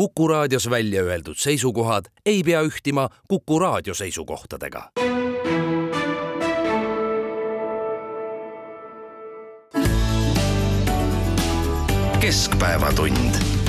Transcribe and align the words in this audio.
Kuku 0.00 0.28
raadios 0.28 0.70
välja 0.70 1.02
öeldud 1.02 1.36
seisukohad 1.36 2.04
ei 2.26 2.42
pea 2.42 2.62
ühtima 2.62 3.08
Kuku 3.28 3.58
raadio 3.58 3.94
seisukohtadega. 3.94 4.90
keskpäevatund 12.20 13.59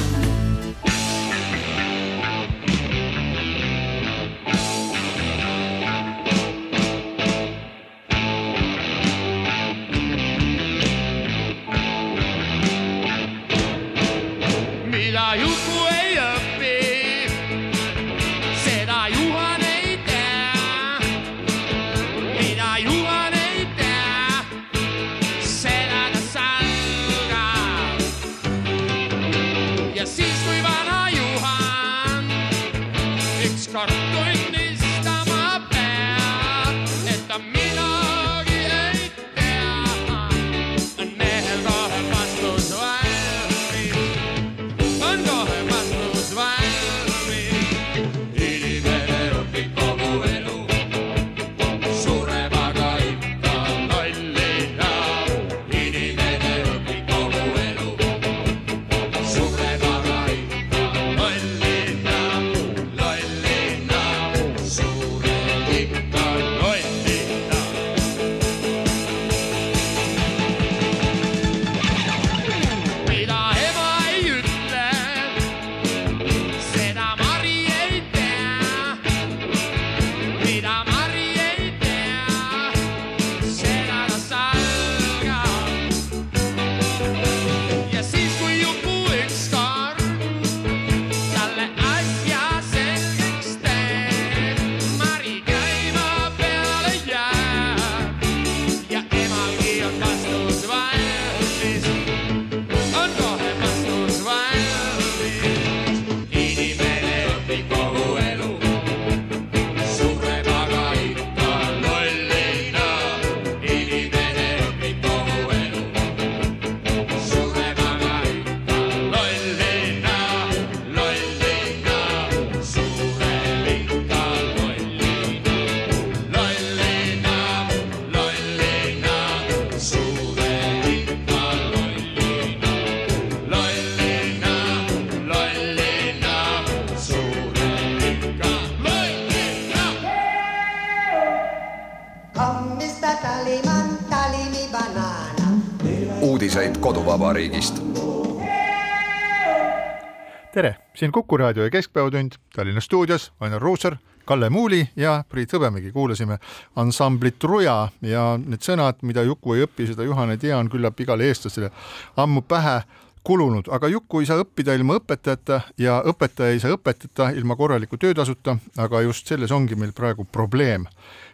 siin 151.01 151.11
Kuku 151.11 151.37
raadio 151.37 151.63
ja 151.63 151.69
Keskpäevatund 151.69 152.31
Tallinna 152.55 152.81
stuudios 152.81 153.33
Ainar 153.39 153.61
Ruussaar, 153.61 153.95
Kalle 154.25 154.49
Muuli 154.49 154.89
ja 154.95 155.23
Priit 155.29 155.53
Hõbemägi. 155.53 155.91
kuulasime 155.91 156.37
ansamblit 156.75 157.39
Truja 157.39 157.87
ja 158.01 158.25
need 158.37 158.61
sõnad, 158.61 158.99
mida 159.01 159.23
Juku 159.23 159.53
ei 159.53 159.63
õpi, 159.65 159.87
seda 159.89 160.05
Juhan 160.05 160.29
ei 160.29 160.37
tea, 160.37 160.57
on 160.57 160.69
küllap 160.69 160.99
igale 161.01 161.25
eestlasele 161.25 161.71
ammu 162.17 162.41
pähe 162.41 162.83
kulunud, 163.23 163.71
aga 163.73 163.87
Juku 163.87 164.21
ei 164.21 164.29
saa 164.29 164.43
õppida 164.43 164.75
ilma 164.77 164.99
õpetajata 164.99 165.61
ja 165.77 165.97
õpetaja 166.05 166.53
ei 166.53 166.61
saa 166.61 166.77
õpetada 166.77 167.31
ilma 167.33 167.57
korraliku 167.57 167.97
töötasuta, 167.97 168.57
aga 168.77 169.01
just 169.01 169.27
selles 169.27 169.51
ongi 169.51 169.75
meil 169.75 169.97
praegu 169.97 170.27
probleem. 170.31 170.85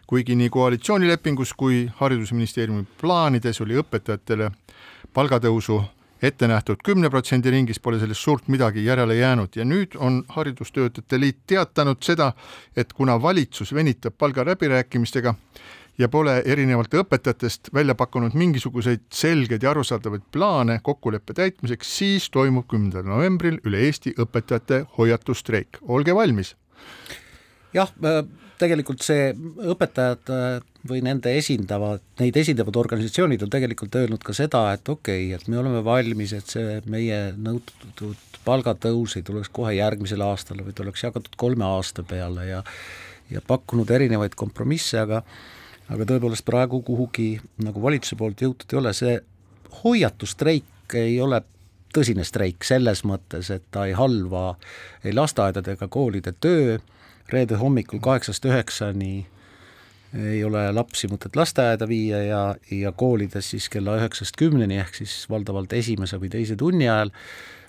kuigi 0.06 0.34
nii 0.34 0.48
koalitsioonilepingus 0.48 1.52
kui 1.52 1.90
Haridusministeeriumi 2.00 2.86
plaanides 3.00 3.60
oli 3.60 3.76
õpetajatele 3.76 4.50
palgatõusu 5.12 5.82
ette 6.22 6.48
nähtud 6.48 6.82
kümne 6.84 7.10
protsendi 7.10 7.50
ringis 7.50 7.80
pole 7.80 7.98
sellest 8.00 8.20
suurt 8.20 8.48
midagi 8.48 8.84
järele 8.84 9.14
jäänud 9.18 9.56
ja 9.56 9.64
nüüd 9.64 9.96
on 9.98 10.22
Haridustöötajate 10.28 11.20
Liit 11.20 11.38
teatanud 11.46 12.02
seda, 12.02 12.32
et 12.76 12.92
kuna 12.92 13.22
valitsus 13.22 13.74
venitab 13.74 14.18
palgaläbirääkimistega 14.18 15.34
ja 15.98 16.08
pole 16.08 16.42
erinevalt 16.46 16.94
õpetajatest 16.94 17.72
välja 17.74 17.94
pakkunud 17.98 18.34
mingisuguseid 18.38 19.06
selgeid 19.14 19.62
ja 19.62 19.70
arusaadavaid 19.70 20.26
plaane 20.32 20.80
kokkuleppe 20.82 21.34
täitmiseks, 21.34 21.96
siis 21.98 22.30
toimub 22.30 22.68
kümnendal 22.70 23.06
novembril 23.06 23.58
üle 23.66 23.82
Eesti 23.86 24.14
õpetajate 24.18 24.84
hoiatusstreik, 24.98 25.80
olge 25.82 26.14
valmis. 26.14 26.54
jah, 27.74 27.90
tegelikult 28.58 29.04
see 29.06 29.32
õpetajad 29.72 30.30
või 30.88 31.02
nende 31.04 31.32
esindavad, 31.38 32.02
neid 32.20 32.36
esindavad 32.40 32.76
organisatsioonid 32.80 33.42
on 33.44 33.52
tegelikult 33.52 33.98
öelnud 34.00 34.22
ka 34.24 34.34
seda, 34.36 34.64
et 34.76 34.88
okei 34.88 35.28
okay,, 35.28 35.36
et 35.36 35.50
me 35.50 35.60
oleme 35.60 35.82
valmis, 35.84 36.32
et 36.36 36.56
see 36.56 36.78
meie 36.90 37.20
nõutud 37.36 38.16
palgatõus 38.46 39.18
ei 39.18 39.26
tuleks 39.26 39.50
kohe 39.52 39.74
järgmisel 39.76 40.22
aastal, 40.24 40.62
vaid 40.64 40.80
oleks 40.84 41.04
jagatud 41.04 41.36
kolme 41.36 41.66
aasta 41.68 42.06
peale 42.06 42.48
ja 42.48 42.62
ja 43.28 43.42
pakkunud 43.44 43.90
erinevaid 43.92 44.32
kompromisse, 44.40 45.02
aga 45.02 45.22
aga 45.88 46.04
tõepoolest 46.08 46.44
praegu 46.44 46.80
kuhugi 46.84 47.38
nagu 47.64 47.82
valitsuse 47.82 48.16
poolt 48.20 48.42
jõutud 48.44 48.72
ei 48.72 48.78
ole, 48.80 48.92
see 48.96 49.14
hoiatusstreik 49.82 50.96
ei 50.96 51.16
ole 51.20 51.42
tõsine 51.94 52.24
streik 52.28 52.64
selles 52.64 53.02
mõttes, 53.08 53.50
et 53.52 53.64
ta 53.72 53.86
ei 53.88 53.94
halva 53.96 54.52
ei 55.04 55.14
lasteaedade 55.16 55.76
ega 55.76 55.88
koolide 55.92 56.34
töö, 56.40 56.76
reede 57.32 57.58
hommikul 57.60 58.00
kaheksast 58.04 58.44
üheksani 58.48 59.26
ei 60.16 60.40
ole 60.44 60.62
lapsi 60.72 61.08
mõtet 61.10 61.36
lasteaeda 61.36 61.88
viia 61.88 62.22
ja, 62.24 62.42
ja 62.72 62.92
koolides 62.96 63.50
siis 63.52 63.68
kella 63.72 63.98
üheksast 63.98 64.38
kümneni, 64.40 64.78
ehk 64.80 64.96
siis 65.02 65.26
valdavalt 65.30 65.72
esimese 65.76 66.20
või 66.20 66.30
teise 66.32 66.56
tunni 66.56 66.88
ajal, 66.88 67.12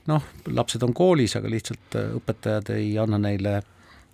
noh, 0.08 0.24
lapsed 0.48 0.84
on 0.88 0.96
koolis, 0.96 1.36
aga 1.36 1.52
lihtsalt 1.52 2.00
äh, 2.00 2.16
õpetajad 2.20 2.72
ei 2.78 2.96
anna 3.02 3.20
neile 3.22 3.60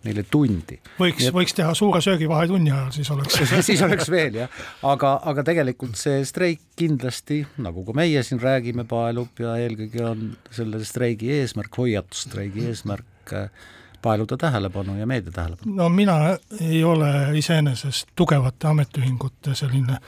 neile 0.06 0.22
tundi. 0.30 0.78
võiks 1.00 1.32
võiks 1.34 1.56
teha 1.58 1.72
suure 1.78 1.98
söögi 2.04 2.28
vahetunni 2.30 2.70
ajal, 2.70 2.92
siis 2.94 3.10
oleks. 3.10 3.40
Siis 3.66 3.82
oleks 3.82 4.10
veel 4.14 4.38
jah, 4.38 4.60
aga, 4.86 5.16
aga 5.32 5.46
tegelikult 5.48 5.98
see 5.98 6.20
streik 6.30 6.62
kindlasti, 6.78 7.40
nagu 7.62 7.82
ka 7.88 7.96
meie 7.98 8.22
siin 8.26 8.42
räägime, 8.42 8.86
paelub 8.90 9.42
ja 9.42 9.56
eelkõige 9.64 10.04
on 10.06 10.28
selle 10.54 10.84
streigi 10.86 11.32
eesmärk, 11.40 11.74
hoiatusstreigi 11.82 12.68
eesmärk 12.70 13.34
äh, 13.34 13.66
paeluda 14.06 14.38
tähelepanu 14.38 14.98
ja 15.00 15.08
meedia 15.10 15.32
tähelepanu? 15.32 15.76
no 15.76 15.90
mina 15.90 16.18
ei 16.62 16.84
ole 16.84 17.12
iseenesest 17.38 18.14
tugevate 18.16 18.70
ametiühingute 18.72 19.56
selline 19.56 20.00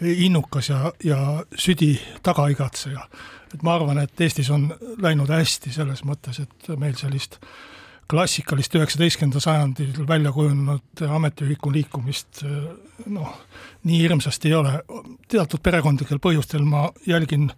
innukas 0.00 0.68
ja, 0.68 0.92
ja 1.04 1.18
südi 1.56 1.94
tagaigatseja. 2.22 3.08
et 3.54 3.62
ma 3.62 3.74
arvan, 3.74 3.98
et 3.98 4.20
Eestis 4.20 4.50
on 4.54 4.68
läinud 5.02 5.30
hästi 5.32 5.72
selles 5.72 6.04
mõttes, 6.04 6.42
et 6.44 6.70
meil 6.76 6.94
sellist 7.00 7.40
klassikalist 8.08 8.74
üheksateistkümnendal 8.78 9.42
sajandil 9.44 10.06
välja 10.08 10.32
kujunenud 10.32 11.02
ametiühiku 11.16 11.72
liikumist 11.72 12.44
noh, 13.06 13.34
nii 13.84 13.98
hirmsasti 14.00 14.48
ei 14.48 14.54
ole. 14.54 14.78
teatud 15.28 15.60
perekondlikel 15.62 16.20
põhjustel 16.22 16.64
ma 16.64 16.88
jälgin 17.06 17.50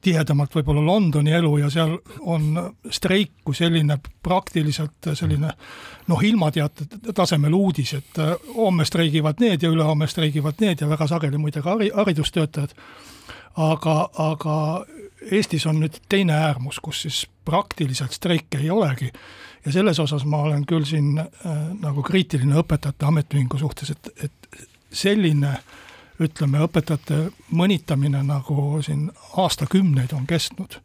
tihedamalt 0.00 0.54
võib-olla 0.54 0.82
Londoni 0.84 1.32
elu 1.34 1.50
ja 1.58 1.70
seal 1.70 1.96
on 2.20 2.52
streik 2.90 3.32
kui 3.44 3.56
selline 3.56 3.98
praktiliselt 4.22 5.10
selline 5.18 5.50
noh, 6.08 6.22
ilmateate 6.22 6.86
tasemel 7.14 7.54
uudis, 7.54 7.94
et 7.98 8.20
homme 8.54 8.86
streigivad 8.88 9.42
need 9.42 9.62
ja 9.62 9.72
ülehomme 9.72 10.06
streigivad 10.06 10.62
need 10.62 10.80
ja 10.80 10.88
väga 10.88 11.08
sageli 11.10 11.38
muide 11.38 11.62
ka 11.62 11.74
hari-, 11.74 11.92
haridustöötajad. 11.94 12.74
aga, 13.56 14.08
aga 14.18 14.84
Eestis 15.30 15.66
on 15.66 15.80
nüüd 15.82 15.96
teine 16.08 16.32
äärmus, 16.32 16.78
kus 16.80 17.02
siis 17.02 17.24
praktiliselt 17.44 18.12
streike 18.14 18.60
ei 18.62 18.70
olegi 18.70 19.10
ja 19.66 19.72
selles 19.72 19.98
osas 20.00 20.24
ma 20.24 20.42
olen 20.46 20.66
küll 20.66 20.86
siin 20.86 21.18
äh, 21.18 21.26
nagu 21.82 22.02
kriitiline 22.06 22.60
õpetajate 22.62 23.08
ametiühingu 23.08 23.58
suhtes, 23.58 23.90
et, 23.90 24.10
et 24.24 24.66
selline 24.92 25.56
ütleme, 26.20 26.62
õpetajate 26.66 27.28
mõnitamine, 27.54 28.22
nagu 28.26 28.82
siin 28.82 29.08
aastakümneid 29.36 30.12
on 30.16 30.26
kestnud 30.26 30.80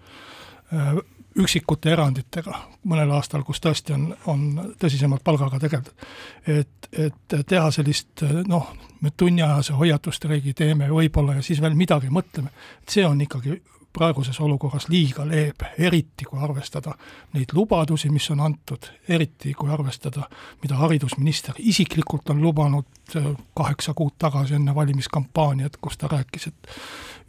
äh,, 0.73 0.95
üksikute 1.39 1.89
eranditega, 1.89 2.59
mõnel 2.85 3.11
aastal, 3.15 3.41
kus 3.45 3.61
tõesti 3.63 3.95
on, 3.95 4.03
on 4.29 4.73
tõsisemalt 4.79 5.23
palgaga 5.25 5.57
tegeldud. 5.59 6.07
et, 6.47 6.89
et 6.91 7.35
teha 7.49 7.71
sellist 7.73 8.21
noh, 8.47 8.69
me 9.01 9.11
tunniajase 9.17 9.73
hoiatusstreigi 9.73 10.53
teeme 10.53 10.89
võib-olla 10.91 11.39
ja 11.39 11.45
siis 11.45 11.61
veel 11.61 11.73
midagi 11.79 12.11
mõtleme, 12.13 12.53
et 12.83 12.97
see 12.97 13.05
on 13.07 13.21
ikkagi 13.25 13.57
praeguses 13.93 14.39
olukorras 14.39 14.87
liiga 14.89 15.25
leebe, 15.27 15.69
eriti 15.77 16.25
kui 16.25 16.41
arvestada 16.41 16.95
neid 17.33 17.53
lubadusi, 17.53 18.09
mis 18.09 18.29
on 18.33 18.41
antud, 18.41 18.89
eriti 19.07 19.53
kui 19.53 19.71
arvestada, 19.71 20.27
mida 20.63 20.79
haridusminister 20.81 21.59
isiklikult 21.59 22.29
on 22.33 22.41
lubanud 22.41 23.15
äh, 23.15 23.27
kaheksa 23.55 23.93
kuud 23.93 24.15
tagasi 24.19 24.57
enne 24.57 24.75
valimiskampaaniat, 24.75 25.77
kus 25.81 25.97
ta 25.97 26.09
rääkis, 26.11 26.47
et 26.49 26.73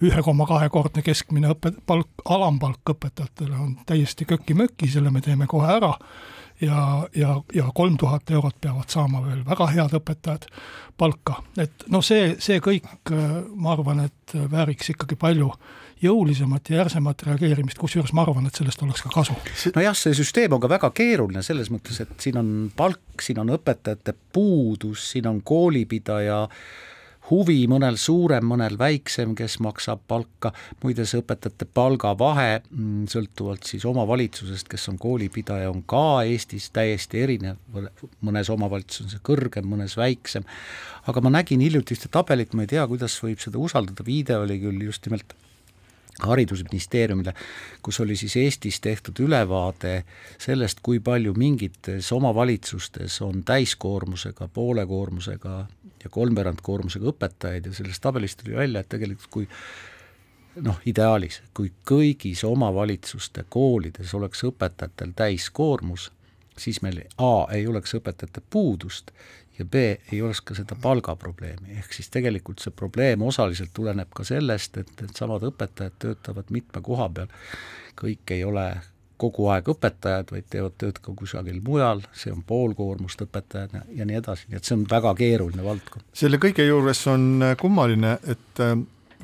ühe 0.09 0.23
koma 0.23 0.47
kahekordne 0.47 1.05
keskmine 1.05 1.53
õpe-, 1.53 1.77
palk, 1.87 2.25
alampalk 2.25 2.95
õpetajatele 2.97 3.59
on 3.61 3.77
täiesti 3.87 4.25
köki-möki, 4.25 4.89
selle 4.91 5.13
me 5.13 5.21
teeme 5.21 5.47
kohe 5.51 5.69
ära. 5.77 5.95
Ja, 6.63 7.09
ja, 7.17 7.41
ja 7.55 7.65
kolm 7.75 7.97
tuhat 7.99 8.31
eurot 8.31 8.61
peavad 8.63 8.89
saama 8.89 9.25
veel 9.25 9.41
väga 9.45 9.67
head 9.75 9.97
õpetajad 9.99 10.45
palka, 10.97 11.41
et 11.59 11.83
noh, 11.91 12.03
see, 12.05 12.37
see 12.39 12.61
kõik, 12.63 12.87
äh, 13.13 13.41
ma 13.55 13.75
arvan, 13.75 14.05
et 14.07 14.37
vääriks 14.51 14.95
ikkagi 14.95 15.19
palju 15.21 15.51
jõulisemat 16.05 16.71
ja 16.71 16.83
järsemat 16.83 17.27
reageerimist, 17.29 17.81
kusjuures 17.81 18.15
ma 18.17 18.25
arvan, 18.25 18.49
et 18.49 18.61
sellest 18.61 18.83
oleks 18.87 19.05
ka 19.07 19.13
kasu. 19.15 19.37
nojah, 19.77 19.97
see 19.99 20.17
süsteem 20.17 20.57
on 20.57 20.63
ka 20.63 20.71
väga 20.71 20.91
keeruline 20.95 21.43
selles 21.47 21.71
mõttes, 21.73 22.01
et 22.05 22.17
siin 22.21 22.41
on 22.41 22.51
palk, 22.77 23.23
siin 23.23 23.41
on 23.43 23.55
õpetajate 23.57 24.17
puudus, 24.33 25.11
siin 25.13 25.29
on 25.31 25.41
koolipidaja 25.43 26.45
huvi, 27.31 27.65
mõnel 27.71 27.97
suurem, 28.01 28.45
mõnel 28.49 28.77
väiksem, 28.81 29.33
kes 29.39 29.57
maksab 29.65 30.03
palka, 30.09 30.53
muide 30.83 31.07
see 31.09 31.23
õpetajate 31.23 31.67
palgavahe 31.77 32.59
mm, 32.61 33.07
sõltuvalt 33.13 33.69
siis 33.69 33.87
omavalitsusest, 33.89 34.69
kes 34.71 34.89
on 34.93 34.99
koolipidaja, 35.01 35.71
on 35.73 35.83
ka 35.89 36.25
Eestis 36.29 36.69
täiesti 36.75 37.23
erinev, 37.25 37.61
mõnes 38.25 38.51
omavalitsuses 38.53 39.07
on 39.07 39.15
see 39.15 39.25
kõrgem, 39.31 39.69
mõnes 39.71 39.97
väiksem, 40.01 40.45
aga 41.09 41.25
ma 41.25 41.33
nägin 41.39 41.65
hiljuti 41.65 41.97
ühte 41.97 42.13
tabelit, 42.13 42.53
ma 42.53 42.67
ei 42.67 42.75
tea, 42.75 42.85
kuidas 42.91 43.17
võib 43.25 43.41
seda 43.43 43.61
usaldada, 43.63 44.07
viide 44.07 44.37
oli 44.41 44.61
küll 44.61 44.85
just 44.91 45.09
nimelt 45.09 45.37
haridusministeeriumile, 46.23 47.35
kus 47.83 48.01
oli 48.01 48.17
siis 48.17 48.37
Eestis 48.37 48.81
tehtud 48.81 49.19
ülevaade 49.25 50.05
sellest, 50.39 50.79
kui 50.83 51.01
palju 51.01 51.35
mingites 51.37 52.13
omavalitsustes 52.13 53.21
on 53.23 53.43
täiskoormusega, 53.45 54.49
poole 54.49 54.87
koormusega 54.87 55.57
ja 56.05 56.11
kolmveerandkoormusega 56.11 57.11
õpetajaid 57.11 57.67
ja 57.67 57.75
sellest 57.75 58.03
tabelist 58.03 58.43
tuli 58.43 58.57
välja, 58.57 58.81
et 58.81 58.89
tegelikult 58.89 59.31
kui 59.31 59.49
noh, 60.63 60.79
ideaalis, 60.87 61.41
kui 61.55 61.73
kõigis 61.89 62.45
omavalitsuste 62.47 63.47
koolides 63.49 64.15
oleks 64.15 64.45
õpetajatel 64.47 65.15
täiskoormus, 65.17 66.11
siis 66.59 66.83
meil 66.83 67.01
A 67.19 67.47
ei 67.53 67.67
oleks 67.67 67.97
õpetajate 67.99 68.43
puudust 68.51 69.11
ja 69.59 69.65
B 69.65 69.85
ei 70.13 70.23
oleks 70.23 70.41
ka 70.43 70.57
seda 70.59 70.77
palgaprobleemi, 70.83 71.79
ehk 71.79 71.93
siis 71.95 72.11
tegelikult 72.13 72.63
see 72.63 72.75
probleem 72.75 73.23
osaliselt 73.23 73.71
tuleneb 73.75 74.11
ka 74.15 74.27
sellest, 74.27 74.81
et 74.83 74.91
needsamad 75.01 75.47
õpetajad 75.51 76.01
töötavad 76.03 76.51
mitme 76.55 76.83
koha 76.83 77.09
peal, 77.15 77.31
kõik 78.01 78.35
ei 78.35 78.45
ole 78.45 78.69
kogu 79.21 79.47
aeg 79.55 79.69
õpetajad, 79.71 80.33
vaid 80.35 80.49
teevad 80.51 80.75
tööd 80.81 80.99
ka 81.03 81.15
kusagil 81.17 81.61
mujal, 81.65 82.03
see 82.17 82.33
on 82.35 82.43
poolkoormust 82.47 83.23
õpetajad 83.25 83.77
ja, 83.79 83.85
ja 84.01 84.09
nii 84.09 84.19
edasi, 84.19 84.49
nii 84.51 84.59
et 84.59 84.67
see 84.67 84.75
on 84.77 84.83
väga 84.91 85.15
keeruline 85.19 85.65
valdkond. 85.65 86.07
selle 86.13 86.41
kõige 86.43 86.67
juures 86.67 87.05
on 87.13 87.29
äh, 87.47 87.55
kummaline, 87.61 88.17
et 88.35 88.63
äh, 88.65 88.75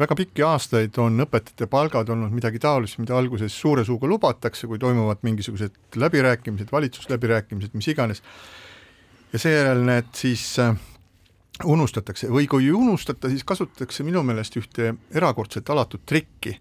väga 0.01 0.17
pikki 0.17 0.47
aastaid 0.47 0.97
on 1.03 1.27
õpetajate 1.27 1.67
palgad 1.71 2.15
olnud 2.15 2.33
midagi 2.33 2.63
taolist, 2.63 3.01
mida 3.03 3.19
alguses 3.19 3.57
suure 3.65 3.85
suuga 3.85 4.09
lubatakse, 4.09 4.71
kui 4.71 4.79
toimuvad 4.79 5.25
mingisugused 5.27 5.99
läbirääkimised, 6.01 6.71
valitsusläbirääkimised, 6.73 7.75
mis 7.75 7.91
iganes 7.91 8.23
ja 9.33 9.39
seejärel 9.39 9.83
need 9.87 10.13
siis 10.17 10.45
äh, 10.59 10.75
unustatakse. 11.65 12.31
Või 12.33 12.49
kui 12.51 12.69
ei 12.69 12.77
unustata, 12.77 13.31
siis 13.31 13.45
kasutatakse 13.47 14.05
minu 14.07 14.23
meelest 14.27 14.57
ühte 14.61 14.95
erakordselt 15.15 15.71
alatut 15.71 16.05
trikki, 16.09 16.57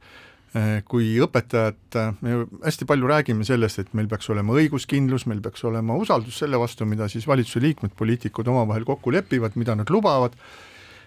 äh, 0.56 0.72
kui 0.88 1.12
õpetajad, 1.24 1.84
äh, 2.00 2.16
me 2.22 2.42
hästi 2.66 2.88
palju 2.90 3.10
räägime 3.10 3.48
sellest, 3.48 3.84
et 3.84 3.94
meil 3.98 4.10
peaks 4.12 4.30
olema 4.30 4.58
õiguskindlus, 4.60 5.28
meil 5.30 5.42
peaks 5.46 5.64
olema 5.68 5.98
usaldus 5.98 6.42
selle 6.44 6.60
vastu, 6.62 6.88
mida 6.90 7.10
siis 7.12 7.28
valitsuse 7.28 7.64
liikmed, 7.64 7.96
poliitikud 7.98 8.48
omavahel 8.48 8.88
kokku 8.88 9.14
lepivad, 9.16 9.58
mida 9.60 9.78
nad 9.80 9.90
lubavad, 9.94 10.38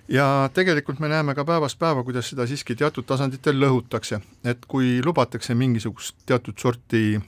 ja 0.08 0.50
tegelikult 0.55 0.99
me 1.00 1.11
näeme 1.12 1.35
ka 1.35 1.44
päevast 1.47 1.79
päeva, 1.79 2.03
kuidas 2.03 2.31
seda 2.32 2.47
siiski 2.49 2.75
teatud 2.79 3.06
tasanditel 3.06 3.61
lõhutakse, 3.61 4.19
et 4.44 4.67
kui 4.69 4.99
lubatakse 5.05 5.55
mingisugust 5.55 6.17
teatud 6.26 6.58
sorti 6.58 7.20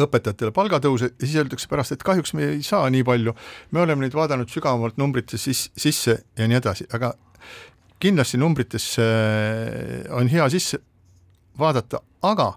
õpetajatele 0.00 0.52
palgatõuse 0.56 1.10
ja 1.10 1.26
siis 1.26 1.36
öeldakse 1.42 1.68
pärast, 1.68 1.92
et 1.92 2.04
kahjuks 2.06 2.32
me 2.38 2.46
ei 2.54 2.62
saa 2.64 2.88
nii 2.92 3.04
palju, 3.04 3.34
me 3.70 3.82
oleme 3.84 4.06
neid 4.06 4.16
vaadanud 4.16 4.48
sügavamalt 4.52 4.96
numbrites 5.00 5.44
sis, 5.44 5.66
sisse 5.76 6.16
ja 6.38 6.48
nii 6.48 6.60
edasi, 6.60 6.88
aga 6.96 7.12
kindlasti 8.02 8.40
numbritesse 8.40 9.04
on 10.16 10.32
hea 10.32 10.48
sisse 10.52 10.80
vaadata, 11.58 12.00
aga 12.24 12.54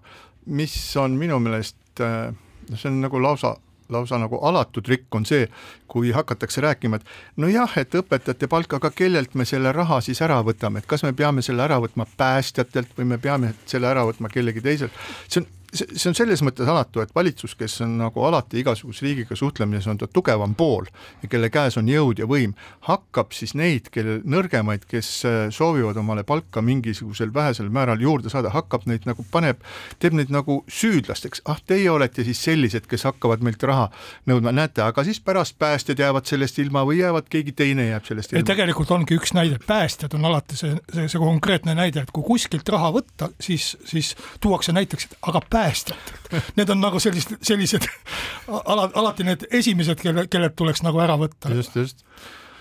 mis 0.55 0.75
on 1.01 1.17
minu 1.19 1.41
meelest, 1.43 1.77
noh, 1.99 2.79
see 2.79 2.89
on 2.91 3.03
nagu 3.03 3.21
lausa 3.21 3.55
lausa 3.89 4.17
nagu 4.17 4.39
alatu 4.41 4.81
trikk 4.81 5.15
on 5.15 5.25
see, 5.29 5.45
kui 5.87 6.11
hakatakse 6.15 6.61
rääkima, 6.63 6.97
et 6.97 7.41
nojah, 7.41 7.75
et 7.77 7.93
õpetajate 7.99 8.49
palk, 8.49 8.73
aga 8.79 8.89
kellelt 8.89 9.35
me 9.37 9.45
selle 9.45 9.69
raha 9.75 9.99
siis 10.01 10.21
ära 10.25 10.39
võtame, 10.45 10.81
et 10.81 10.89
kas 10.89 11.05
me 11.05 11.13
peame 11.13 11.43
selle 11.45 11.61
ära 11.67 11.77
võtma 11.83 12.07
päästjatelt 12.17 12.95
või 12.97 13.11
me 13.13 13.19
peame 13.21 13.53
selle 13.69 13.91
ära 13.91 14.07
võtma 14.07 14.31
kellegi 14.33 14.63
teiselt, 14.65 15.03
see 15.27 15.43
on 15.43 15.49
see 15.75 16.09
on 16.09 16.15
selles 16.17 16.41
mõttes 16.45 16.69
alatu, 16.69 17.01
et 17.03 17.11
valitsus, 17.15 17.55
kes 17.57 17.79
on 17.85 17.97
nagu 17.99 18.23
alati 18.27 18.59
igasuguses 18.61 19.03
riigiga 19.05 19.35
suhtlemises 19.37 19.87
on 19.91 19.99
ta 20.01 20.07
tugevam 20.11 20.55
pool 20.57 20.87
ja 21.23 21.29
kelle 21.31 21.49
käes 21.53 21.77
on 21.79 21.89
jõud 21.89 22.19
ja 22.21 22.27
võim, 22.29 22.55
hakkab 22.87 23.33
siis 23.35 23.55
neid, 23.57 23.89
kelle 23.93 24.19
nõrgemaid, 24.23 24.85
kes 24.89 25.09
äh, 25.27 25.37
soovivad 25.53 25.97
omale 26.01 26.25
palka 26.27 26.63
mingisugusel 26.65 27.33
vähesel 27.33 27.69
määral 27.73 28.01
juurde 28.01 28.31
saada, 28.33 28.53
hakkab 28.55 28.87
neid 28.89 29.07
nagu 29.09 29.25
paneb, 29.31 29.61
teeb 29.99 30.17
neid 30.17 30.33
nagu 30.33 30.61
süüdlasteks, 30.71 31.43
ah, 31.51 31.59
teie 31.67 31.89
olete 31.91 32.25
siis 32.27 32.41
sellised, 32.47 32.87
kes 32.89 33.07
hakkavad 33.09 33.43
meilt 33.45 33.63
raha 33.67 33.89
nõudma, 34.29 34.53
näete, 34.55 34.83
aga 34.85 35.05
siis 35.07 35.21
pärast 35.23 35.59
päästjad 35.61 36.01
jäävad 36.01 36.29
sellest 36.29 36.59
ilma 36.63 36.85
või 36.87 37.01
jäävad, 37.01 37.29
keegi 37.31 37.55
teine 37.55 37.89
jääb 37.89 38.07
sellest 38.07 38.33
ilma. 38.33 38.47
tegelikult 38.47 38.91
ongi 38.95 39.17
üks 39.19 39.35
näide, 39.37 39.59
päästjad 39.67 40.15
on 40.17 40.31
alati 40.31 40.59
see, 40.59 40.75
see, 40.93 41.07
see 41.11 41.21
konkreetne 41.21 41.75
näide, 41.77 42.05
et 42.05 42.13
kui 42.15 42.25
kuskilt 42.25 42.69
raha 42.73 42.91
võtta, 42.95 43.31
siis, 43.41 43.73
siis 43.87 44.13
tuuakse 44.43 44.75
näiteks, 44.75 45.09
et 45.09 45.17
aga 45.29 45.41
päästjad 45.41 45.64
päästjad. 45.65 46.13
Need 46.55 46.69
on 46.69 46.81
nagu 46.83 46.99
sellised, 47.01 47.39
sellised 47.45 47.87
ala, 48.71 48.89
alati 48.93 49.25
need 49.25 49.47
esimesed, 49.51 49.99
kelle, 50.01 50.27
kellelt 50.31 50.55
tuleks 50.57 50.83
nagu 50.85 51.01
ära 51.03 51.17
võtta. 51.19 51.53
just, 51.53 51.75
just. 51.75 52.05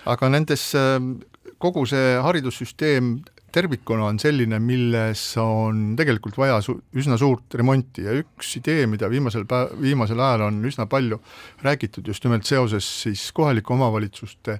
aga 0.09 0.29
nendes, 0.33 0.67
ähm, 0.79 1.17
kogu 1.61 1.85
see 1.89 2.17
haridussüsteem 2.21 3.17
tervikuna 3.55 4.09
on 4.09 4.17
selline, 4.19 4.59
milles 4.59 5.21
on 5.39 5.93
tegelikult 5.95 6.35
vaja 6.37 6.57
su 6.63 6.75
üsna 6.97 7.15
suurt 7.19 7.55
remonti 7.55 8.03
ja 8.03 8.15
üks 8.19 8.57
idee, 8.59 8.83
mida 8.91 9.07
viimasel 9.11 9.45
päev, 9.47 9.77
viimasel 9.79 10.19
ajal 10.19 10.49
on 10.49 10.59
üsna 10.67 10.89
palju 10.91 11.21
räägitud 11.63 12.07
just 12.11 12.25
nimelt 12.27 12.47
seoses 12.49 12.87
siis 13.05 13.29
kohalike 13.35 13.71
omavalitsuste 13.73 14.59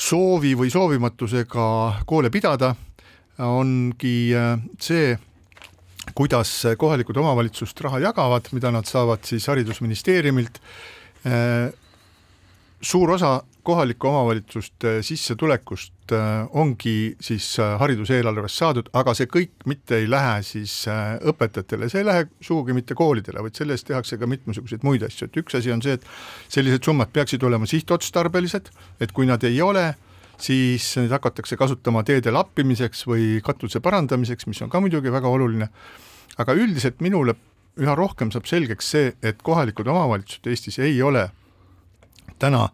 soovi 0.00 0.54
või 0.56 0.72
soovimatusega 0.72 1.66
koole 2.08 2.30
pidada, 2.32 2.72
ongi 3.44 4.14
äh, 4.36 4.54
see, 4.80 5.12
kuidas 6.14 6.52
kohalikud 6.78 7.16
omavalitsust 7.16 7.80
raha 7.86 8.00
jagavad, 8.06 8.48
mida 8.52 8.72
nad 8.74 8.88
saavad 8.88 9.24
siis 9.26 9.46
Haridusministeeriumilt. 9.50 10.60
Äh, 11.26 11.72
suur 12.80 13.10
osa 13.10 13.42
kohalike 13.62 14.08
omavalitsuste 14.08 15.02
sissetulekust 15.04 16.14
äh, 16.16 16.46
ongi 16.56 17.16
siis 17.20 17.58
äh, 17.60 17.74
hariduseelarvest 17.80 18.62
saadud, 18.62 18.88
aga 18.96 19.12
see 19.14 19.28
kõik 19.28 19.66
mitte 19.68 19.98
ei 20.00 20.08
lähe 20.10 20.38
siis 20.46 20.74
õpetajatele, 20.88 21.90
see 21.92 22.00
ei 22.00 22.08
lähe 22.08 22.28
sugugi 22.40 22.76
mitte 22.76 22.96
koolidele, 22.96 23.44
vaid 23.44 23.60
selle 23.60 23.76
eest 23.76 23.90
tehakse 23.90 24.16
ka 24.16 24.28
mitmesuguseid 24.30 24.86
muid 24.86 25.04
asju, 25.04 25.28
et 25.28 25.42
üks 25.42 25.60
asi 25.60 25.74
on 25.74 25.84
see, 25.84 25.98
et 26.00 26.08
sellised 26.48 26.88
summad 26.88 27.12
peaksid 27.12 27.44
olema 27.44 27.68
sihtotstarbelised, 27.68 28.72
et 29.00 29.12
kui 29.12 29.28
nad 29.28 29.44
ei 29.44 29.60
ole, 29.60 29.90
siis 30.40 30.86
neid 30.98 31.12
hakatakse 31.14 31.56
kasutama 31.60 32.02
teede 32.06 32.32
lappimiseks 32.34 33.04
või 33.08 33.40
katuse 33.44 33.80
parandamiseks, 33.84 34.48
mis 34.50 34.62
on 34.64 34.70
ka 34.72 34.80
muidugi 34.80 35.12
väga 35.12 35.28
oluline, 35.28 35.68
aga 36.40 36.56
üldiselt 36.56 37.00
minule 37.04 37.36
üha 37.80 37.94
rohkem 37.96 38.32
saab 38.32 38.48
selgeks 38.50 38.90
see, 38.94 39.12
et 39.22 39.42
kohalikud 39.42 39.88
omavalitsused 39.88 40.50
Eestis 40.50 40.80
ei 40.82 40.98
ole 41.02 41.28
täna 42.40 42.66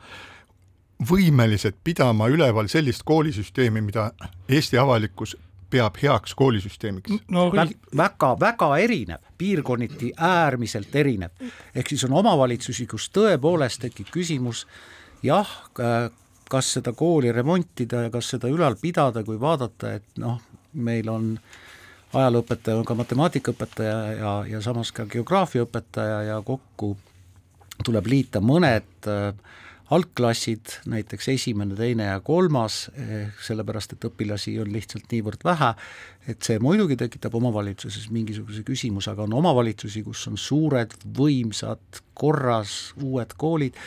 võimelised 1.10 1.76
pidama 1.84 2.30
üleval 2.32 2.70
sellist 2.72 3.04
koolisüsteemi, 3.04 3.82
mida 3.84 4.10
Eesti 4.48 4.78
avalikkus 4.80 5.36
peab 5.70 5.98
heaks 6.00 6.34
koolisüsteemiks 6.38 7.26
no,? 7.34 7.48
väga, 7.52 8.30
väga 8.40 8.68
erinev, 8.78 9.22
piirkonniti 9.38 10.12
äärmiselt 10.16 10.94
erinev. 10.94 11.34
ehk 11.74 11.90
siis 11.90 12.04
on 12.06 12.14
omavalitsusi, 12.22 12.86
kus 12.86 13.10
tõepoolest 13.14 13.82
tekib 13.82 14.12
küsimus, 14.14 14.64
jah, 15.26 15.50
kas 16.50 16.72
seda 16.78 16.92
kooli 16.96 17.32
remontida 17.34 18.06
ja 18.06 18.12
kas 18.14 18.30
seda 18.34 18.50
ülal 18.52 18.78
pidada, 18.80 19.24
kui 19.26 19.38
vaadata, 19.40 19.96
et 19.98 20.20
noh, 20.22 20.38
meil 20.72 21.08
on 21.10 21.32
ajalooõpetaja, 22.16 22.78
on 22.78 22.86
ka 22.86 22.96
matemaatikaõpetaja 22.98 23.98
ja, 24.20 24.32
ja 24.48 24.62
samas 24.64 24.92
ka 24.94 25.08
geograafiaõpetaja 25.10 26.22
ja 26.30 26.40
kokku 26.46 26.94
tuleb 27.84 28.08
liita 28.08 28.40
mõned 28.40 29.10
äh, 29.10 29.32
algklassid, 29.90 30.80
näiteks 30.90 31.28
esimene, 31.28 31.76
teine 31.78 32.08
ja 32.08 32.20
kolmas, 32.24 32.86
sellepärast 33.46 33.94
et 33.94 34.06
õpilasi 34.08 34.56
on 34.62 34.72
lihtsalt 34.74 35.06
niivõrd 35.12 35.46
vähe, 35.46 35.70
et 36.26 36.42
see 36.42 36.58
muidugi 36.62 36.96
tekitab 36.98 37.36
omavalitsuses 37.38 38.08
mingisuguse 38.14 38.64
küsimuse, 38.66 39.12
aga 39.12 39.26
on 39.28 39.36
omavalitsusi, 39.38 40.02
kus 40.06 40.26
on 40.30 40.38
suured, 40.40 40.96
võimsad, 41.18 42.02
korras 42.18 42.96
uued 43.02 43.36
koolid 43.38 43.78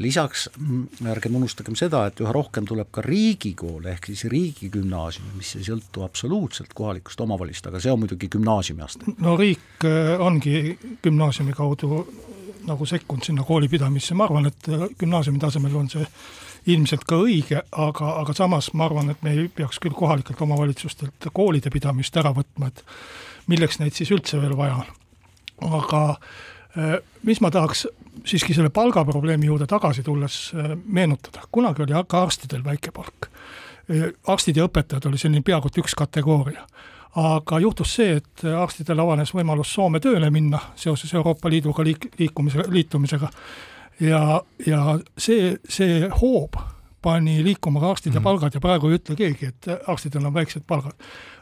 lisaks 0.00 0.48
mm, 0.56 1.06
ärgem 1.12 1.36
unustagem 1.36 1.76
seda, 1.78 2.06
et 2.08 2.20
üha 2.22 2.32
rohkem 2.32 2.66
tuleb 2.68 2.88
ka 2.94 3.04
riigikoole, 3.04 3.92
ehk 3.94 4.10
siis 4.10 4.24
riigigümnaasiumi, 4.32 5.36
mis 5.38 5.54
ei 5.58 5.66
sõltu 5.66 6.04
absoluutselt 6.06 6.74
kohalikust 6.76 7.20
omavalitsust, 7.20 7.70
aga 7.70 7.82
see 7.82 7.92
on 7.92 8.02
muidugi 8.04 8.30
gümnaasiumiaste. 8.32 9.16
no 9.20 9.36
riik 9.40 9.86
eh, 9.88 10.12
ongi 10.20 10.78
gümnaasiumi 11.04 11.56
kaudu 11.56 12.04
nagu 12.66 12.86
sekkunud 12.86 13.24
sinna 13.24 13.44
koolipidamisse, 13.46 14.14
ma 14.14 14.24
arvan, 14.28 14.46
et 14.50 14.68
äh, 14.68 14.86
gümnaasiumi 14.98 15.38
tasemel 15.38 15.76
on 15.76 15.90
see 15.92 16.06
ilmselt 16.70 17.06
ka 17.08 17.16
õige, 17.24 17.62
aga, 17.72 18.14
aga 18.20 18.34
samas 18.36 18.72
ma 18.76 18.86
arvan, 18.88 19.10
et 19.12 19.22
me 19.24 19.32
ei 19.32 19.48
peaks 19.48 19.80
küll 19.80 19.96
kohalikelt 19.96 20.40
omavalitsustelt 20.44 21.30
koolide 21.32 21.72
pidamist 21.72 22.16
ära 22.20 22.34
võtma, 22.36 22.68
et 22.68 22.84
milleks 23.48 23.80
neid 23.80 23.96
siis 23.96 24.12
üldse 24.12 24.40
veel 24.42 24.56
vaja 24.58 24.82
on. 24.82 24.90
aga 25.80 26.02
äh, 26.10 26.98
mis 27.22 27.40
ma 27.40 27.50
tahaks 27.50 27.86
siiski 28.24 28.54
selle 28.54 28.70
palgaprobleemi 28.70 29.46
juurde 29.46 29.66
tagasi 29.66 30.02
tulles 30.02 30.52
äh, 30.54 30.72
meenutada, 30.84 31.46
kunagi 31.52 31.82
oli 31.82 32.04
ka 32.08 32.22
arstidel 32.22 32.64
väike 32.64 32.92
palk. 32.92 33.30
arstid 34.26 34.56
ja 34.56 34.68
õpetajad 34.68 35.08
oli 35.08 35.18
selline 35.18 35.42
peaaegu 35.42 35.66
et 35.66 35.78
üks 35.82 35.96
kategooria 35.98 36.62
aga 37.18 37.58
juhtus 37.58 37.94
see, 37.96 38.20
et 38.20 38.44
arstidel 38.54 39.00
avanes 39.02 39.32
võimalus 39.34 39.72
Soome 39.74 39.98
tööle 40.00 40.30
minna 40.30 40.60
seoses 40.78 41.10
Euroopa 41.14 41.50
Liiduga 41.50 41.82
liik-, 41.82 42.06
liikumise, 42.18 42.64
liitumisega 42.70 43.30
ja, 44.00 44.42
ja 44.66 44.98
see, 45.18 45.56
see 45.68 46.06
hoob 46.20 46.60
pani 47.02 47.40
liikuma 47.44 47.80
ka 47.80 47.90
arstide 47.94 48.18
mm 48.18 48.24
palgad 48.24 48.54
ja 48.54 48.60
praegu 48.60 48.90
ei 48.90 48.98
ütle 48.98 49.16
keegi, 49.16 49.46
et 49.48 49.68
arstidel 49.88 50.26
on 50.26 50.34
väiksed 50.34 50.66
palgad. 50.68 50.94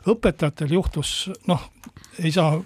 õpetajatel 0.06 0.72
juhtus, 0.72 1.30
noh, 1.46 1.64
ei 2.22 2.30
saa 2.32 2.60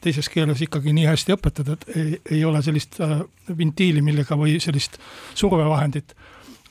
teises 0.00 0.28
keeles 0.30 0.62
ikkagi 0.62 0.92
nii 0.94 1.08
hästi 1.08 1.34
õpetada, 1.36 1.76
et 1.76 1.96
ei, 1.96 2.20
ei 2.38 2.44
ole 2.44 2.62
sellist 2.62 3.00
äh, 3.00 3.22
ventiili, 3.58 4.02
millega 4.02 4.38
või 4.38 4.58
sellist 4.62 4.98
survevahendit 5.34 6.14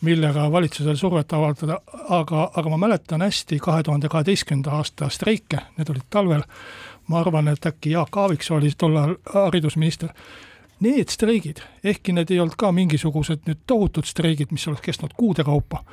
millega 0.01 0.51
valitsusele 0.51 0.95
survet 0.95 1.33
avaldada, 1.33 1.77
aga, 2.09 2.47
aga 2.55 2.69
ma 2.73 2.77
mäletan 2.87 3.21
hästi 3.21 3.59
kahe 3.61 3.83
tuhande 3.83 4.09
kaheteistkümnenda 4.09 4.71
aasta 4.79 5.09
streike, 5.13 5.59
need 5.77 5.91
olid 5.93 6.07
talvel, 6.09 6.41
ma 7.07 7.19
arvan, 7.21 7.51
et 7.51 7.65
äkki 7.65 7.93
Jaak 7.93 8.17
Aaviksoo 8.17 8.57
oli 8.57 8.71
tollal 8.77 9.15
haridusminister, 9.33 10.09
need 10.81 11.13
streigid, 11.13 11.61
ehkki 11.83 12.15
need 12.17 12.33
ei 12.33 12.39
olnud 12.41 12.57
ka 12.57 12.71
mingisugused 12.73 13.45
nüüd 13.45 13.61
tohutud 13.69 14.09
streigid, 14.09 14.49
mis 14.51 14.65
oleks 14.67 14.81
kestnud 14.87 15.13
kuude 15.17 15.45
kaupa, 15.45 15.83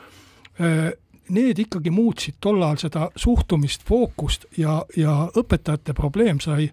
need 1.29 1.59
ikkagi 1.61 1.93
muutsid 1.93 2.39
tol 2.41 2.63
ajal 2.63 2.81
seda 2.87 3.11
suhtumist, 3.17 3.85
fookust 3.89 4.49
ja, 4.57 4.81
ja 4.97 5.27
õpetajate 5.37 5.93
probleem 5.93 6.41
sai 6.41 6.71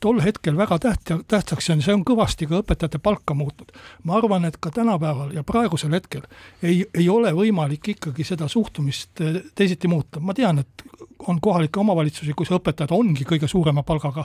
tol 0.00 0.20
hetkel 0.22 0.56
väga 0.56 0.78
täht-, 0.78 1.12
tähtsaks 1.28 1.68
ja 1.68 1.76
see 1.82 1.94
on 1.94 2.04
kõvasti 2.06 2.46
ka 2.50 2.60
õpetajate 2.62 3.00
palka 3.02 3.34
muutnud. 3.34 3.72
ma 4.04 4.16
arvan, 4.18 4.44
et 4.44 4.56
ka 4.60 4.70
tänapäeval 4.70 5.32
ja 5.34 5.42
praegusel 5.42 5.94
hetkel 5.96 6.22
ei, 6.62 6.84
ei 6.94 7.08
ole 7.08 7.32
võimalik 7.32 7.88
ikkagi 7.96 8.24
seda 8.24 8.48
suhtumist 8.48 9.20
eh, 9.20 9.42
teisiti 9.54 9.88
muuta, 9.88 10.20
ma 10.20 10.34
tean, 10.34 10.62
et 10.62 10.86
on 11.26 11.40
kohalikke 11.40 11.80
omavalitsusi, 11.80 12.34
kus 12.36 12.50
õpetajad 12.54 12.92
ongi 12.94 13.24
kõige 13.28 13.48
suurema 13.50 13.82
palgaga 13.86 14.24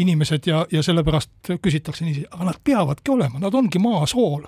inimesed 0.00 0.46
ja, 0.48 0.64
ja 0.72 0.82
sellepärast 0.82 1.52
küsitakse 1.62 2.04
niiviisi, 2.04 2.28
aga 2.30 2.50
nad 2.50 2.60
peavadki 2.64 3.12
olema, 3.12 3.40
nad 3.42 3.54
ongi 3.54 3.80
maasool. 3.82 4.46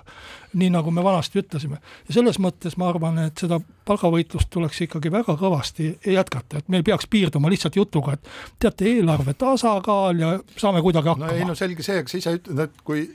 nii 0.53 0.67
nagu 0.69 0.91
me 0.91 1.03
vanasti 1.03 1.39
ütlesime. 1.39 1.77
ja 2.07 2.13
selles 2.13 2.39
mõttes 2.39 2.77
ma 2.77 2.89
arvan, 2.89 3.19
et 3.19 3.37
seda 3.37 3.59
palgavõitlust 3.85 4.49
tuleks 4.49 4.81
ikkagi 4.81 5.11
väga 5.11 5.37
kõvasti 5.39 5.93
jätkata, 6.05 6.57
et 6.57 6.69
me 6.69 6.81
ei 6.81 6.83
peaks 6.83 7.07
piirduma 7.07 7.49
lihtsalt 7.49 7.75
jutuga, 7.75 8.13
et 8.13 8.27
teate, 8.59 8.85
eelarve 8.85 9.33
tasakaal 9.33 10.19
ja 10.19 10.33
saame 10.57 10.81
kuidagi 10.81 11.07
hakkama. 11.11 11.31
no 11.31 11.37
ei 11.37 11.45
no 11.45 11.55
selge 11.55 11.83
see, 11.85 11.99
aga 12.01 12.11
sa 12.11 12.17
ise 12.17 12.33
ütled, 12.37 12.59
et 12.65 12.81
kui, 12.87 13.05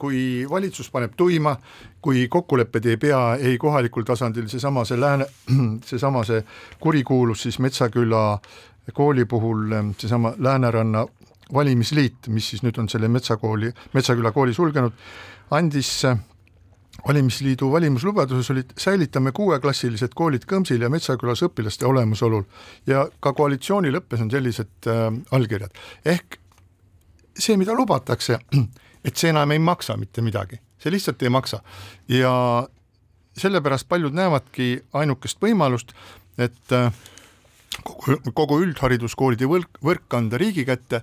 kui 0.00 0.20
valitsus 0.50 0.90
paneb 0.92 1.16
tuima, 1.16 1.56
kui 2.02 2.26
kokkulepped 2.32 2.86
ei 2.92 3.00
pea 3.00 3.20
ei 3.40 3.58
kohalikul 3.58 4.06
tasandil, 4.06 4.48
seesama 4.52 4.84
see 4.88 5.00
lääne, 5.00 5.26
seesama 5.90 6.24
see 6.28 6.42
kurikuulus 6.80 7.46
siis 7.46 7.58
Metsaküla 7.58 8.24
kooli 8.94 9.24
puhul, 9.24 9.74
seesama 9.98 10.34
Lääneranna 10.38 11.06
valimisliit, 11.54 12.28
mis 12.28 12.48
siis 12.50 12.62
nüüd 12.66 12.78
on 12.78 12.88
selle 12.90 13.08
Metsakooli, 13.08 13.72
Metsaküla 13.94 14.32
kooli 14.34 14.54
sulgenud, 14.54 14.94
andis 15.54 15.90
valimisliidu 17.06 17.68
valimislubaduses 17.72 18.50
olid 18.50 18.72
säilitame 18.78 19.32
kuueklassilised 19.32 20.14
koolid 20.14 20.46
Kõmsil 20.48 20.82
ja 20.82 20.90
Metsakülas 20.90 21.44
õpilaste 21.46 21.86
olemasolul 21.86 22.46
ja 22.86 23.06
ka 23.20 23.32
koalitsioonileppes 23.36 24.24
on 24.24 24.32
sellised 24.32 24.90
äh, 24.90 25.06
allkirjad. 25.30 25.70
ehk 26.04 26.40
see, 27.38 27.56
mida 27.56 27.74
lubatakse, 27.76 28.38
et 29.04 29.16
see 29.16 29.30
enam 29.30 29.50
ei 29.54 29.60
maksa 29.62 29.96
mitte 29.96 30.24
midagi, 30.24 30.60
see 30.82 30.92
lihtsalt 30.94 31.22
ei 31.22 31.32
maksa. 31.32 31.62
ja 32.08 32.32
sellepärast 33.36 33.88
paljud 33.88 34.14
näevadki 34.16 34.84
ainukest 34.96 35.42
võimalust, 35.42 35.92
et 36.38 36.72
äh, 36.72 36.92
kogu, 37.84 38.16
kogu 38.36 38.58
üldhariduskoolide 38.64 39.48
võrk, 39.50 39.80
võrk 39.84 40.16
anda 40.16 40.38
riigi 40.40 40.64
kätte 40.66 41.02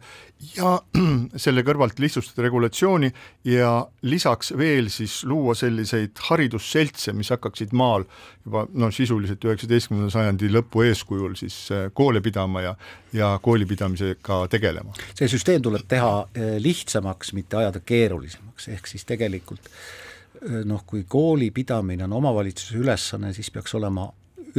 ja 0.55 0.75
selle 1.43 1.63
kõrvalt 1.65 1.99
lihtsustada 2.01 2.45
regulatsiooni 2.47 3.09
ja 3.47 3.71
lisaks 4.07 4.53
veel 4.57 4.89
siis 4.93 5.21
luua 5.29 5.55
selliseid 5.57 6.19
haridusseltse, 6.29 7.13
mis 7.17 7.31
hakkaksid 7.33 7.75
maal 7.77 8.07
juba 8.45 8.65
no 8.73 8.89
sisuliselt 8.93 9.43
üheksateistkümnenda 9.45 10.11
sajandi 10.13 10.51
lõpu 10.53 10.85
eeskujul 10.87 11.37
siis 11.39 11.57
äh, 11.71 11.87
koole 11.93 12.21
pidama 12.25 12.65
ja, 12.65 12.75
ja 13.13 13.33
koolipidamisega 13.41 14.43
tegelema. 14.51 14.95
see 15.13 15.29
süsteem 15.31 15.63
tuleb 15.63 15.85
teha 15.89 16.15
äh, 16.23 16.55
lihtsamaks, 16.63 17.33
mitte 17.37 17.61
ajada 17.61 17.83
keerulisemaks, 17.85 18.71
ehk 18.73 18.89
siis 18.91 19.07
tegelikult 19.09 19.69
äh, 19.69 20.63
noh, 20.67 20.83
kui 20.87 21.05
kooli 21.07 21.51
pidamine 21.55 22.07
on 22.07 22.19
omavalitsuse 22.19 22.81
ülesanne, 22.81 23.33
siis 23.33 23.51
peaks 23.53 23.75
olema 23.79 24.09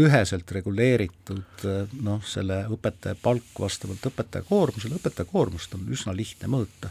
üheselt 0.00 0.50
reguleeritud 0.50 1.64
noh, 2.02 2.22
selle 2.26 2.64
õpetaja 2.74 3.16
palk 3.22 3.60
vastavalt 3.60 4.06
õpetaja 4.10 4.46
koormusele, 4.48 4.98
õpetaja 4.98 5.28
koormust 5.30 5.74
on 5.76 5.86
üsna 5.94 6.14
lihtne 6.16 6.50
mõõta, 6.50 6.90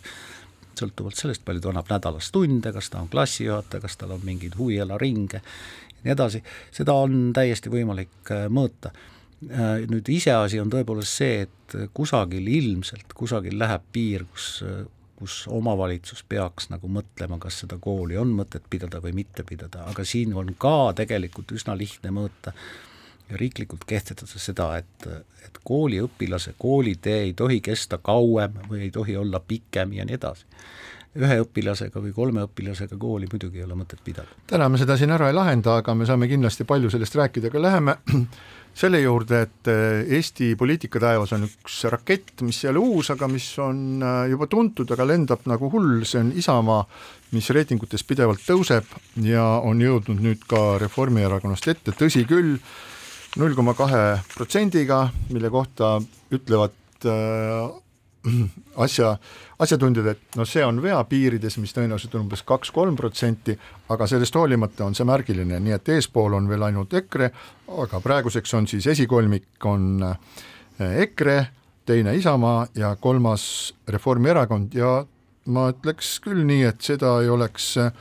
sõltuvalt 0.80 1.20
sellest, 1.20 1.44
palju 1.46 1.64
ta 1.64 1.74
annab 1.74 1.92
nädalas 1.92 2.32
tunde, 2.34 2.72
kas 2.74 2.90
ta 2.90 3.02
on 3.04 3.10
klassijuhataja, 3.12 3.84
kas 3.84 3.98
tal 4.00 4.16
on 4.16 4.24
mingeid 4.26 4.56
huvialaringe 4.58 5.42
ja 5.42 6.06
nii 6.06 6.16
edasi, 6.16 6.44
seda 6.72 6.96
on 7.00 7.32
täiesti 7.36 7.72
võimalik 7.72 8.32
äh, 8.32 8.48
mõõta. 8.52 8.94
Äh, 9.50 9.84
nüüd 9.92 10.10
iseasi 10.12 10.60
on 10.64 10.72
tõepoolest 10.72 11.22
see, 11.22 11.46
et 11.48 11.78
kusagil 11.96 12.48
ilmselt, 12.48 13.16
kusagil 13.18 13.58
läheb 13.60 13.88
piir, 13.92 14.28
kus 14.32 14.62
kus 15.24 15.44
omavalitsus 15.48 16.24
peaks 16.28 16.68
nagu 16.72 16.90
mõtlema, 16.92 17.38
kas 17.40 17.62
seda 17.64 17.78
kooli 17.80 18.18
on 18.20 18.34
mõtet 18.36 18.66
pidada 18.70 19.00
või 19.00 19.14
mitte 19.16 19.46
pidada, 19.48 19.86
aga 19.88 20.04
siin 20.04 20.34
on 20.36 20.50
ka 20.60 20.92
tegelikult 20.98 21.54
üsna 21.56 21.78
lihtne 21.80 22.12
mõõta 22.12 22.52
ja 23.30 23.38
riiklikult 23.38 23.86
kehtestada 23.88 24.40
seda, 24.40 24.70
et, 24.78 25.08
et 25.46 25.60
kooliõpilase 25.64 26.56
koolitee 26.58 27.20
ei 27.28 27.34
tohi 27.38 27.62
kesta 27.64 27.98
kauem 27.98 28.58
või 28.70 28.88
ei 28.88 28.92
tohi 28.92 29.18
olla 29.18 29.40
pikem 29.40 29.94
ja 29.94 30.06
nii 30.06 30.20
edasi. 30.20 30.46
ühe 31.14 31.36
õpilasega 31.44 32.02
või 32.02 32.12
kolme 32.14 32.42
õpilasega 32.48 32.98
kooli 32.98 33.28
muidugi 33.32 33.60
ei 33.62 33.64
ole 33.64 33.78
mõtet 33.78 34.00
pidada. 34.04 34.28
täna 34.48 34.70
me 34.70 34.78
seda 34.78 34.98
siin 34.98 35.12
ära 35.14 35.30
ei 35.30 35.34
lahenda, 35.34 35.78
aga 35.78 35.96
me 35.96 36.06
saame 36.06 36.28
kindlasti 36.28 36.64
palju 36.64 36.90
sellest 36.90 37.16
rääkida, 37.16 37.48
aga 37.48 37.62
läheme 37.62 37.96
selle 38.82 39.00
juurde, 39.02 39.42
et 39.42 39.70
Eesti 40.18 40.56
poliitikataevas 40.58 41.34
on 41.38 41.46
üks 41.46 41.84
rakett, 41.94 42.42
mis 42.42 42.64
ei 42.64 42.72
ole 42.72 42.82
uus, 42.82 43.12
aga 43.14 43.28
mis 43.30 43.46
on 43.62 44.02
juba 44.30 44.48
tuntud, 44.50 44.90
aga 44.92 45.06
lendab 45.06 45.46
nagu 45.50 45.70
hull, 45.70 46.02
see 46.10 46.24
on 46.24 46.32
Isamaa, 46.36 46.82
mis 47.34 47.50
reitingutes 47.54 48.04
pidevalt 48.10 48.42
tõuseb 48.46 48.90
ja 49.26 49.46
on 49.62 49.82
jõudnud 49.82 50.22
nüüd 50.22 50.50
ka 50.50 50.80
Reformierakonnast 50.82 51.70
ette, 51.70 51.94
tõsi 51.98 52.26
küll, 52.30 52.58
null 53.40 53.56
koma 53.58 53.74
kahe 53.78 54.04
protsendiga, 54.36 55.08
mille 55.34 55.50
kohta 55.50 55.96
ütlevad 56.34 57.08
äh, 57.10 57.72
asja, 58.86 59.16
asjatundjad, 59.60 60.12
et 60.14 60.38
noh, 60.38 60.48
see 60.48 60.64
on 60.66 60.80
vea 60.84 61.00
piirides, 61.10 61.58
mis 61.62 61.74
tõenäoliselt 61.76 62.14
on 62.18 62.28
umbes 62.28 62.44
kaks-kolm 62.48 62.96
protsenti, 63.00 63.56
aga 63.94 64.08
sellest 64.10 64.38
hoolimata 64.38 64.86
on 64.86 64.96
see 64.98 65.08
märgiline, 65.08 65.60
nii 65.60 65.76
et 65.76 65.94
eespool 65.96 66.38
on 66.38 66.48
veel 66.50 66.68
ainult 66.70 66.94
EKRE, 67.02 67.32
aga 67.84 68.02
praeguseks 68.04 68.54
on 68.60 68.70
siis 68.70 68.88
esikolmik 68.94 69.68
on 69.70 70.06
äh, 70.12 70.18
EKRE, 71.08 71.40
teine 71.86 72.16
Isamaa 72.16 72.68
ja 72.80 72.94
kolmas 72.96 73.74
Reformierakond. 73.88 74.78
Ja 74.78 75.02
ma 75.52 75.68
ütleks 75.74 76.16
küll 76.24 76.46
nii, 76.48 76.64
et 76.70 76.86
seda 76.86 77.18
ei 77.24 77.34
oleks 77.34 77.74
äh, 77.82 77.92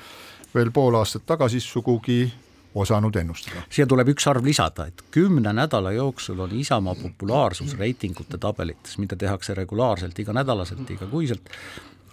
veel 0.55 0.71
pool 0.71 0.95
aastat 1.01 1.25
tagasi 1.27 1.61
sugugi 1.61 2.27
osanud 2.75 3.17
ennustada. 3.17 3.63
siia 3.71 3.87
tuleb 3.89 4.13
üks 4.15 4.27
arv 4.31 4.45
lisada, 4.47 4.87
et 4.89 5.05
kümne 5.15 5.53
nädala 5.53 5.93
jooksul 5.93 6.41
on 6.45 6.53
Isamaa 6.57 6.95
populaarsus 6.99 7.77
reitingute 7.79 8.39
tabelites, 8.41 8.99
mida 8.99 9.17
tehakse 9.17 9.55
regulaarselt 9.55 10.19
iganädalaselt, 10.19 10.91
igakuiselt, 10.91 11.53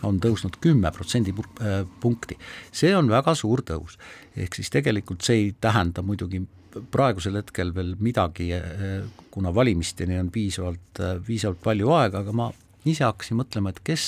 on 0.03 0.19
tõusnud 0.23 0.59
kümme 0.61 0.91
protsendipunkti. 0.95 2.37
see 2.71 2.95
on 2.95 3.09
väga 3.09 3.35
suur 3.35 3.63
tõus. 3.65 3.97
ehk 4.35 4.55
siis 4.55 4.69
tegelikult 4.69 5.21
see 5.21 5.35
ei 5.35 5.51
tähenda 5.61 6.01
muidugi 6.01 6.45
praegusel 6.91 7.35
hetkel 7.35 7.73
veel 7.75 7.95
midagi, 7.99 8.51
kuna 9.31 9.53
valimisteni 9.55 10.19
on 10.19 10.29
piisavalt, 10.31 11.01
piisavalt 11.25 11.61
palju 11.63 11.91
aega, 11.91 12.19
aga 12.19 12.31
ma 12.31 12.51
ise 12.85 13.03
hakkasin 13.03 13.39
mõtlema, 13.39 13.73
et 13.73 13.79
kes 13.83 14.03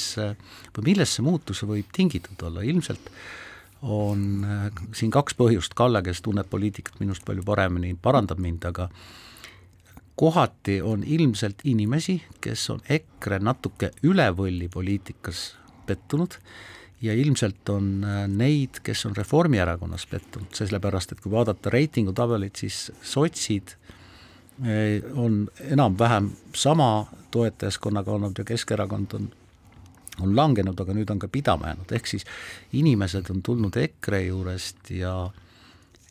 või 0.77 0.91
millest 0.91 1.17
see 1.17 1.25
muutus 1.25 1.63
võib 1.67 1.89
tingitud 1.95 2.43
olla, 2.47 2.61
ilmselt 2.61 3.09
äh, 3.09 3.23
on 3.81 4.45
äh, 4.45 4.67
siin 4.93 5.11
kaks 5.11 5.35
põhjust, 5.37 5.75
Kalle, 5.75 6.03
kes 6.05 6.21
tunneb 6.21 6.49
poliitikat 6.49 6.99
minust 6.99 7.25
palju 7.25 7.43
paremini, 7.45 7.95
parandab 8.01 8.41
mind, 8.41 8.65
aga 8.69 8.89
kohati 10.21 10.81
on 10.85 11.03
ilmselt 11.03 11.63
inimesi, 11.63 12.19
kes 12.41 12.69
on 12.69 12.83
EKRE 12.89 13.39
natuke 13.41 13.91
üle 14.05 14.27
võlli 14.37 14.69
poliitikas 14.69 15.55
pettunud 15.87 16.37
ja 17.01 17.15
ilmselt 17.17 17.69
on 17.73 18.03
äh, 18.05 18.23
neid, 18.29 18.81
kes 18.85 19.05
on 19.09 19.17
Reformierakonnas 19.17 20.05
pettunud, 20.11 20.53
sellepärast 20.53 21.15
et 21.15 21.23
kui 21.23 21.33
vaadata 21.33 21.73
reitingutabelit, 21.73 22.61
siis 22.61 22.91
sotsid 23.01 23.73
äh, 23.73 25.01
on 25.17 25.47
enam-vähem 25.71 26.31
sama 26.53 27.07
toetajaskonnaga 27.31 28.11
olnud 28.11 28.37
ja 28.37 28.45
Keskerakond 28.45 29.17
on 29.17 29.31
on 30.23 30.35
langenud, 30.35 30.79
aga 30.79 30.95
nüüd 30.97 31.11
on 31.13 31.19
ka 31.21 31.29
pidama 31.31 31.71
jäänud, 31.71 31.91
ehk 31.97 32.09
siis 32.09 32.27
inimesed 32.77 33.29
on 33.33 33.41
tulnud 33.45 33.77
EKRE 33.77 34.25
juurest 34.27 34.93
ja 34.95 35.15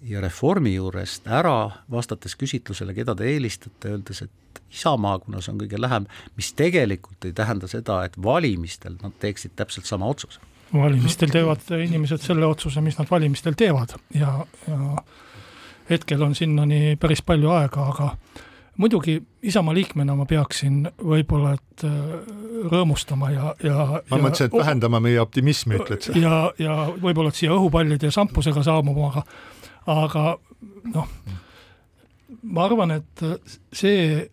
ja 0.09 0.21
Reformi 0.21 0.75
juurest 0.75 1.27
ära, 1.29 1.71
vastates 1.93 2.37
küsitlusele, 2.41 2.95
keda 2.97 3.15
te 3.17 3.27
eelistate, 3.29 3.91
öeldes, 3.93 4.23
et 4.25 4.63
Isamaa, 4.71 5.19
kuna 5.19 5.43
see 5.43 5.53
on 5.53 5.59
kõige 5.61 5.81
lähem, 5.81 6.07
mis 6.39 6.53
tegelikult 6.57 7.27
ei 7.27 7.35
tähenda 7.37 7.69
seda, 7.71 8.01
et 8.07 8.15
valimistel 8.23 8.97
nad 9.03 9.17
teeksid 9.23 9.57
täpselt 9.59 9.87
sama 9.87 10.07
otsuse. 10.07 10.41
valimistel 10.73 11.33
teevad 11.35 11.67
inimesed 11.85 12.23
selle 12.23 12.47
otsuse, 12.47 12.81
mis 12.81 12.99
nad 12.99 13.11
valimistel 13.11 13.59
teevad 13.59 13.97
ja, 14.15 14.47
ja 14.69 14.95
hetkel 15.91 16.23
on 16.23 16.35
sinnani 16.35 16.97
päris 17.01 17.23
palju 17.27 17.51
aega, 17.51 17.87
aga 17.93 18.11
muidugi 18.81 19.21
Isamaa 19.43 19.75
liikmena 19.77 20.15
ma 20.19 20.27
peaksin 20.29 20.83
võib-olla, 20.97 21.55
et 21.57 21.85
äh, 21.89 21.95
rõõmustama 22.73 23.31
ja, 23.33 23.55
ja 23.65 23.77
ma 23.87 24.19
ja, 24.19 24.23
mõtlesin, 24.25 24.51
et 24.51 24.57
vähendama 24.57 25.01
meie 25.05 25.21
optimismi, 25.23 25.79
ütled 25.81 26.09
sa. 26.09 26.17
ja, 26.19 26.41
ja 26.61 26.77
võib-olla, 27.01 27.33
et 27.33 27.41
siia 27.41 27.55
õhupallide 27.57 28.11
ja 28.11 28.17
šampusega 28.19 28.65
saabuma, 28.67 29.11
aga 29.11 29.25
aga 29.91 30.25
noh, 30.95 31.09
ma 32.43 32.67
arvan, 32.67 32.99
et 33.01 33.25
see 33.73 34.29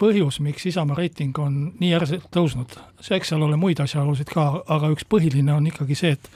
põhjus, 0.00 0.40
miks 0.44 0.64
Isamaa 0.70 0.96
reiting 0.98 1.36
on 1.42 1.58
nii 1.80 1.92
järsult 1.92 2.30
tõusnud, 2.32 2.76
see, 3.00 3.18
eks 3.18 3.32
seal 3.32 3.44
ole 3.44 3.58
muid 3.60 3.80
asjaolusid 3.82 4.32
ka, 4.32 4.46
aga 4.72 4.92
üks 4.94 5.04
põhiline 5.10 5.52
on 5.56 5.68
ikkagi 5.70 5.98
see, 5.98 6.16
et 6.16 6.32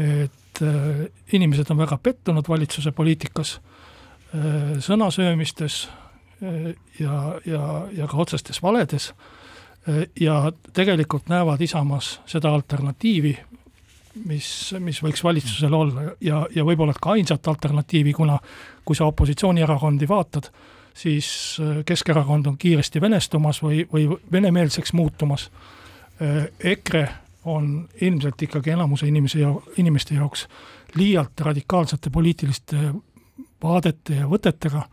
et 0.00 0.62
äh, 0.64 1.02
inimesed 1.36 1.68
on 1.72 1.80
väga 1.80 1.98
pettunud 2.00 2.48
valitsuse 2.48 2.92
poliitikas, 2.96 3.58
äh, 4.32 4.78
sõnasöömistes, 4.84 5.82
ja, 6.98 7.16
ja, 7.46 7.62
ja 7.92 8.08
ka 8.10 8.16
otsestes 8.16 8.62
valedes. 8.62 9.12
Ja 10.20 10.52
tegelikult 10.72 11.26
näevad 11.28 11.60
Isamaas 11.60 12.20
seda 12.26 12.52
alternatiivi, 12.54 13.32
mis, 14.24 14.74
mis 14.78 15.00
võiks 15.02 15.24
valitsusel 15.24 15.74
olla. 15.74 16.04
Ja, 16.20 16.44
ja 16.54 16.64
võib-olla 16.66 16.94
ka 16.94 17.16
ainsat 17.16 17.48
alternatiivi, 17.48 18.12
kuna 18.14 18.38
kui 18.84 18.98
sa 18.98 19.08
opositsioonierakondi 19.10 20.08
vaatad, 20.08 20.50
siis 20.94 21.58
Keskerakond 21.86 22.46
on 22.46 22.58
kiiresti 22.58 23.00
venestumas 23.00 23.62
või, 23.62 23.82
või 23.92 24.06
venemeelseks 24.32 24.92
muutumas. 24.92 25.50
EKRE 26.64 27.08
on 27.44 27.88
ilmselt 28.00 28.42
ikkagi 28.42 28.70
enamuse 28.70 29.08
inimese 29.08 29.40
ja 29.40 29.54
inimeste 29.76 30.14
jaoks 30.14 30.46
liialt 30.94 31.40
radikaalsete 31.40 32.10
poliitiliste 32.10 32.76
vaadete 33.62 34.20
ja 34.20 34.28
võtetega 34.30 34.84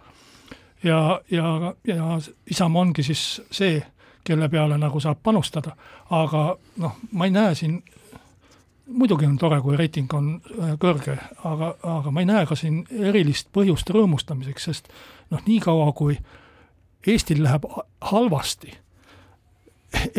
ja, 0.83 1.21
ja, 1.31 1.73
ja 1.87 2.19
Isamaa 2.51 2.81
ongi 2.81 3.03
siis 3.03 3.41
see, 3.51 3.81
kelle 4.23 4.49
peale 4.49 4.77
nagu 4.77 4.99
saab 4.99 5.21
panustada, 5.23 5.75
aga 6.09 6.43
noh, 6.77 6.97
ma 7.11 7.25
ei 7.25 7.31
näe 7.33 7.55
siin, 7.55 7.79
muidugi 8.87 9.25
on 9.25 9.37
tore, 9.37 9.61
kui 9.61 9.77
reiting 9.77 10.13
on 10.13 10.35
äh, 10.37 10.75
kõrge, 10.81 11.17
aga, 11.45 11.73
aga 11.83 12.11
ma 12.11 12.23
ei 12.23 12.29
näe 12.29 12.45
ka 12.49 12.57
siin 12.59 12.83
erilist 12.89 13.49
põhjust 13.55 13.89
rõõmustamiseks, 13.93 14.69
sest 14.69 14.93
noh, 15.31 15.41
niikaua 15.47 15.91
kui 15.97 16.19
Eestil 17.07 17.39
läheb 17.39 17.63
halvasti, 18.09 18.73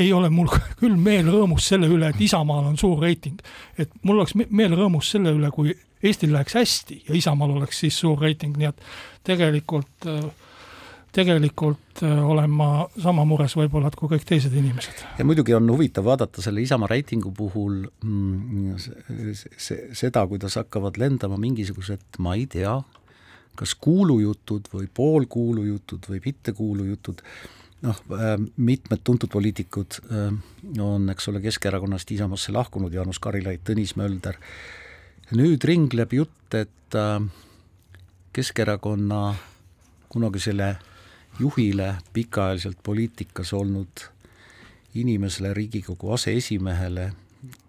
ei 0.00 0.12
ole 0.16 0.30
mul 0.32 0.48
küll 0.80 0.96
meel 0.96 1.28
rõõmus 1.28 1.68
selle 1.68 1.90
üle, 1.92 2.08
et 2.08 2.20
Isamaal 2.24 2.70
on 2.72 2.78
suur 2.80 3.02
reiting. 3.02 3.38
et 3.78 3.92
mul 4.02 4.18
oleks 4.18 4.34
meel 4.34 4.76
rõõmus 4.76 5.10
selle 5.12 5.34
üle, 5.36 5.50
kui 5.54 5.74
Eestil 6.02 6.32
läheks 6.32 6.54
hästi 6.56 7.02
ja 7.08 7.14
Isamaal 7.14 7.50
oleks 7.58 7.82
siis 7.84 7.98
suur 8.00 8.18
reiting, 8.18 8.56
nii 8.56 8.70
et 8.70 8.80
tegelikult 9.28 10.08
äh, 10.08 10.24
tegelikult 11.14 12.02
äh, 12.02 12.22
olen 12.24 12.50
ma 12.54 12.70
sama 13.00 13.24
mures 13.28 13.54
võib-olla, 13.58 13.90
et 13.90 13.98
kui 13.98 14.10
kõik 14.12 14.26
teised 14.28 14.54
inimesed. 14.54 15.04
ja 15.18 15.26
muidugi 15.26 15.54
on 15.56 15.68
huvitav 15.72 16.06
vaadata 16.06 16.42
selle 16.44 16.62
Isamaa 16.62 16.90
reitingu 16.90 17.32
puhul 17.36 17.82
mm, 18.04 18.76
seda, 19.58 20.24
kuidas 20.30 20.58
hakkavad 20.60 21.00
lendama 21.02 21.38
mingisugused, 21.40 22.20
ma 22.22 22.36
ei 22.38 22.46
tea, 22.50 22.76
kas 23.58 23.74
kuulujutud 23.74 24.70
või 24.72 24.86
poolkuulujutud 24.94 26.06
või 26.12 26.22
mittekuulujutud, 26.28 27.24
noh, 27.88 28.02
äh, 28.14 28.36
mitmed 28.56 29.02
tuntud 29.04 29.32
poliitikud 29.32 29.98
äh, 30.06 30.28
on, 30.78 31.08
eks 31.10 31.30
ole, 31.32 31.42
Keskerakonnast 31.42 32.14
Isamaasse 32.14 32.54
lahkunud, 32.54 32.94
Jaanus 32.94 33.18
Karilaid, 33.22 33.64
Tõnis 33.66 33.96
Mölder, 33.98 34.38
nüüd 35.34 35.66
ringleb 35.66 36.14
jutt, 36.14 36.54
et 36.54 36.76
Keskerakonna 38.34 39.20
kunagisele 40.10 40.72
juhile, 41.40 41.94
pikaajaliselt 42.12 42.78
poliitikas 42.82 43.52
olnud 43.56 44.06
inimesele, 44.94 45.54
Riigikogu 45.54 46.12
aseesimehele, 46.12 47.10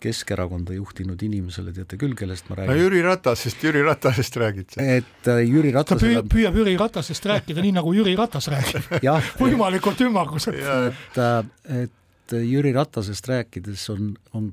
Keskerakonda 0.04 0.74
juhtinud 0.76 1.22
inimesele, 1.24 1.72
teate 1.72 1.96
küll, 1.96 2.12
kellest 2.20 2.50
ma 2.50 2.58
räägin? 2.60 2.74
no 2.74 2.82
Jüri 2.82 3.02
Ratasest, 3.06 3.62
Jüri 3.64 3.84
Ratasest 3.86 4.36
räägid 4.36 4.74
sa. 4.74 4.84
et 4.84 5.28
äh, 5.32 5.44
Jüri 5.48 5.72
Ratas 5.72 6.02
ta 6.02 6.04
püüab, 6.04 6.28
püüab 6.34 6.58
Jüri 6.60 6.74
Ratasest 6.80 7.28
rääkida 7.32 7.64
nii, 7.64 7.72
nagu 7.78 7.94
Jüri 7.96 8.18
Ratas 8.20 8.50
räägib 8.52 8.90
võimalikult 9.44 10.04
ümmarguselt. 10.04 10.60
et, 10.60 11.22
äh, 11.24 11.86
et 11.86 12.36
Jüri 12.36 12.74
Ratasest 12.76 13.32
rääkides 13.32 13.88
on, 13.96 14.12
on 14.36 14.52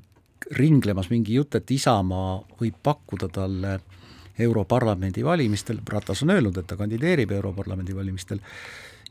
ringlemas 0.55 1.09
mingi 1.11 1.35
jutt, 1.35 1.59
et 1.59 1.71
Isamaa 1.71 2.37
võib 2.61 2.79
pakkuda 2.83 3.27
talle 3.33 3.79
Europarlamendi 4.39 5.23
valimistel, 5.25 5.81
Ratas 5.89 6.23
on 6.23 6.31
öelnud, 6.31 6.57
et 6.57 6.67
ta 6.67 6.77
kandideerib 6.79 7.31
Europarlamendi 7.35 7.95
valimistel, 7.95 8.39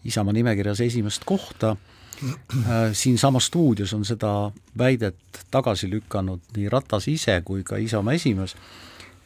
Isamaa 0.04 0.32
nimekirjas 0.32 0.80
esimest 0.80 1.24
kohta, 1.26 1.76
äh, 2.22 2.90
siinsamas 2.92 3.48
stuudios 3.50 3.92
on 3.94 4.04
seda 4.04 4.50
väidet 4.78 5.42
tagasi 5.50 5.90
lükanud 5.90 6.52
nii 6.56 6.68
Ratas 6.68 7.08
ise 7.08 7.40
kui 7.44 7.64
ka 7.66 7.80
Isamaa 7.82 8.14
esimees, 8.18 8.54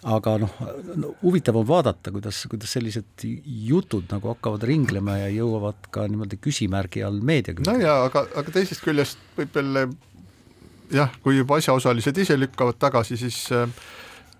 aga 0.03 0.37
noh 0.43 0.55
no,, 0.97 1.13
huvitav 1.23 1.57
on 1.61 1.67
vaadata, 1.69 2.11
kuidas, 2.15 2.45
kuidas 2.51 2.73
sellised 2.75 3.27
jutud 3.47 4.09
nagu 4.11 4.33
hakkavad 4.33 4.65
ringlema 4.67 5.19
ja 5.21 5.29
jõuavad 5.31 5.91
ka 5.95 6.09
niimoodi 6.11 6.41
küsimärgi 6.43 7.05
all 7.07 7.21
meedia 7.23 7.55
külge. 7.55 7.71
no 7.71 7.79
jaa, 7.79 8.01
aga, 8.09 8.25
aga 8.35 8.57
teisest 8.57 8.83
küljest 8.83 9.21
võib 9.37 9.61
jälle 9.61 9.87
jah, 10.93 11.13
kui 11.23 11.37
juba 11.39 11.61
asjaosalised 11.61 12.19
ise 12.25 12.39
lükkavad 12.39 12.81
tagasi, 12.83 13.17
siis 13.21 13.45
äh, 13.55 13.69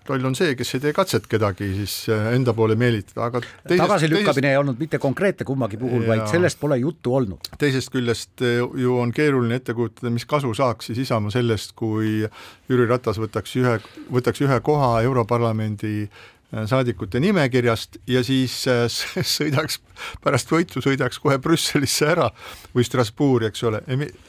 roll 0.09 0.25
on 0.29 0.35
see, 0.37 0.55
kes 0.59 0.75
ei 0.77 0.83
tee 0.83 0.93
katset 0.95 1.27
kedagi 1.31 1.69
siis 1.77 1.95
äh, 2.11 2.29
enda 2.37 2.53
poole 2.57 2.75
meelitada, 2.79 3.29
aga 3.29 3.41
teisest, 3.43 3.83
tagasilükkamine 3.83 4.33
teisest... 4.33 4.49
ei 4.51 4.59
olnud 4.59 4.81
mitte 4.81 4.99
konkreetne 5.03 5.47
kummagi 5.47 5.79
puhul, 5.81 6.05
vaid 6.07 6.25
sellest 6.31 6.59
pole 6.61 6.77
juttu 6.81 7.15
olnud. 7.19 7.51
teisest 7.59 7.93
küljest 7.93 8.43
äh, 8.43 8.59
ju 8.83 8.97
on 8.99 9.13
keeruline 9.15 9.61
ette 9.61 9.75
kujutada, 9.77 10.11
mis 10.13 10.27
kasu 10.29 10.53
saaks 10.57 10.91
siis 10.91 11.03
Isamaa 11.05 11.33
sellest, 11.33 11.75
kui 11.79 12.21
Jüri 12.69 12.87
Ratas 12.89 13.19
võtaks 13.21 13.57
ühe, 13.61 13.77
võtaks 14.13 14.43
ühe 14.45 14.59
koha 14.65 14.95
Europarlamendi 15.07 16.07
saadikute 16.69 17.19
nimekirjast 17.19 17.97
ja 18.07 18.21
siis 18.25 18.55
äh, 18.69 18.85
sõidaks 19.35 19.79
pärast 20.23 20.51
võitu 20.51 20.81
sõidaks 20.83 21.19
kohe 21.21 21.37
Brüsselisse 21.41 22.07
ära 22.11 22.27
või 22.75 22.85
Strasbourgi, 22.85 23.49
eks 23.49 23.63
ole 23.69 23.81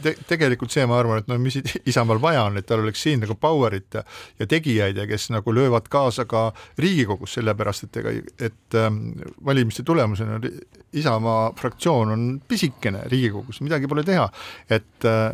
Te. 0.02 0.14
tegelikult 0.28 0.72
see, 0.72 0.86
ma 0.88 0.98
arvan, 1.00 1.22
et 1.22 1.28
no 1.30 1.38
mis 1.40 1.58
Isamaal 1.84 2.20
vaja 2.22 2.46
on, 2.48 2.58
et 2.60 2.68
tal 2.68 2.84
oleks 2.84 3.04
siin 3.04 3.22
nagu 3.24 3.36
power'it 3.40 3.98
ja, 3.98 4.04
ja 4.40 4.48
tegijaid 4.50 5.00
ja 5.00 5.06
kes 5.10 5.28
nagu 5.34 5.54
löövad 5.54 5.88
kaasa 5.92 6.24
ka 6.30 6.46
Riigikogus, 6.80 7.36
sellepärast 7.38 7.88
et 7.88 8.00
ega, 8.02 8.14
et 8.48 8.78
ähm, 8.80 9.04
valimiste 9.44 9.84
tulemusena 9.84 10.40
Isamaa 10.94 11.52
fraktsioon 11.58 12.12
on 12.14 12.26
pisikene 12.48 13.04
Riigikogus, 13.10 13.60
midagi 13.64 13.90
pole 13.90 14.04
teha, 14.06 14.28
et 14.72 15.08
äh, 15.08 15.32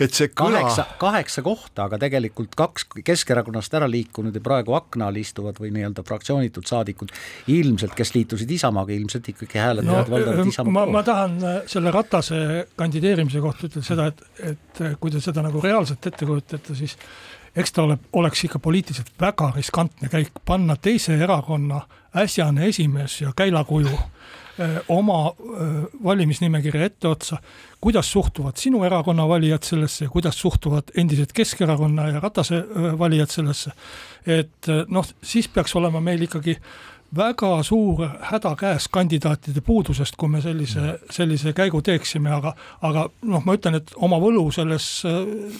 et 0.00 0.14
see 0.14 0.30
kõla 0.30 0.62
kaheksa, 0.62 0.84
kaheksa 1.00 1.44
kohta, 1.46 1.86
aga 1.88 1.98
tegelikult 2.00 2.54
kaks 2.58 2.86
Keskerakonnast 3.04 3.74
ära 3.78 3.88
liikunud 3.90 4.34
ja 4.34 4.42
praegu 4.44 4.74
akna 4.78 5.08
all 5.08 5.18
istuvad 5.20 5.58
või 5.60 5.72
nii-öelda 5.74 6.04
fraktsioonitud 6.06 6.66
saadikud, 6.68 7.12
ilmselt, 7.54 7.94
kes 7.98 8.14
liitusid 8.14 8.50
Isamaaga, 8.58 8.94
ilmselt 8.94 9.28
ikkagi 9.34 9.60
hääletavad 9.62 10.06
no, 10.08 10.14
valdavalt 10.14 10.52
Isamaa 10.52 10.76
ma, 10.76 10.86
ma 10.98 11.02
tahan 11.06 11.38
äh, 11.42 11.58
selle 11.70 11.94
Ratase 11.94 12.42
kandideerimise 12.78 13.42
kohta 13.44 13.66
ütelda 13.68 13.86
seda, 13.86 14.08
et, 14.12 14.22
et 14.52 14.84
äh, 14.84 14.94
kui 15.00 15.14
te 15.14 15.22
seda 15.24 15.44
nagu 15.46 15.62
reaalselt 15.64 16.10
ette 16.10 16.28
kujutate, 16.28 16.76
siis 16.78 16.96
eks 17.58 17.74
ta 17.74 17.82
ole, 17.86 17.98
oleks 18.12 18.44
ikka 18.46 18.60
poliitiliselt 18.62 19.10
väga 19.20 19.50
riskantne 19.56 20.10
käik 20.12 20.42
panna 20.46 20.76
teise 20.76 21.16
erakonna 21.18 21.82
äsjane 22.16 22.68
esimees 22.68 23.20
ja 23.20 23.32
käilakuju 23.36 23.98
oma 24.88 25.26
äh, 25.28 25.84
valimisnimekirja 26.04 26.84
etteotsa, 26.84 27.38
kuidas 27.80 28.12
suhtuvad 28.12 28.56
sinu 28.56 28.82
erakonna 28.84 29.28
valijad 29.28 29.62
sellesse 29.62 30.04
ja 30.04 30.10
kuidas 30.10 30.40
suhtuvad 30.40 30.90
endised 30.96 31.32
Keskerakonna 31.34 32.08
ja 32.08 32.20
Ratase 32.20 32.56
äh, 32.56 32.98
valijad 32.98 33.30
sellesse. 33.30 33.72
et 34.26 34.66
noh, 34.88 35.06
siis 35.22 35.48
peaks 35.48 35.76
olema 35.76 36.00
meil 36.00 36.22
ikkagi 36.22 36.56
äh, 36.56 36.97
väga 37.16 37.62
suur 37.64 38.02
häda 38.30 38.52
käes 38.58 38.88
kandidaatide 38.92 39.62
puudusest, 39.64 40.16
kui 40.18 40.28
me 40.28 40.40
sellise, 40.44 40.98
sellise 41.14 41.52
käigu 41.56 41.80
teeksime, 41.84 42.30
aga, 42.34 42.52
aga 42.84 43.06
noh, 43.30 43.44
ma 43.46 43.56
ütlen, 43.56 43.78
et 43.80 43.92
oma 43.96 44.18
võlu 44.22 44.44
selles 44.54 44.86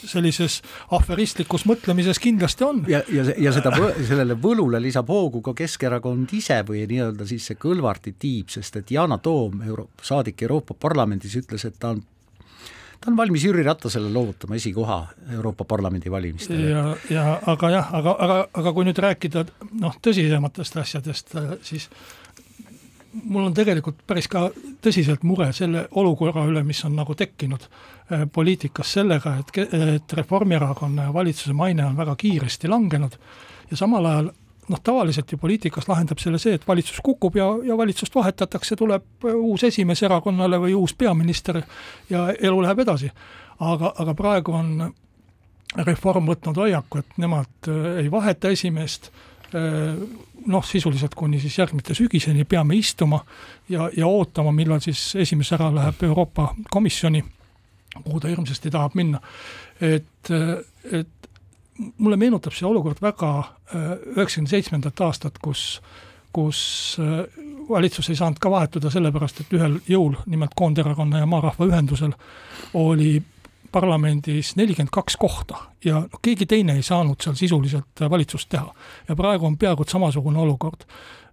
sellises 0.04 0.60
aferistlikus 0.96 1.64
mõtlemises 1.68 2.20
kindlasti 2.22 2.66
on. 2.66 2.82
ja, 2.90 3.00
ja, 3.12 3.24
ja 3.38 3.54
seda, 3.56 3.72
sellele 3.96 4.36
võlule 4.40 4.82
lisab 4.82 5.08
hoogu 5.12 5.42
ka 5.44 5.56
Keskerakond 5.58 6.36
ise 6.36 6.60
või 6.68 6.84
nii-öelda 6.90 7.26
siis 7.28 7.48
see 7.48 7.58
Kõlvarti 7.58 8.14
tiib, 8.18 8.52
sest 8.52 8.76
et 8.82 8.92
Yana 8.92 9.18
Toom, 9.22 9.62
euro-, 9.66 9.88
saadik 10.02 10.42
Euroopa 10.44 10.76
Parlamendis 10.78 11.36
ütles, 11.40 11.64
et 11.64 11.80
ta 11.80 11.94
on 11.96 12.04
ta 13.00 13.10
on 13.10 13.16
valmis 13.16 13.44
Jüri 13.44 13.62
Ratasele 13.62 14.12
loovutama 14.12 14.56
esikoha 14.58 14.98
Euroopa 15.32 15.64
Parlamendi 15.64 16.10
valimistel. 16.10 16.64
ja, 16.70 16.84
ja 17.10 17.26
aga 17.46 17.70
jah, 17.70 17.92
aga, 17.94 18.16
aga, 18.18 18.38
aga 18.62 18.72
kui 18.72 18.88
nüüd 18.88 18.98
rääkida 19.02 19.44
noh, 19.80 19.98
tõsisematest 20.02 20.80
asjadest, 20.82 21.36
siis 21.62 21.88
mul 23.24 23.48
on 23.48 23.54
tegelikult 23.56 24.02
päris 24.06 24.28
ka 24.30 24.48
tõsiselt 24.84 25.24
mure 25.26 25.50
selle 25.56 25.86
olukorra 26.00 26.44
üle, 26.48 26.62
mis 26.66 26.82
on 26.84 26.96
nagu 26.98 27.14
tekkinud 27.18 27.64
äh, 27.68 28.26
poliitikas 28.32 28.92
sellega, 28.98 29.36
et, 29.40 29.72
et 29.74 30.18
Reformierakonna 30.20 31.08
ja 31.08 31.14
valitsuse 31.14 31.56
maine 31.56 31.86
on 31.86 31.96
väga 31.96 32.16
kiiresti 32.18 32.68
langenud 32.68 33.18
ja 33.70 33.76
samal 33.76 34.06
ajal 34.06 34.30
noh, 34.68 34.80
tavaliselt 34.84 35.32
ju 35.32 35.38
poliitikas 35.38 35.88
lahendab 35.88 36.20
selle 36.22 36.38
see, 36.42 36.58
et 36.58 36.66
valitsus 36.68 37.00
kukub 37.04 37.36
ja, 37.36 37.48
ja 37.64 37.76
valitsust 37.78 38.14
vahetatakse, 38.14 38.76
tuleb 38.76 39.28
uus 39.34 39.64
esimees 39.68 40.02
erakonnale 40.06 40.60
või 40.62 40.74
uus 40.78 40.94
peaminister 40.98 41.62
ja 42.10 42.28
elu 42.32 42.62
läheb 42.62 42.84
edasi. 42.84 43.10
aga, 43.58 43.92
aga 43.98 44.14
praegu 44.14 44.52
on 44.54 44.92
Reform 45.76 46.30
võtnud 46.30 46.56
hoiaku, 46.56 47.02
et 47.02 47.18
nemad 47.20 47.68
äh, 47.68 47.88
ei 48.04 48.10
vaheta 48.10 48.48
esimeest, 48.48 49.10
äh, 49.52 49.98
noh, 50.46 50.64
sisuliselt 50.64 51.14
kuni 51.14 51.40
siis 51.40 51.58
järgmiste 51.58 51.94
sügiseni 51.94 52.44
peame 52.44 52.76
istuma 52.76 53.20
ja, 53.68 53.90
ja 53.96 54.06
ootama, 54.06 54.52
millal 54.52 54.80
siis 54.84 55.10
esimees 55.16 55.52
ära 55.56 55.68
läheb 55.74 56.02
Euroopa 56.08 56.54
Komisjoni, 56.70 57.24
kuhu 57.98 58.20
ta 58.20 58.32
hirmsasti 58.32 58.70
tahab 58.70 58.96
minna. 58.96 59.20
et, 59.80 60.30
et 60.92 61.08
mulle 61.78 62.16
meenutab 62.16 62.54
see 62.56 62.66
olukord 62.68 63.00
väga 63.02 63.32
äh, 63.38 63.90
üheksakümne 64.16 64.50
seitsmendat 64.50 65.00
aastat, 65.00 65.38
kus, 65.42 65.80
kus 66.34 66.60
äh, 67.02 67.24
valitsus 67.68 68.10
ei 68.10 68.18
saanud 68.18 68.40
ka 68.42 68.50
vahetuda 68.50 68.90
sellepärast, 68.90 69.42
et 69.42 69.56
ühel 69.58 69.78
jõul, 69.88 70.16
nimelt 70.26 70.56
Koonderakonna 70.56 71.22
ja 71.22 71.28
Maarahva 71.30 71.68
Ühendusel, 71.68 72.14
oli 72.74 73.18
parlamendis 73.72 74.54
nelikümmend 74.56 74.92
kaks 74.92 75.16
kohta 75.20 75.58
ja 75.84 76.00
noh, 76.06 76.20
keegi 76.24 76.46
teine 76.48 76.78
ei 76.78 76.82
saanud 76.82 77.20
seal 77.20 77.36
sisuliselt 77.36 78.02
valitsust 78.10 78.48
teha. 78.48 78.74
ja 79.08 79.16
praegu 79.16 79.46
on 79.46 79.58
peaaegu 79.58 79.84
samasugune 79.88 80.38
olukord. 80.38 80.86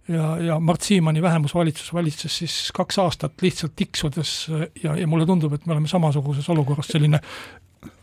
ja, 0.08 0.36
ja 0.38 0.60
Mart 0.60 0.82
Siimanni 0.82 1.22
vähemusvalitsus 1.22 1.94
valitses 1.94 2.38
siis 2.38 2.72
kaks 2.74 2.98
aastat 2.98 3.42
lihtsalt 3.42 3.72
tiksudes 3.76 4.50
ja, 4.82 4.96
ja 4.96 5.06
mulle 5.06 5.26
tundub, 5.26 5.52
et 5.52 5.66
me 5.66 5.72
oleme 5.72 5.88
samasuguses 5.88 6.48
olukorras, 6.48 6.92
selline 6.92 7.20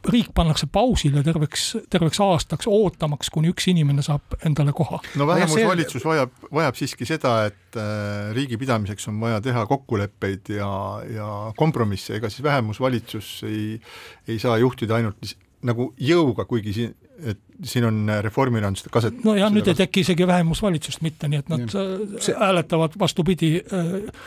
riik 0.10 0.32
pannakse 0.36 0.68
pausile 0.72 1.24
terveks, 1.24 1.64
terveks 1.92 2.20
aastaks, 2.24 2.68
ootamaks, 2.70 3.30
kuni 3.34 3.52
üks 3.54 3.68
inimene 3.72 4.04
saab 4.06 4.36
endale 4.46 4.74
koha. 4.76 5.00
no 5.20 5.28
vähemusvalitsus 5.28 6.06
vajab, 6.06 6.34
vajab 6.54 6.80
siiski 6.80 7.08
seda, 7.08 7.36
et 7.50 7.80
äh, 7.80 8.34
riigi 8.36 8.60
pidamiseks 8.60 9.08
on 9.12 9.22
vaja 9.24 9.40
teha 9.44 9.66
kokkuleppeid 9.70 10.54
ja, 10.58 10.70
ja 11.10 11.30
kompromisse, 11.58 12.18
ega 12.20 12.32
siis 12.32 12.44
vähemusvalitsus 12.44 13.32
ei, 13.48 13.80
ei 14.28 14.40
saa 14.40 14.58
juhtida 14.62 15.00
ainult 15.00 15.36
nagu 15.64 15.90
jõuga, 15.96 16.46
kuigi 16.46 16.74
siin, 16.76 16.96
et 17.24 17.40
siin 17.64 17.88
on 17.88 18.04
Reformierakond 18.22 18.82
seda 18.82 18.92
kaset-. 18.94 19.22
no 19.24 19.38
ja 19.40 19.50
nüüd 19.54 19.70
ei 19.72 19.78
teki 19.80 20.04
isegi 20.04 20.28
vähemusvalitsust 20.28 21.04
mitte, 21.06 21.32
nii 21.32 21.44
et 21.44 21.54
nad 21.54 21.68
see... 21.72 22.36
hääletavad 22.40 23.00
vastupidi 23.00 23.56
äh, 23.64 24.18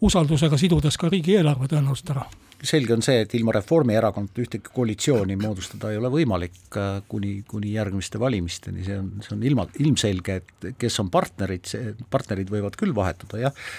usaldusega 0.00 0.56
sidudes 0.60 0.96
ka 0.96 1.12
riigieelarve 1.12 1.68
tõenäoliselt 1.68 2.14
ära 2.16 2.24
selge 2.66 2.92
on 2.94 3.02
see, 3.04 3.22
et 3.24 3.34
ilma 3.38 3.54
Reformierakonnata 3.56 4.42
ühtegi 4.42 4.72
koalitsiooni 4.74 5.36
moodustada 5.40 5.92
ei 5.92 5.98
ole 6.00 6.10
võimalik 6.12 6.76
äh, 6.76 7.00
kuni, 7.08 7.40
kuni 7.48 7.72
järgmiste 7.74 8.20
valimisteni, 8.20 8.84
see 8.86 8.98
on, 9.00 9.10
see 9.24 9.34
on 9.36 9.44
ilma, 9.48 9.66
ilmselge, 9.80 10.40
et 10.42 10.68
kes 10.80 11.00
on 11.02 11.10
partnerid, 11.12 11.64
see, 11.70 11.94
partnerid 12.12 12.52
võivad 12.52 12.76
küll 12.80 12.94
vahetuda, 12.96 13.40
jah, 13.46 13.70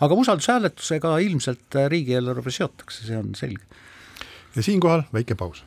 aga 0.00 0.20
usaldushääletusega 0.24 1.16
ilmselt 1.26 1.76
äh, 1.76 1.90
riigieelarve 1.92 2.54
seotakse, 2.54 3.04
see 3.08 3.18
on 3.18 3.34
selge. 3.38 3.64
ja 4.56 4.64
siinkohal 4.64 5.04
väike 5.12 5.36
paus. 5.36 5.64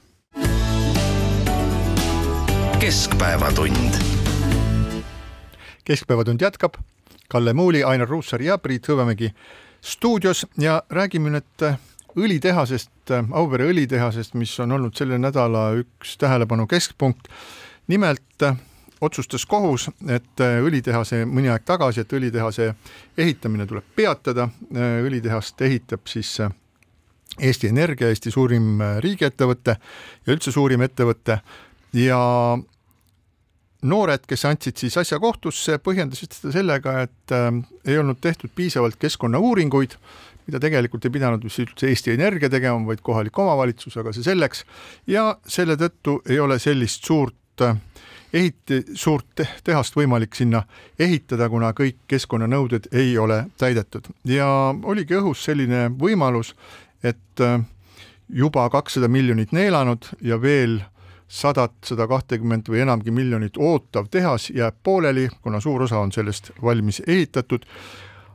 keskpäevatund. 2.81 4.01
keskpäevatund 5.85 6.41
jätkab, 6.41 6.81
Kalle 7.29 7.53
Muuli, 7.53 7.83
Ainar 7.83 8.09
Ruussaar 8.09 8.41
ja 8.41 8.57
Priit 8.57 8.89
Hõbemägi 8.89 9.31
stuudios 9.83 10.45
ja 10.57 10.83
räägime 10.89 11.31
nüüd 11.33 11.63
õlitehasest, 12.19 12.91
Auvere 13.31 13.67
õlitehasest, 13.71 14.35
mis 14.39 14.53
on 14.63 14.71
olnud 14.77 14.95
selle 14.97 15.17
nädala 15.19 15.71
üks 15.79 16.17
tähelepanu 16.17 16.67
keskpunkt. 16.67 17.27
nimelt 17.87 18.43
otsustas 19.01 19.45
kohus, 19.45 19.89
et 20.07 20.39
õlitehase 20.39 21.25
mõni 21.27 21.49
aeg 21.51 21.65
tagasi, 21.67 22.01
et 22.01 22.13
õlitehase 22.13 22.73
ehitamine 23.17 23.65
tuleb 23.67 23.83
peatada, 23.95 24.47
õlitehast 25.03 25.61
ehitab 25.61 26.07
siis 26.07 26.37
Eesti 27.41 27.67
Energia, 27.67 28.07
Eesti 28.07 28.31
suurim 28.31 28.79
riigiettevõte 29.03 29.75
ja 30.25 30.33
üldse 30.33 30.51
suurim 30.51 30.81
ettevõte. 30.85 31.41
Ja 31.93 32.19
noored, 33.83 34.25
kes 34.27 34.45
andsid 34.47 34.79
siis 34.79 34.95
asja 34.99 35.19
kohtusse, 35.21 35.77
põhjendasid 35.83 36.35
seda 36.35 36.53
sellega, 36.55 36.95
et 37.07 37.35
äh, 37.35 37.49
ei 37.85 37.99
olnud 37.99 38.19
tehtud 38.23 38.53
piisavalt 38.55 38.97
keskkonnauuringuid 39.01 39.97
mida 40.47 40.59
tegelikult 40.59 41.05
ei 41.05 41.13
pidanud 41.13 41.43
vist 41.43 41.61
üldse 41.63 41.89
Eesti 41.89 42.13
Energia 42.15 42.49
tegema, 42.51 42.81
vaid 42.87 43.03
kohalik 43.05 43.39
omavalitsus, 43.39 43.97
aga 43.97 44.13
see 44.13 44.25
selleks. 44.25 44.65
ja 45.07 45.37
selle 45.47 45.77
tõttu 45.79 46.19
ei 46.29 46.39
ole 46.39 46.59
sellist 46.59 47.05
suurt 47.05 47.61
äh, 47.61 47.77
ehiti-, 48.33 48.83
suurt 48.93 49.43
tehast 49.63 49.95
võimalik 49.95 50.35
sinna 50.35 50.63
ehitada, 50.99 51.49
kuna 51.49 51.73
kõik 51.77 52.03
keskkonnanõuded 52.07 52.89
ei 52.91 53.17
ole 53.17 53.45
täidetud 53.57 54.09
ja 54.27 54.47
oligi 54.83 55.19
õhus 55.19 55.45
selline 55.45 55.89
võimalus, 55.99 56.53
et 57.03 57.43
äh, 57.43 57.61
juba 58.29 58.69
kakssada 58.69 59.07
miljonit 59.07 59.51
neelanud 59.51 60.09
ja 60.21 60.41
veel 60.41 60.81
sadat, 61.33 61.73
sada 61.85 62.05
kahtekümmet 62.07 62.69
või 62.69 62.83
enamgi 62.83 63.11
miljonit 63.11 63.57
ootav 63.57 64.09
tehas 64.11 64.49
jääb 64.53 64.75
pooleli, 64.83 65.29
kuna 65.41 65.59
suur 65.63 65.87
osa 65.87 65.99
on 66.03 66.11
sellest 66.11 66.51
valmis 66.61 67.01
ehitatud 67.07 67.65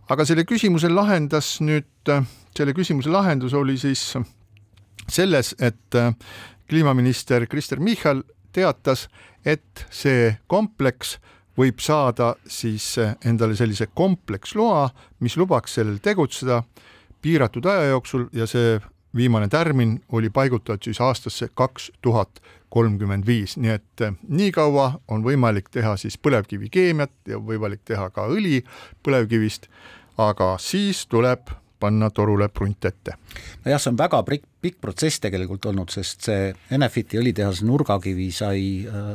aga 0.09 0.25
selle 0.25 0.45
küsimuse 0.49 0.91
lahendas 0.93 1.59
nüüd, 1.65 2.13
selle 2.57 2.75
küsimuse 2.77 3.13
lahendus 3.13 3.55
oli 3.57 3.77
siis 3.81 4.15
selles, 5.09 5.55
et 5.61 5.95
äh, 5.97 6.13
kliimaminister 6.69 7.47
Kristen 7.47 7.83
Michal 7.83 8.23
teatas, 8.53 9.09
et 9.45 9.87
see 9.91 10.35
kompleks 10.47 11.17
võib 11.59 11.81
saada 11.83 12.35
siis 12.49 12.97
äh, 13.01 13.17
endale 13.27 13.57
sellise 13.59 13.89
kompleksloa, 13.95 14.89
mis 15.21 15.37
lubaks 15.37 15.79
sellel 15.79 16.01
tegutseda 16.03 16.63
piiratud 17.23 17.67
aja 17.67 17.91
jooksul 17.93 18.29
ja 18.33 18.47
see 18.47 18.79
viimane 19.17 19.49
tärmin 19.49 19.99
oli 20.13 20.31
paigutatud 20.31 20.85
siis 20.85 21.01
aastasse 21.01 21.49
kaks 21.55 21.91
tuhat 22.03 22.41
kolmkümmend 22.71 23.27
viis, 23.27 23.57
nii 23.57 23.71
et 23.73 24.03
nii 24.29 24.51
kaua 24.53 24.91
on 25.09 25.25
võimalik 25.25 25.71
teha 25.73 25.97
siis 25.97 26.19
põlevkivikeemiat 26.21 27.33
ja 27.33 27.41
võimalik 27.41 27.81
teha 27.89 28.11
ka 28.13 28.27
õli 28.29 28.61
põlevkivist, 29.03 29.71
aga 30.19 30.57
siis 30.61 31.07
tuleb 31.07 31.51
panna 31.81 32.11
torule 32.11 32.49
prunt 32.49 32.85
ette. 32.85 33.15
nojah, 33.65 33.81
see 33.81 33.93
on 33.93 33.99
väga 33.99 34.23
pikk, 34.27 34.47
pikk 34.61 34.81
protsess 34.81 35.23
tegelikult 35.23 35.67
olnud, 35.71 35.93
sest 35.95 36.27
see 36.27 36.53
Enefiti 36.75 37.21
õlitehase 37.21 37.67
nurgakivi 37.67 38.31
sai 38.35 38.63
äh, 38.87 39.13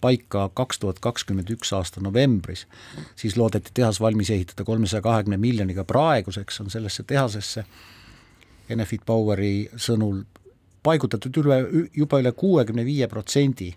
paika 0.00 0.48
kaks 0.54 0.82
tuhat 0.82 0.98
kakskümmend 1.02 1.50
üks 1.54 1.72
aasta 1.76 2.02
novembris, 2.02 2.66
siis 3.16 3.36
loodeti 3.36 3.70
tehas 3.74 4.00
valmis 4.00 4.30
ehitada 4.30 4.64
kolmesaja 4.64 5.02
kahekümne 5.02 5.38
miljoniga, 5.40 5.84
praeguseks 5.84 6.60
on 6.60 6.70
sellesse 6.70 7.06
tehasesse 7.06 7.64
Enefit 8.70 9.04
Poweri 9.06 9.68
sõnul 9.78 10.24
paigutatud 10.86 11.38
üle, 11.42 11.58
juba 11.94 12.18
üle 12.22 12.32
kuuekümne 12.34 12.84
viie 12.86 13.06
protsendi 13.10 13.72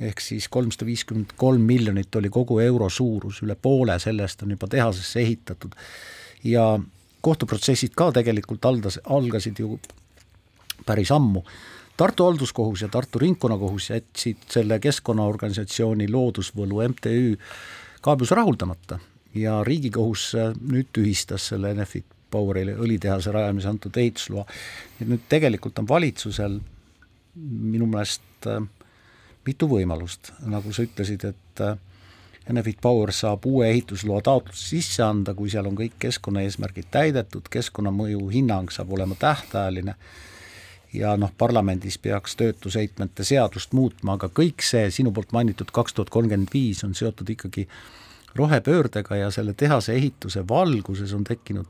ehk 0.00 0.20
siis 0.20 0.48
kolmsada 0.48 0.86
viiskümmend 0.88 1.36
kolm 1.36 1.62
miljonit 1.62 2.16
oli 2.16 2.30
kogu 2.32 2.58
euro 2.60 2.88
suurus, 2.90 3.42
üle 3.42 3.54
poole 3.54 3.98
sellest 4.02 4.42
on 4.42 4.54
juba 4.56 4.66
tehasesse 4.70 5.20
ehitatud 5.20 5.76
ja 6.44 6.66
kohtuprotsessid 7.24 7.94
ka 7.96 8.10
tegelikult 8.12 8.64
aldas, 8.68 8.98
algasid 9.04 9.60
ju 9.62 9.78
päris 10.86 11.12
ammu. 11.14 11.44
Tartu 11.96 12.26
halduskohus 12.26 12.82
ja 12.82 12.88
Tartu 12.90 13.18
ringkonnakohus 13.22 13.90
jätsid 13.90 14.48
selle 14.50 14.80
keskkonnaorganisatsiooni 14.82 16.08
Loodusvõlu 16.10 16.82
MTÜ 16.88 17.36
kaebuse 18.02 18.34
rahuldamata 18.34 18.98
ja 19.34 19.60
Riigikohus 19.64 20.32
nüüd 20.60 20.90
tühistas 20.92 21.48
selle 21.52 21.70
Enefit 21.70 22.06
Powerile 22.34 22.74
õlitehase 22.82 23.30
rajamise 23.30 23.68
antud 23.70 23.96
ehitusloa. 23.96 24.42
nüüd 25.06 25.28
tegelikult 25.30 25.78
on 25.78 25.88
valitsusel 25.88 26.58
minu 27.34 27.86
meelest 27.86 28.48
äh, 28.50 28.58
mitu 29.46 29.68
võimalust, 29.68 30.32
nagu 30.48 30.72
sa 30.72 30.84
ütlesid, 30.86 31.24
et 31.28 31.64
äh, 31.64 31.76
Enefit 32.50 32.80
Power 32.84 33.12
saab 33.12 33.46
uue 33.48 33.70
ehitusloa 33.70 34.20
taotluse 34.24 34.66
sisse 34.74 35.02
anda, 35.02 35.32
kui 35.34 35.48
seal 35.48 35.64
on 35.70 35.78
kõik 35.78 35.96
keskkonnaeesmärgid 36.02 36.90
täidetud, 36.92 37.48
keskkonnamõju 37.50 38.26
hinnang 38.34 38.72
saab 38.72 38.92
olema 38.92 39.16
tähtajaline 39.16 39.94
ja 40.94 41.16
noh, 41.16 41.32
parlamendis 41.38 41.96
peaks 41.98 42.36
töötusheitmete 42.36 43.24
seadust 43.24 43.72
muutma, 43.72 44.18
aga 44.18 44.28
kõik 44.28 44.62
see 44.62 44.90
sinu 44.94 45.12
poolt 45.14 45.32
mainitud 45.32 45.72
kaks 45.74 45.96
tuhat 45.96 46.12
kolmkümmend 46.12 46.52
viis 46.52 46.84
on 46.84 46.92
seotud 46.94 47.32
ikkagi 47.32 47.66
rohepöördega 48.36 49.16
ja 49.16 49.30
selle 49.30 49.54
tehase 49.56 49.94
ehituse 49.96 50.44
valguses 50.48 51.14
on 51.16 51.24
tekkinud 51.24 51.66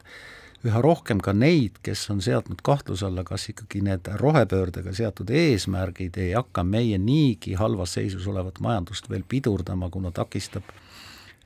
üha 0.65 0.81
rohkem 0.81 1.21
ka 1.21 1.35
neid, 1.37 1.77
kes 1.85 2.07
on 2.13 2.23
seadnud 2.25 2.63
kahtluse 2.65 3.07
alla, 3.07 3.25
kas 3.25 3.49
ikkagi 3.53 3.83
need 3.85 4.09
rohepöördega 4.21 4.95
seatud 4.97 5.31
eesmärgid 5.31 6.17
ei 6.21 6.33
hakka 6.33 6.65
meie 6.65 6.99
niigi 6.99 7.55
halvas 7.61 7.99
seisus 7.99 8.27
olevat 8.31 8.61
majandust 8.65 9.11
veel 9.11 9.27
pidurdama, 9.29 9.91
kuna 9.93 10.13
takistab 10.15 10.71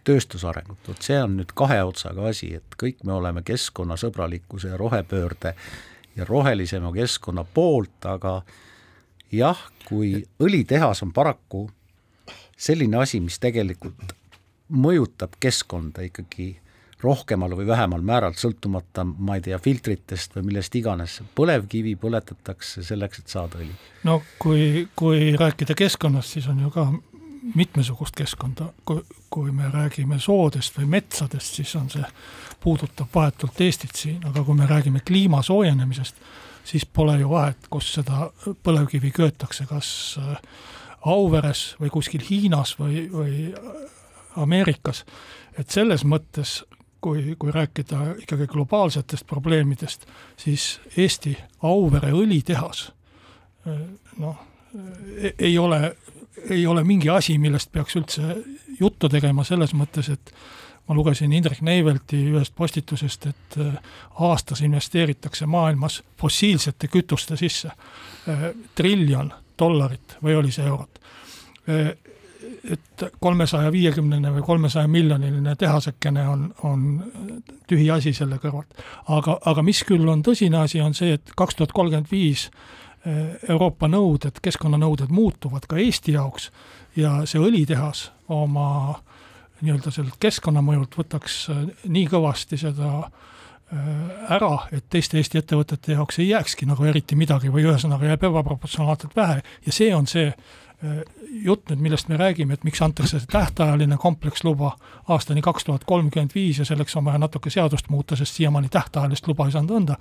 tööstusarengut, 0.07 0.81
vot 0.89 1.03
see 1.05 1.19
on 1.21 1.35
nüüd 1.41 1.51
kahe 1.59 1.81
otsaga 1.85 2.29
asi, 2.31 2.53
et 2.61 2.77
kõik 2.81 3.03
me 3.05 3.17
oleme 3.19 3.43
keskkonnasõbralikkuse 3.47 4.71
ja 4.73 4.79
rohepöörde 4.81 5.55
ja 6.17 6.25
rohelisema 6.29 6.93
keskkonna 6.95 7.45
poolt, 7.45 7.99
aga 8.07 8.39
jah, 9.35 9.59
kui 9.89 10.23
õlitehas 10.41 11.03
on 11.05 11.13
paraku 11.13 11.67
selline 12.57 13.03
asi, 13.03 13.21
mis 13.21 13.39
tegelikult 13.43 14.15
mõjutab 14.69 15.37
keskkonda 15.41 16.07
ikkagi 16.09 16.55
rohkemal 17.03 17.55
või 17.57 17.67
vähemal 17.69 18.03
määral, 18.03 18.35
sõltumata, 18.39 19.05
ma 19.05 19.37
ei 19.39 19.45
tea, 19.45 19.59
filtritest 19.63 20.35
või 20.37 20.49
millest 20.51 20.75
iganes, 20.75 21.21
põlevkivi 21.39 21.95
põletatakse 22.01 22.83
selleks, 22.87 23.23
et 23.23 23.37
saada 23.37 23.61
õli. 23.63 23.75
no 24.09 24.21
kui, 24.39 24.89
kui 24.99 25.37
rääkida 25.39 25.77
keskkonnast, 25.79 26.35
siis 26.37 26.49
on 26.51 26.65
ju 26.65 26.73
ka 26.75 26.89
mitmesugust 27.55 28.17
keskkonda, 28.19 28.73
kui, 28.85 29.03
kui 29.31 29.53
me 29.55 29.71
räägime 29.73 30.19
soodest 30.21 30.79
või 30.79 30.89
metsadest, 30.99 31.61
siis 31.61 31.75
on 31.79 31.87
see, 31.93 32.05
puudutab 32.61 33.15
vahetult 33.15 33.61
Eestit 33.63 33.95
siin, 33.95 34.19
aga 34.27 34.43
kui 34.45 34.59
me 34.59 34.67
räägime 34.67 35.01
kliima 35.07 35.43
soojenemisest, 35.47 36.19
siis 36.69 36.87
pole 36.87 37.19
ju 37.21 37.31
vahet, 37.31 37.71
kus 37.71 37.93
seda 37.95 38.29
põlevkivi 38.67 39.13
köetakse, 39.15 39.69
kas 39.71 39.91
äh, 40.19 40.41
Auveres 41.09 41.77
või 41.81 41.93
kuskil 41.95 42.25
Hiinas 42.27 42.75
või, 42.79 43.07
või 43.13 43.53
Ameerikas, 44.37 45.05
et 45.59 45.71
selles 45.71 46.05
mõttes 46.05 46.59
kui, 47.01 47.37
kui 47.39 47.53
rääkida 47.55 48.15
ikkagi 48.25 48.47
globaalsetest 48.47 49.27
probleemidest, 49.27 50.07
siis 50.37 50.81
Eesti 50.97 51.37
Auvere 51.63 52.13
õlitehas 52.13 52.89
noh, 54.19 54.39
ei 55.39 55.59
ole, 55.59 55.97
ei 56.51 56.67
ole 56.67 56.85
mingi 56.85 57.11
asi, 57.11 57.39
millest 57.39 57.73
peaks 57.73 57.97
üldse 57.97 58.37
juttu 58.81 59.09
tegema 59.09 59.45
selles 59.45 59.75
mõttes, 59.77 60.11
et 60.13 60.33
ma 60.89 60.97
lugesin 60.97 61.33
Indrek 61.33 61.61
Neivelti 61.65 62.21
ühest 62.33 62.55
postitusest, 62.57 63.27
et 63.27 63.59
aastas 64.25 64.63
investeeritakse 64.65 65.47
maailmas 65.47 66.03
fossiilsete 66.21 66.89
kütuste 66.89 67.37
sisse 67.37 67.73
triljon 68.75 69.33
dollarit 69.59 70.17
või 70.23 70.39
oli 70.39 70.55
see 70.55 70.67
eurot 70.69 71.01
et 72.65 73.05
kolmesaja 73.21 73.73
viiekümnene 73.73 74.33
või 74.33 74.43
kolmesaja 74.47 74.89
miljoniline 74.89 75.55
tehasekene 75.59 76.25
on, 76.29 76.49
on 76.63 76.85
tühi 77.71 77.91
asi 77.91 78.13
selle 78.17 78.39
kõrvalt. 78.43 78.83
aga, 79.09 79.39
aga 79.45 79.63
mis 79.63 79.83
küll 79.87 80.09
on 80.09 80.23
tõsine 80.27 80.63
asi, 80.63 80.81
on 80.81 80.95
see, 80.95 81.19
et 81.19 81.33
kaks 81.37 81.59
tuhat 81.59 81.73
kolmkümmend 81.73 82.11
viis 82.11 82.49
eh, 83.07 83.39
Euroopa 83.49 83.89
nõuded, 83.89 84.41
keskkonnanõuded 84.43 85.13
muutuvad 85.15 85.69
ka 85.69 85.79
Eesti 85.79 86.17
jaoks 86.19 86.51
ja 86.97 87.21
see 87.27 87.41
õlitehas 87.43 88.09
oma 88.29 88.99
nii-öelda 89.61 89.91
sellelt 89.91 90.19
keskkonnamõjult 90.23 91.01
võtaks 91.01 91.41
eh, 91.55 91.65
nii 91.89 92.07
kõvasti 92.11 92.61
seda 92.61 92.93
eh, 93.03 93.91
ära, 94.35 94.55
et 94.73 94.89
teiste 94.91 95.21
Eesti 95.21 95.43
ettevõtete 95.43 95.99
jaoks 95.99 96.23
ei 96.23 96.33
jääkski 96.33 96.69
nagu 96.71 96.85
eriti 96.85 97.19
midagi 97.19 97.53
või 97.53 97.67
ühesõnaga 97.69 98.13
jääb 98.13 98.31
ebaproportsionaalselt 98.31 99.17
vähe 99.17 99.43
ja 99.43 99.75
see 99.75 99.95
on 99.95 100.11
see 100.11 100.33
jutt 101.43 101.71
nüüd, 101.71 101.81
millest 101.83 102.09
me 102.09 102.17
räägime, 102.17 102.55
et 102.55 102.65
miks 102.65 102.79
antakse 102.83 103.19
tähtajaline 103.31 103.97
kompleksluba 103.99 104.77
aastani 105.11 105.43
kaks 105.43 105.65
tuhat 105.67 105.85
kolmkümmend 105.85 106.35
viis 106.35 106.59
ja 106.59 106.67
selleks 106.69 106.95
on 106.97 107.05
vaja 107.09 107.19
natuke 107.19 107.51
seadust 107.51 107.89
muuta, 107.91 108.17
sest 108.17 108.39
siiamaani 108.39 108.69
tähtajalist 108.71 109.27
luba 109.27 109.47
ei 109.47 109.53
saanud 109.53 109.75
anda. 109.77 109.97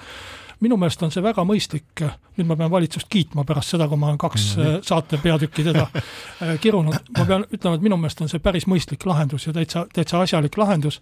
minu 0.60 0.78
meelest 0.78 1.04
on 1.04 1.12
see 1.14 1.22
väga 1.22 1.44
mõistlik, 1.46 2.02
nüüd 2.38 2.48
ma 2.50 2.56
pean 2.58 2.72
valitsust 2.72 3.08
kiitma 3.10 3.44
pärast 3.46 3.74
seda, 3.74 3.88
kui 3.88 3.98
ma 3.98 4.08
olen 4.08 4.18
kaks 4.18 4.46
mm 4.58 4.64
-hmm. 4.64 4.80
saate 4.84 5.18
peatükki 5.18 5.64
teda 5.64 5.88
äh, 5.94 6.60
kirunud, 6.60 6.98
ma 7.18 7.26
pean 7.26 7.46
ütlema, 7.54 7.76
et 7.76 7.82
minu 7.82 7.98
meelest 7.98 8.22
on 8.22 8.30
see 8.30 8.40
päris 8.40 8.68
mõistlik 8.68 9.06
lahendus 9.06 9.48
ja 9.48 9.54
täitsa, 9.54 9.86
täitsa 9.94 10.22
asjalik 10.22 10.58
lahendus, 10.58 11.02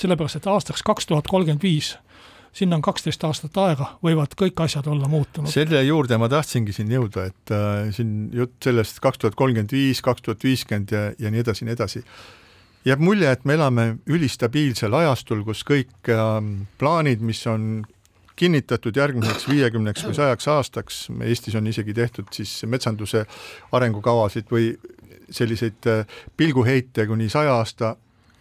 sellepärast 0.00 0.36
et 0.36 0.46
aastaks 0.46 0.82
kaks 0.82 1.06
tuhat 1.06 1.26
kolmkümmend 1.26 1.62
viis 1.62 1.96
sinna 2.56 2.78
on 2.78 2.84
kaksteist 2.84 3.24
aastat 3.28 3.58
aega, 3.60 3.90
võivad 4.04 4.32
kõik 4.38 4.60
asjad 4.64 4.88
olla 4.88 5.08
muutunud. 5.12 5.50
selle 5.52 5.82
juurde 5.84 6.18
ma 6.20 6.28
tahtsingi 6.32 6.74
siin 6.76 6.92
jõuda, 6.92 7.26
et 7.30 7.52
äh, 7.54 7.90
siin 7.96 8.30
jutt 8.34 8.56
sellest 8.64 9.00
kaks 9.04 9.22
tuhat 9.22 9.36
kolmkümmend 9.38 9.74
viis, 9.76 10.00
kaks 10.04 10.24
tuhat 10.24 10.44
viiskümmend 10.44 10.94
ja, 10.94 11.10
ja 11.18 11.32
nii 11.32 11.44
edasi, 11.44 11.66
nii 11.68 11.76
edasi. 11.76 12.04
jääb 12.86 13.02
mulje, 13.02 13.30
et 13.30 13.44
me 13.44 13.58
elame 13.58 13.86
ülistabiilsel 14.06 14.94
ajastul, 15.02 15.44
kus 15.44 15.64
kõik 15.68 16.12
äh, 16.12 16.38
plaanid, 16.80 17.20
mis 17.20 17.44
on 17.50 17.84
kinnitatud 18.36 18.96
järgmiseks 18.96 19.46
viiekümneks 19.48 20.04
või 20.04 20.16
sajaks 20.16 20.48
aastaks, 20.52 20.96
Eestis 21.24 21.54
on 21.56 21.68
isegi 21.68 21.94
tehtud 21.96 22.28
siis 22.36 22.58
metsanduse 22.68 23.24
arengukavasid 23.76 24.48
või 24.52 24.74
selliseid 25.30 25.88
äh, 25.92 26.18
pilguheite 26.36 27.06
kuni 27.06 27.28
saja 27.32 27.56
aasta 27.60 27.96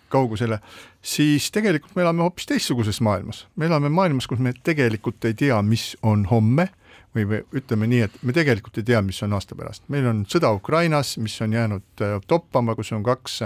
kaugusele, 0.09 0.59
siis 1.01 1.51
tegelikult 1.51 1.95
me 1.95 2.05
elame 2.05 2.25
hoopis 2.25 2.49
teistsuguses 2.49 3.01
maailmas. 3.01 3.45
me 3.55 3.69
elame 3.69 3.89
maailmas, 3.89 4.27
kus 4.27 4.39
me 4.39 4.53
tegelikult 4.63 5.25
ei 5.25 5.33
tea, 5.33 5.61
mis 5.61 5.93
on 6.03 6.25
homme 6.31 6.69
või 7.15 7.25
me 7.29 7.41
ütleme 7.55 7.87
nii, 7.87 8.01
et 8.09 8.19
me 8.23 8.35
tegelikult 8.35 8.77
ei 8.77 8.83
tea, 8.83 9.01
mis 9.01 9.21
on 9.23 9.33
aasta 9.33 9.55
pärast. 9.55 9.83
meil 9.87 10.07
on 10.11 10.25
sõda 10.29 10.51
Ukrainas, 10.55 11.17
mis 11.17 11.39
on 11.41 11.53
jäänud 11.53 12.05
äh, 12.05 12.19
toppama, 12.27 12.75
kus 12.75 12.91
on 12.91 13.03
kaks 13.03 13.43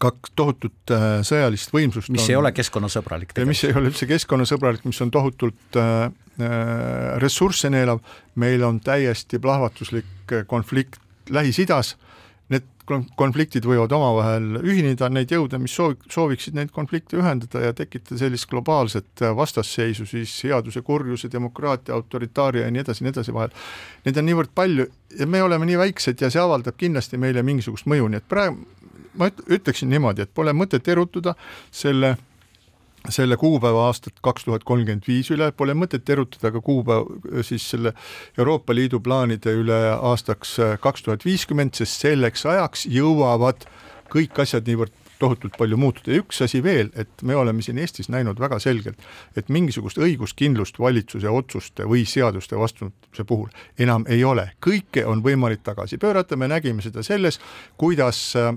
kaks 0.00 0.32
tohutut 0.36 0.92
äh, 0.92 1.20
sõjalist 1.26 1.72
võimsust. 1.74 2.10
mis 2.12 2.24
on, 2.24 2.30
ei 2.32 2.38
ole 2.38 2.52
keskkonnasõbralik. 2.56 3.34
mis 3.46 3.64
ei 3.66 3.74
ole 3.76 3.90
üldse 3.90 4.08
keskkonnasõbralik, 4.10 4.84
mis 4.88 5.00
on 5.04 5.12
tohutult 5.14 5.78
äh, 5.80 6.06
äh, 6.40 7.14
ressursse 7.22 7.70
neelav, 7.72 8.02
meil 8.40 8.64
on 8.66 8.80
täiesti 8.84 9.38
plahvatuslik 9.38 10.34
konflikt 10.50 11.00
Lähis-Idas 11.30 11.94
konfliktid 13.16 13.64
võivad 13.64 13.92
omavahel 13.96 14.58
ühineda, 14.60 15.08
neid 15.12 15.32
jõude, 15.32 15.58
mis 15.62 15.72
soov, 15.74 15.96
sooviksid 16.12 16.56
neid 16.58 16.72
konflikte 16.74 17.16
ühendada 17.16 17.62
ja 17.64 17.76
tekitada 17.76 18.18
sellist 18.20 18.48
globaalset 18.50 19.24
vastasseisu 19.36 20.06
siis 20.08 20.34
headuse, 20.44 20.82
kurjuse, 20.84 21.30
demokraatia, 21.32 21.94
autoritaaria 21.94 22.66
ja 22.66 22.74
nii 22.74 22.84
edasi, 22.84 23.04
nii 23.04 23.14
edasi 23.14 23.34
vahel. 23.34 23.54
Neid 24.04 24.20
on 24.20 24.28
niivõrd 24.28 24.52
palju 24.54 24.88
ja 25.18 25.26
me 25.26 25.42
oleme 25.42 25.68
nii 25.70 25.80
väiksed 25.80 26.20
ja 26.20 26.30
see 26.30 26.42
avaldab 26.42 26.76
kindlasti 26.80 27.20
meile 27.20 27.42
mingisugust 27.46 27.88
mõju, 27.90 28.10
nii 28.12 28.20
et 28.22 28.28
praegu 28.28 28.62
ma 29.18 29.30
ütleksin 29.30 29.90
niimoodi, 29.92 30.24
et 30.24 30.34
pole 30.34 30.52
mõtet 30.56 30.88
erutuda 30.90 31.34
selle 31.72 32.16
selle 33.12 33.36
kuupäeva 33.36 33.86
aastat 33.86 34.20
kaks 34.24 34.46
tuhat 34.46 34.64
kolmkümmend 34.64 35.04
viis 35.08 35.28
üle, 35.34 35.50
pole 35.52 35.74
mõtet 35.76 36.08
erutada 36.08 36.52
ka 36.54 36.62
kuupäev 36.64 37.42
siis 37.44 37.66
selle 37.74 37.92
Euroopa 38.38 38.74
Liidu 38.74 39.00
plaanide 39.04 39.52
üle 39.60 39.80
aastaks 39.94 40.56
kaks 40.80 41.04
tuhat 41.04 41.24
viiskümmend, 41.24 41.74
sest 41.76 42.06
selleks 42.06 42.46
ajaks 42.48 42.86
jõuavad 42.88 43.66
kõik 44.12 44.40
asjad 44.44 44.66
niivõrd 44.68 45.03
tohutult 45.18 45.56
palju 45.58 45.76
muutuda. 45.80 46.12
Ja 46.12 46.22
üks 46.22 46.40
asi 46.44 46.62
veel, 46.64 46.90
et 46.98 47.22
me 47.22 47.36
oleme 47.36 47.62
siin 47.62 47.78
Eestis 47.78 48.08
näinud 48.12 48.40
väga 48.40 48.58
selgelt, 48.62 49.00
et 49.36 49.48
mingisugust 49.52 49.98
õiguskindlust 50.02 50.78
valitsuse 50.80 51.30
otsuste 51.30 51.88
või 51.88 52.04
seaduste 52.08 52.58
vastuvõtmise 52.58 53.26
puhul 53.28 53.50
enam 53.78 54.06
ei 54.08 54.24
ole, 54.24 54.50
kõike 54.64 55.04
on 55.08 55.22
võimalik 55.24 55.62
tagasi 55.66 55.98
pöörata, 55.98 56.36
me 56.36 56.48
nägime 56.50 56.82
seda 56.84 57.02
selles, 57.06 57.40
kuidas 57.80 58.20
äh, 58.38 58.52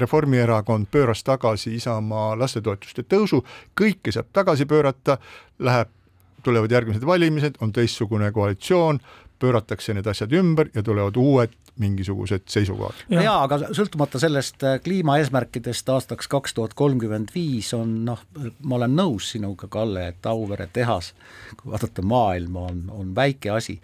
Reformierakond 0.00 0.90
pööras 0.90 1.24
tagasi 1.26 1.74
Isamaa 1.78 2.34
lastetoetuste 2.38 3.04
tõusu, 3.08 3.44
kõike 3.78 4.12
saab 4.14 4.30
tagasi 4.32 4.66
pöörata, 4.70 5.18
läheb 5.58 5.96
tulevad 6.42 6.72
järgmised 6.72 7.04
valimised, 7.06 7.58
on 7.60 7.72
teistsugune 7.72 8.30
koalitsioon, 8.32 9.00
pööratakse 9.40 9.94
need 9.96 10.06
asjad 10.10 10.32
ümber 10.36 10.70
ja 10.74 10.84
tulevad 10.86 11.16
uued 11.20 11.56
mingisugused 11.80 12.44
seisukohad. 12.50 13.04
ja. 13.08 13.22
jaa, 13.24 13.38
aga 13.46 13.58
sõltumata 13.76 14.20
sellest 14.20 14.62
äh, 14.66 14.78
kliimaeesmärkidest 14.84 15.88
aastaks 15.94 16.28
kaks 16.30 16.54
tuhat 16.56 16.74
kolmkümmend 16.78 17.32
viis 17.34 17.72
on 17.76 18.00
noh, 18.08 18.22
ma 18.62 18.78
olen 18.80 18.96
nõus 18.98 19.32
sinuga, 19.34 19.70
Kalle, 19.72 20.08
et 20.12 20.26
Auvere 20.28 20.68
tehas, 20.72 21.12
kui 21.56 21.72
vaadata 21.72 22.04
maailma, 22.04 22.66
on, 22.72 22.82
on 22.94 23.14
väike 23.16 23.52
asi. 23.54 23.80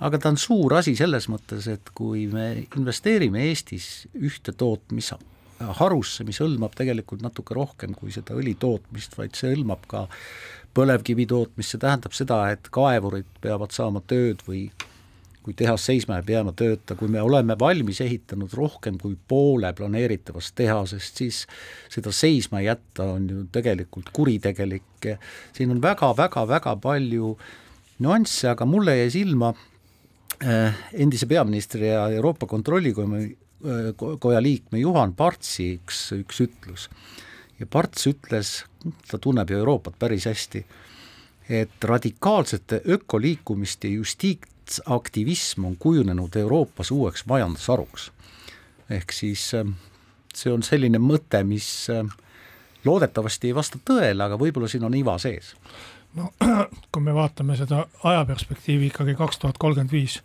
aga 0.00 0.18
ta 0.18 0.32
on 0.32 0.38
suur 0.40 0.78
asi 0.78 0.96
selles 0.96 1.28
mõttes, 1.28 1.68
et 1.72 1.92
kui 1.94 2.26
me 2.32 2.50
investeerime 2.64 3.48
Eestis 3.50 4.06
ühte 4.14 4.54
tootmisharusse, 4.56 6.24
mis 6.24 6.40
hõlmab 6.40 6.78
tegelikult 6.78 7.24
natuke 7.26 7.56
rohkem 7.58 7.96
kui 7.98 8.14
seda 8.14 8.38
õli 8.38 8.56
tootmist, 8.60 9.18
vaid 9.18 9.36
see 9.36 9.52
hõlmab 9.52 9.84
ka 9.90 10.06
põlevkivi 10.78 11.26
tootmist, 11.28 11.74
see 11.74 11.82
tähendab 11.82 12.14
seda, 12.16 12.44
et 12.54 12.70
kaevurid 12.74 13.28
peavad 13.42 13.74
saama 13.74 14.02
tööd 14.06 14.44
või 14.46 14.68
kui 15.48 15.54
tehas 15.56 15.86
seisma 15.88 16.18
jääb, 16.18 16.30
jääma 16.34 16.52
tööta, 16.58 16.92
kui 16.98 17.08
me 17.08 17.22
oleme 17.24 17.56
valmis 17.58 18.02
ehitanud 18.04 18.52
rohkem 18.58 18.98
kui 19.00 19.14
poole 19.30 19.70
planeeritavast 19.72 20.52
tehasest, 20.58 21.22
siis 21.22 21.38
seda 21.88 22.12
seisma 22.12 22.60
jätta 22.60 23.06
on 23.14 23.30
ju 23.32 23.46
tegelikult 23.54 24.12
kuritegelik, 24.12 25.08
siin 25.56 25.72
on 25.72 25.80
väga-väga-väga 25.82 26.76
palju 26.84 27.32
nüansse, 28.04 28.50
aga 28.52 28.68
mulle 28.68 28.98
jäi 28.98 29.10
silma 29.16 29.54
äh, 30.44 30.84
endise 30.92 31.26
peaministri 31.30 31.88
ja 31.88 32.04
Euroopa 32.18 32.46
Kontrollikoja 32.46 33.24
koja 34.20 34.42
liikme 34.42 34.78
Juhan 34.78 35.14
Partsi 35.16 35.72
üks, 35.78 36.10
üks 36.14 36.44
ütlus. 36.44 36.86
Ja 37.58 37.66
Parts 37.66 38.06
ütles, 38.06 38.64
ta 39.10 39.18
tunneb 39.18 39.50
ju 39.50 39.58
Euroopat 39.58 39.98
päris 39.98 40.26
hästi, 40.26 40.64
et 41.48 41.84
radikaalsete 41.84 42.82
ökoliikumiste 42.88 43.88
metsaktivism 44.68 45.64
on 45.64 45.76
kujunenud 45.76 46.36
Euroopas 46.36 46.90
uueks 46.90 47.26
majandusharuks. 47.26 48.12
ehk 48.90 49.12
siis 49.12 49.54
ähm, 49.54 49.70
see 50.34 50.52
on 50.52 50.62
selline 50.62 50.98
mõte, 50.98 51.42
mis 51.44 51.88
ähm, 51.90 52.08
loodetavasti 52.84 53.48
ei 53.48 53.54
vasta 53.54 53.78
tõele, 53.84 54.24
aga 54.24 54.36
võib-olla 54.38 54.68
siin 54.68 54.84
on 54.84 54.94
iva 54.94 55.18
sees. 55.18 55.54
no 56.14 56.32
kui 56.92 57.02
me 57.02 57.14
vaatame 57.14 57.56
seda 57.56 57.86
ajaperspektiivi 58.04 58.86
ikkagi 58.86 59.14
kaks 59.14 59.38
tuhat 59.38 59.58
kolmkümmend 59.58 59.92
viis, 59.92 60.20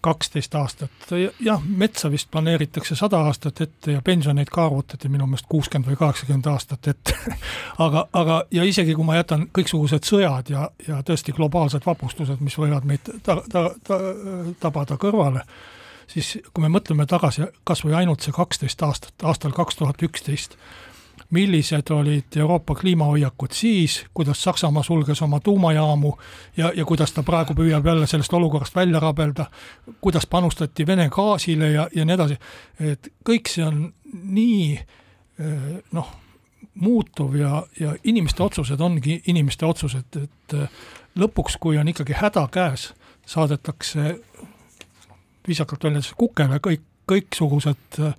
kaksteist 0.00 0.54
aastat, 0.54 0.90
jah, 1.40 1.62
metsa 1.64 2.10
vist 2.10 2.30
planeeritakse 2.30 2.96
sada 2.96 3.20
aastat 3.28 3.60
ette 3.60 3.92
ja 3.92 4.02
pensioneid 4.04 4.48
ka 4.52 4.64
arvutati 4.66 5.08
minu 5.12 5.26
meelest 5.28 5.48
kuuskümmend 5.48 5.90
või 5.90 5.98
kaheksakümmend 6.00 6.46
aastat 6.52 6.88
ette. 6.92 7.16
Aga, 7.84 8.04
aga 8.12 8.42
ja 8.52 8.64
isegi 8.64 8.94
kui 8.94 9.04
ma 9.06 9.16
jätan 9.16 9.46
kõiksugused 9.56 10.04
sõjad 10.04 10.50
ja, 10.52 10.66
ja 10.86 10.98
tõesti 11.06 11.32
globaalsed 11.32 11.86
vapustused, 11.86 12.42
mis 12.44 12.56
võivad 12.60 12.84
meid 12.88 13.08
ta, 13.24 13.38
ta, 13.48 13.62
ta, 13.86 13.98
tabada 14.60 14.98
kõrvale, 15.00 15.44
siis 16.10 16.34
kui 16.52 16.64
me 16.64 16.72
mõtleme 16.72 17.06
tagasi 17.08 17.48
kas 17.64 17.84
või 17.86 17.96
ainult 18.02 18.26
see 18.26 18.36
kaksteist 18.36 18.82
aastat, 18.84 19.14
aastal 19.24 19.54
kaks 19.56 19.80
tuhat 19.80 20.02
üksteist, 20.04 20.58
millised 21.30 21.90
olid 21.90 22.36
Euroopa 22.36 22.74
kliimahoiakud 22.74 23.52
siis, 23.52 24.04
kuidas 24.14 24.42
Saksamaa 24.42 24.82
sulges 24.82 25.22
oma 25.22 25.40
tuumajaamu 25.40 26.12
ja, 26.56 26.72
ja 26.76 26.84
kuidas 26.84 27.12
ta 27.12 27.22
praegu 27.22 27.54
püüab 27.54 27.86
jälle 27.86 28.06
sellest 28.06 28.32
olukorrast 28.34 28.74
välja 28.76 29.00
rabelda, 29.00 29.46
kuidas 30.00 30.26
panustati 30.26 30.86
Vene 30.86 31.08
gaasile 31.08 31.70
ja, 31.70 31.88
ja 31.94 32.04
nii 32.04 32.14
edasi, 32.14 32.38
et 32.80 33.12
kõik 33.28 33.50
see 33.52 33.66
on 33.66 33.84
nii 34.12 34.64
eh, 34.74 35.68
noh, 35.92 36.10
muutuv 36.74 37.36
ja, 37.38 37.62
ja 37.80 37.94
inimeste 38.04 38.42
otsused 38.42 38.80
ongi 38.80 39.20
inimeste 39.26 39.66
otsused, 39.66 40.22
et 40.22 40.58
eh, 40.58 40.80
lõpuks, 41.18 41.58
kui 41.60 41.78
on 41.78 41.88
ikkagi 41.88 42.18
häda 42.18 42.48
käes, 42.52 42.90
saadetakse 43.26 44.16
viisakalt 45.46 45.84
öeldes 45.84 46.12
kukele 46.18 46.58
kõik, 46.62 46.82
kõiksugused 47.10 48.00
äh, 48.02 48.14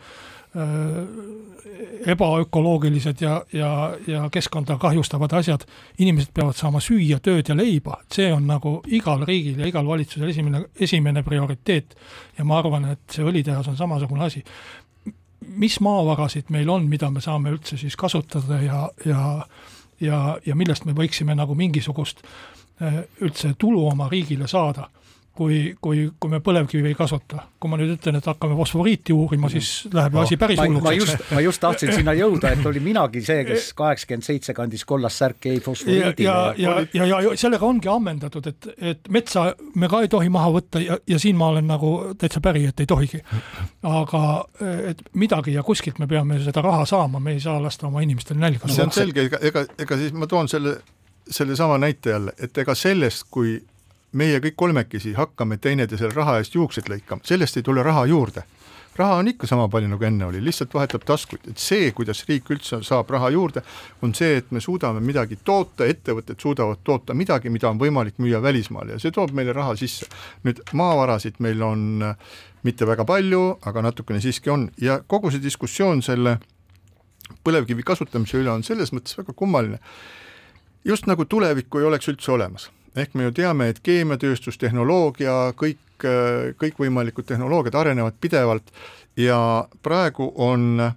ebaökoloogilised 2.05 3.21
ja, 3.21 3.45
ja, 3.53 3.97
ja 4.07 4.29
keskkonda 4.29 4.77
kahjustavad 4.77 5.31
asjad, 5.33 5.63
inimesed 5.99 6.33
peavad 6.33 6.57
saama 6.59 6.81
süüa, 6.83 7.21
tööd 7.23 7.47
ja 7.47 7.55
leiba, 7.55 8.01
see 8.11 8.27
on 8.33 8.49
nagu 8.49 8.81
igal 8.91 9.23
riigil 9.27 9.61
ja 9.61 9.69
igal 9.69 9.87
valitsusel 9.87 10.29
esimene, 10.29 10.65
esimene 10.79 11.23
prioriteet. 11.23 11.95
ja 12.37 12.43
ma 12.45 12.59
arvan, 12.59 12.89
et 12.91 13.15
see 13.15 13.23
õlitehas 13.23 13.69
on 13.71 13.77
samasugune 13.77 14.23
asi. 14.25 14.43
mis 15.41 15.79
maavarasid 15.79 16.49
meil 16.49 16.69
on, 16.69 16.87
mida 16.89 17.09
me 17.09 17.21
saame 17.21 17.51
üldse 17.51 17.77
siis 17.77 17.95
kasutada 17.95 18.61
ja, 18.61 18.89
ja 19.05 19.45
ja, 20.01 20.37
ja 20.45 20.55
millest 20.55 20.85
me 20.85 20.93
võiksime 20.97 21.35
nagu 21.35 21.55
mingisugust 21.55 22.23
äh, 22.81 23.03
üldse 23.21 23.53
tulu 23.57 23.87
oma 23.87 24.09
riigile 24.09 24.47
saada 24.47 24.89
kui, 25.35 25.75
kui, 25.81 26.03
kui 26.19 26.31
me 26.31 26.41
põlevkivi 26.43 26.91
ei 26.91 26.95
kasuta. 26.97 27.45
kui 27.61 27.69
ma 27.69 27.77
nüüd 27.79 27.93
ütlen, 27.93 28.17
et 28.17 28.25
hakkame 28.27 28.55
fosforiiti 28.57 29.13
uurima, 29.15 29.49
siis 29.53 29.87
läheb 29.93 30.15
no, 30.17 30.23
asi 30.25 30.37
päris 30.41 30.59
hulluks. 30.59 30.83
ma 30.83 30.93
just, 30.95 31.23
ma 31.31 31.43
just 31.45 31.61
tahtsin 31.63 31.93
sinna 31.99 32.15
jõuda, 32.17 32.51
et 32.55 32.65
oli 32.67 32.81
minagi 32.83 33.23
see, 33.25 33.45
kes 33.47 33.71
kaheksakümmend 33.77 34.27
seitse 34.27 34.55
kandis 34.57 34.83
kollast 34.87 35.21
särki 35.23 35.53
ei 35.53 35.63
fosforiidile. 35.63 36.27
ja, 36.27 36.37
ja, 36.57 36.75
ja, 36.93 37.07
ja, 37.13 37.21
ja 37.29 37.35
sellega 37.39 37.67
ongi 37.67 37.91
ammendatud, 37.91 38.51
et, 38.51 38.69
et 38.93 39.11
metsa 39.13 39.47
me 39.75 39.89
ka 39.91 40.03
ei 40.03 40.11
tohi 40.11 40.31
maha 40.33 40.51
võtta 40.57 40.83
ja, 40.83 40.99
ja 41.07 41.19
siin 41.21 41.39
ma 41.39 41.51
olen 41.53 41.69
nagu 41.69 41.93
täitsa 42.19 42.43
päri, 42.43 42.65
et 42.71 42.83
ei 42.83 42.89
tohigi. 42.89 43.21
aga 43.87 44.23
et 44.91 45.05
midagi 45.13 45.55
ja 45.55 45.63
kuskilt 45.63 46.01
me 46.01 46.09
peame 46.11 46.41
seda 46.43 46.63
raha 46.65 46.85
saama, 46.89 47.23
me 47.23 47.37
ei 47.37 47.43
saa 47.43 47.61
lasta 47.63 47.87
oma 47.87 48.03
inimestel 48.03 48.41
nälga. 48.41 48.67
see 48.67 48.83
on 48.83 48.95
selge, 48.95 49.29
ega, 49.29 49.39
ega, 49.41 49.67
ega 49.79 50.01
siis 50.01 50.17
ma 50.17 50.27
toon 50.27 50.51
selle 50.51 50.81
sellesama 51.31 51.77
näite 51.77 52.09
jälle, 52.09 52.33
et 52.41 52.57
ega 52.57 52.75
sellest, 52.75 53.27
kui 53.31 53.61
meie 54.17 54.39
kõik 54.43 54.57
kolmekesi 54.59 55.13
hakkame 55.15 55.57
teineteisele 55.61 56.11
raha 56.15 56.39
eest 56.41 56.55
juukseid 56.55 56.89
lõikama, 56.91 57.23
sellest 57.27 57.57
ei 57.57 57.63
tule 57.63 57.83
raha 57.83 58.05
juurde. 58.05 58.43
raha 58.95 59.15
on 59.21 59.27
ikka 59.27 59.47
sama 59.47 59.69
palju, 59.71 59.87
nagu 59.87 60.03
enne 60.03 60.25
oli, 60.25 60.41
lihtsalt 60.43 60.73
vahetab 60.73 61.05
taskuid, 61.07 61.45
et 61.47 61.57
see, 61.57 61.91
kuidas 61.95 62.25
riik 62.27 62.49
üldse 62.51 62.81
saab 62.83 63.09
raha 63.09 63.29
juurde, 63.31 63.61
on 64.03 64.13
see, 64.13 64.35
et 64.37 64.51
me 64.51 64.59
suudame 64.59 64.99
midagi 64.99 65.37
toota, 65.43 65.87
ettevõtted 65.87 66.39
suudavad 66.39 66.81
toota 66.83 67.15
midagi, 67.15 67.49
mida 67.49 67.69
on 67.69 67.79
võimalik 67.79 68.19
müüa 68.19 68.41
välismaale. 68.43 68.97
Ja 68.97 68.99
see 68.99 69.15
toob 69.15 69.31
meile 69.31 69.53
raha 69.55 69.75
sisse. 69.79 70.05
nüüd 70.43 70.59
maavarasid 70.73 71.39
meil 71.39 71.63
on 71.63 72.03
äh, 72.03 72.15
mitte 72.63 72.87
väga 72.87 73.05
palju, 73.05 73.57
aga 73.61 73.81
natukene 73.81 74.19
siiski 74.21 74.49
on. 74.49 74.69
Ja 74.77 74.99
kogu 75.07 75.31
see 75.31 75.43
diskussioon 75.43 76.01
selle 76.01 76.37
põlevkivi 77.47 77.83
kasutamise 77.87 78.37
üle 78.43 78.51
on 78.51 78.63
selles 78.63 78.91
mõttes 78.91 79.17
väga 79.17 79.33
kummaline, 79.33 79.79
just 80.83 81.07
nagu 81.07 81.25
tulevikku 81.25 81.79
ei 81.79 81.87
oleks 81.87 82.11
üldse 82.11 82.31
olemas 82.35 82.69
ehk 82.95 83.13
me 83.13 83.29
ju 83.29 83.35
teame, 83.35 83.69
et 83.71 83.79
keemiatööstus, 83.83 84.57
tehnoloogia, 84.61 85.53
kõik, 85.57 85.79
kõikvõimalikud 86.61 87.27
tehnoloogiad 87.29 87.77
arenevad 87.77 88.17
pidevalt 88.21 88.71
ja 89.19 89.67
praegu 89.83 90.31
on 90.35 90.91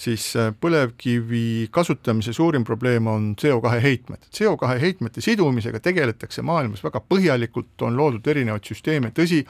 siis 0.00 0.32
põlevkivi 0.60 1.68
kasutamise 1.72 2.32
suurim 2.32 2.64
probleem 2.64 3.06
on 3.10 3.34
CO2 3.40 3.80
heitmed. 3.82 4.22
CO2 4.36 4.78
heitmete 4.80 5.20
sidumisega 5.24 5.80
tegeletakse 5.80 6.42
maailmas 6.42 6.84
väga 6.84 7.02
põhjalikult, 7.04 7.74
on 7.84 7.98
loodud 7.98 8.30
erinevaid 8.32 8.64
süsteeme, 8.64 9.12
tõsi, 9.16 9.42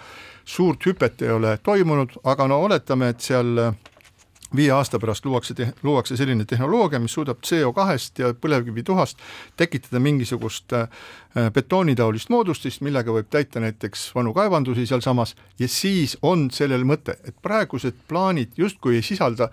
suurt 0.44 0.86
hüpet 0.86 1.22
ei 1.22 1.34
ole 1.36 1.56
toimunud, 1.62 2.18
aga 2.24 2.48
no 2.50 2.62
oletame, 2.66 3.12
et 3.14 3.22
seal 3.22 3.54
viie 4.56 4.70
aasta 4.74 4.98
pärast 4.98 5.24
luuakse, 5.24 5.54
luuakse 5.82 6.16
selline 6.16 6.44
tehnoloogia, 6.44 7.00
mis 7.00 7.14
suudab 7.14 7.38
CO2-st 7.46 8.22
ja 8.22 8.32
põlevkivituhast 8.34 9.18
tekitada 9.56 10.00
mingisugust 10.02 10.72
äh, 10.72 10.88
betoonitaolist 11.54 12.30
moodustist, 12.30 12.80
millega 12.80 13.14
võib 13.14 13.30
täita 13.30 13.60
näiteks 13.60 14.10
vanu 14.14 14.34
kaevandusi 14.34 14.86
sealsamas. 14.86 15.36
Ja 15.58 15.68
siis 15.68 16.18
on 16.22 16.48
sellel 16.50 16.84
mõte, 16.84 17.18
et 17.24 17.36
praegused 17.42 18.06
plaanid 18.08 18.56
justkui 18.56 18.98
ei 18.98 19.06
sisalda 19.06 19.50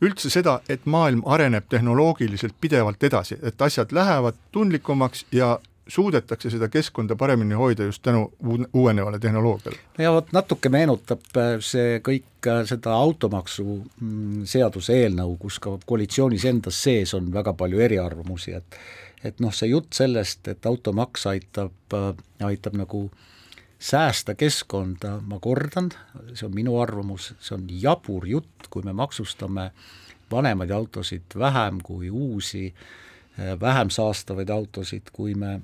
üldse 0.00 0.30
seda, 0.32 0.60
et 0.68 0.86
maailm 0.88 1.22
areneb 1.28 1.66
tehnoloogiliselt 1.68 2.54
pidevalt 2.60 3.02
edasi, 3.04 3.36
et 3.42 3.62
asjad 3.62 3.92
lähevad 3.92 4.38
tundlikumaks 4.52 5.26
ja 5.32 5.58
suudetakse 5.90 6.50
seda 6.50 6.68
keskkonda 6.68 7.16
paremini 7.16 7.54
hoida 7.54 7.82
just 7.82 8.02
tänu 8.02 8.32
uuenevale 8.72 9.18
tehnoloogiale. 9.18 9.78
ja 9.98 10.12
vot 10.12 10.32
natuke 10.32 10.68
meenutab 10.68 11.36
äh, 11.36 11.56
see 11.60 11.98
kõik 12.08 12.46
äh, 12.46 12.62
seda 12.68 12.94
automaksu 12.94 13.66
mm, 14.00 14.44
seaduse 14.44 14.96
eelnõu, 15.02 15.36
kus 15.40 15.58
ka 15.58 15.76
koalitsioonis 15.86 16.44
endas 16.50 16.82
sees 16.82 17.14
on 17.14 17.32
väga 17.34 17.52
palju 17.52 17.80
eriarvamusi, 17.80 18.54
et 18.54 18.80
et 19.24 19.40
noh, 19.40 19.52
see 19.52 19.68
jutt 19.68 19.92
sellest, 19.92 20.48
et 20.48 20.66
automaks 20.66 21.26
aitab, 21.28 21.74
äh, 21.94 22.14
aitab 22.46 22.78
nagu 22.78 23.10
säästa 23.80 24.34
keskkonda, 24.34 25.18
ma 25.26 25.38
kordan, 25.40 25.90
see 26.32 26.46
on 26.46 26.54
minu 26.54 26.78
arvamus, 26.80 27.34
see 27.40 27.56
on 27.56 27.66
jabur 27.82 28.28
jutt, 28.28 28.70
kui 28.70 28.84
me 28.86 28.92
maksustame 28.96 29.70
vanemaid 30.30 30.70
autosid 30.70 31.36
vähem 31.36 31.80
kui 31.84 32.10
uusi 32.10 32.66
äh, 32.68 32.88
Äh, 33.40 33.60
vähem 33.60 33.90
saastavaid 33.90 34.48
autosid, 34.48 35.02
kui 35.12 35.34
me 35.34 35.60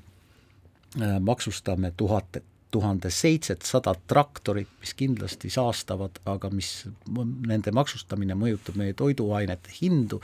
maksustame 1.21 1.93
tuhat, 1.97 2.39
tuhande 2.71 3.11
seitsesadat 3.11 4.01
traktorit, 4.11 4.69
mis 4.81 4.95
kindlasti 4.99 5.51
saastavad, 5.51 6.19
aga 6.29 6.51
mis, 6.53 6.71
nende 7.47 7.73
maksustamine 7.73 8.37
mõjutab 8.39 8.79
meie 8.81 8.97
toiduainete 8.97 9.73
hindu 9.81 10.21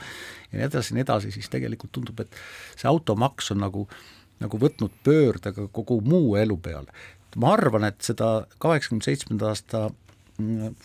ja 0.51 0.59
nii 0.59 0.67
edasi 0.67 0.93
ja 0.93 0.97
nii 0.97 1.05
edasi, 1.05 1.31
siis 1.33 1.49
tegelikult 1.53 1.93
tundub, 1.95 2.19
et 2.25 2.37
see 2.75 2.89
automaks 2.91 3.51
on 3.55 3.63
nagu, 3.63 3.87
nagu 4.43 4.59
võtnud 4.59 4.93
pöörde 5.05 5.53
ka 5.55 5.67
kogu 5.71 6.01
muu 6.05 6.35
elu 6.41 6.57
peale. 6.57 6.93
ma 7.35 7.55
arvan, 7.55 7.87
et 7.87 8.01
seda 8.05 8.45
kaheksakümne 8.61 9.01
seitsmenda 9.01 9.49
aasta 9.49 9.87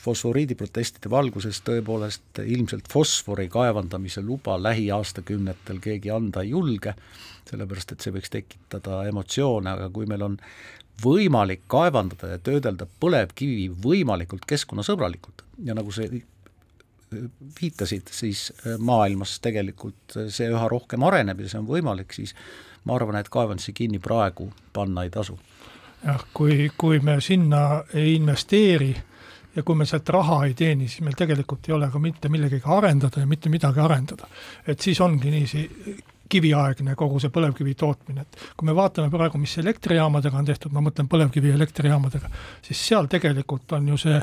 fosforiidiprotestide 0.03 1.11
valguses 1.11 1.61
tõepoolest 1.67 2.43
ilmselt 2.45 2.89
fosfori 2.93 3.49
kaevandamise 3.53 4.23
luba 4.23 4.57
lähiaastakümnetel 4.63 5.81
keegi 5.85 6.11
anda 6.15 6.45
ei 6.45 6.55
julge, 6.55 6.95
sellepärast 7.51 7.95
et 7.95 8.05
see 8.05 8.15
võiks 8.15 8.33
tekitada 8.33 9.03
emotsioone, 9.09 9.77
aga 9.77 9.91
kui 9.95 10.09
meil 10.11 10.25
on 10.27 10.39
võimalik 11.05 11.63
kaevandada 11.71 12.35
ja 12.35 12.41
töödelda 12.43 12.89
põlevkivi 13.01 13.69
võimalikult 13.85 14.47
keskkonnasõbralikult 14.49 15.45
ja 15.65 15.77
nagu 15.79 15.93
sa 15.95 16.09
viitasid, 17.61 18.11
siis 18.13 18.53
maailmas 18.79 19.39
tegelikult 19.41 20.19
see 20.29 20.49
üha 20.51 20.69
rohkem 20.69 21.05
areneb 21.09 21.41
ja 21.41 21.53
see 21.53 21.61
on 21.63 21.69
võimalik, 21.69 22.13
siis 22.13 22.35
ma 22.85 22.97
arvan, 22.99 23.19
et 23.21 23.31
kaevandusi 23.33 23.73
kinni 23.77 24.01
praegu 24.03 24.51
panna 24.73 25.07
ei 25.07 25.11
tasu. 25.11 25.39
jah, 26.05 26.25
kui, 26.35 26.71
kui 26.79 27.01
me 27.01 27.21
sinna 27.21 27.85
ei 27.95 28.15
investeeri 28.15 28.95
ja 29.57 29.63
kui 29.63 29.75
me 29.79 29.87
sealt 29.89 30.09
raha 30.15 30.43
ei 30.47 30.55
teeni, 30.55 30.89
siis 30.89 31.03
meil 31.07 31.17
tegelikult 31.19 31.69
ei 31.69 31.75
ole 31.75 31.89
ka 31.91 31.99
mitte 32.03 32.29
millegagi 32.29 32.63
arendada 32.77 33.21
ja 33.21 33.27
mitte 33.27 33.49
midagi 33.49 33.81
arendada. 33.81 34.29
et 34.67 34.81
siis 34.81 35.01
ongi 35.01 35.31
niiviisi 35.31 35.69
kiviaegne 36.29 36.95
kogu 36.99 37.21
see 37.23 37.33
põlevkivi 37.33 37.75
tootmine, 37.79 38.27
et 38.27 38.43
kui 38.57 38.69
me 38.69 38.75
vaatame 38.77 39.09
praegu, 39.13 39.41
mis 39.41 39.57
elektrijaamadega 39.63 40.37
on 40.37 40.49
tehtud, 40.49 40.75
ma 40.77 40.83
mõtlen 40.85 41.09
põlevkivi 41.09 41.55
elektrijaamadega, 41.57 42.31
siis 42.63 42.83
seal 42.91 43.09
tegelikult 43.09 43.73
on 43.79 43.89
ju 43.95 44.01
see 44.05 44.21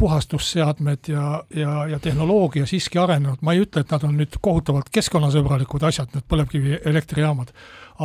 puhastusseadmed 0.00 1.10
ja, 1.12 1.24
ja, 1.54 1.74
ja 1.92 1.98
tehnoloogia 2.00 2.66
siiski 2.66 2.98
arenenud, 2.98 3.42
ma 3.44 3.52
ei 3.52 3.64
ütle, 3.66 3.84
et 3.84 3.92
nad 3.92 4.06
on 4.08 4.16
nüüd 4.16 4.38
kohutavalt 4.40 4.88
keskkonnasõbralikud 4.94 5.84
asjad, 5.88 6.08
need 6.14 6.26
põlevkivi 6.30 6.80
elektrijaamad, 6.88 7.52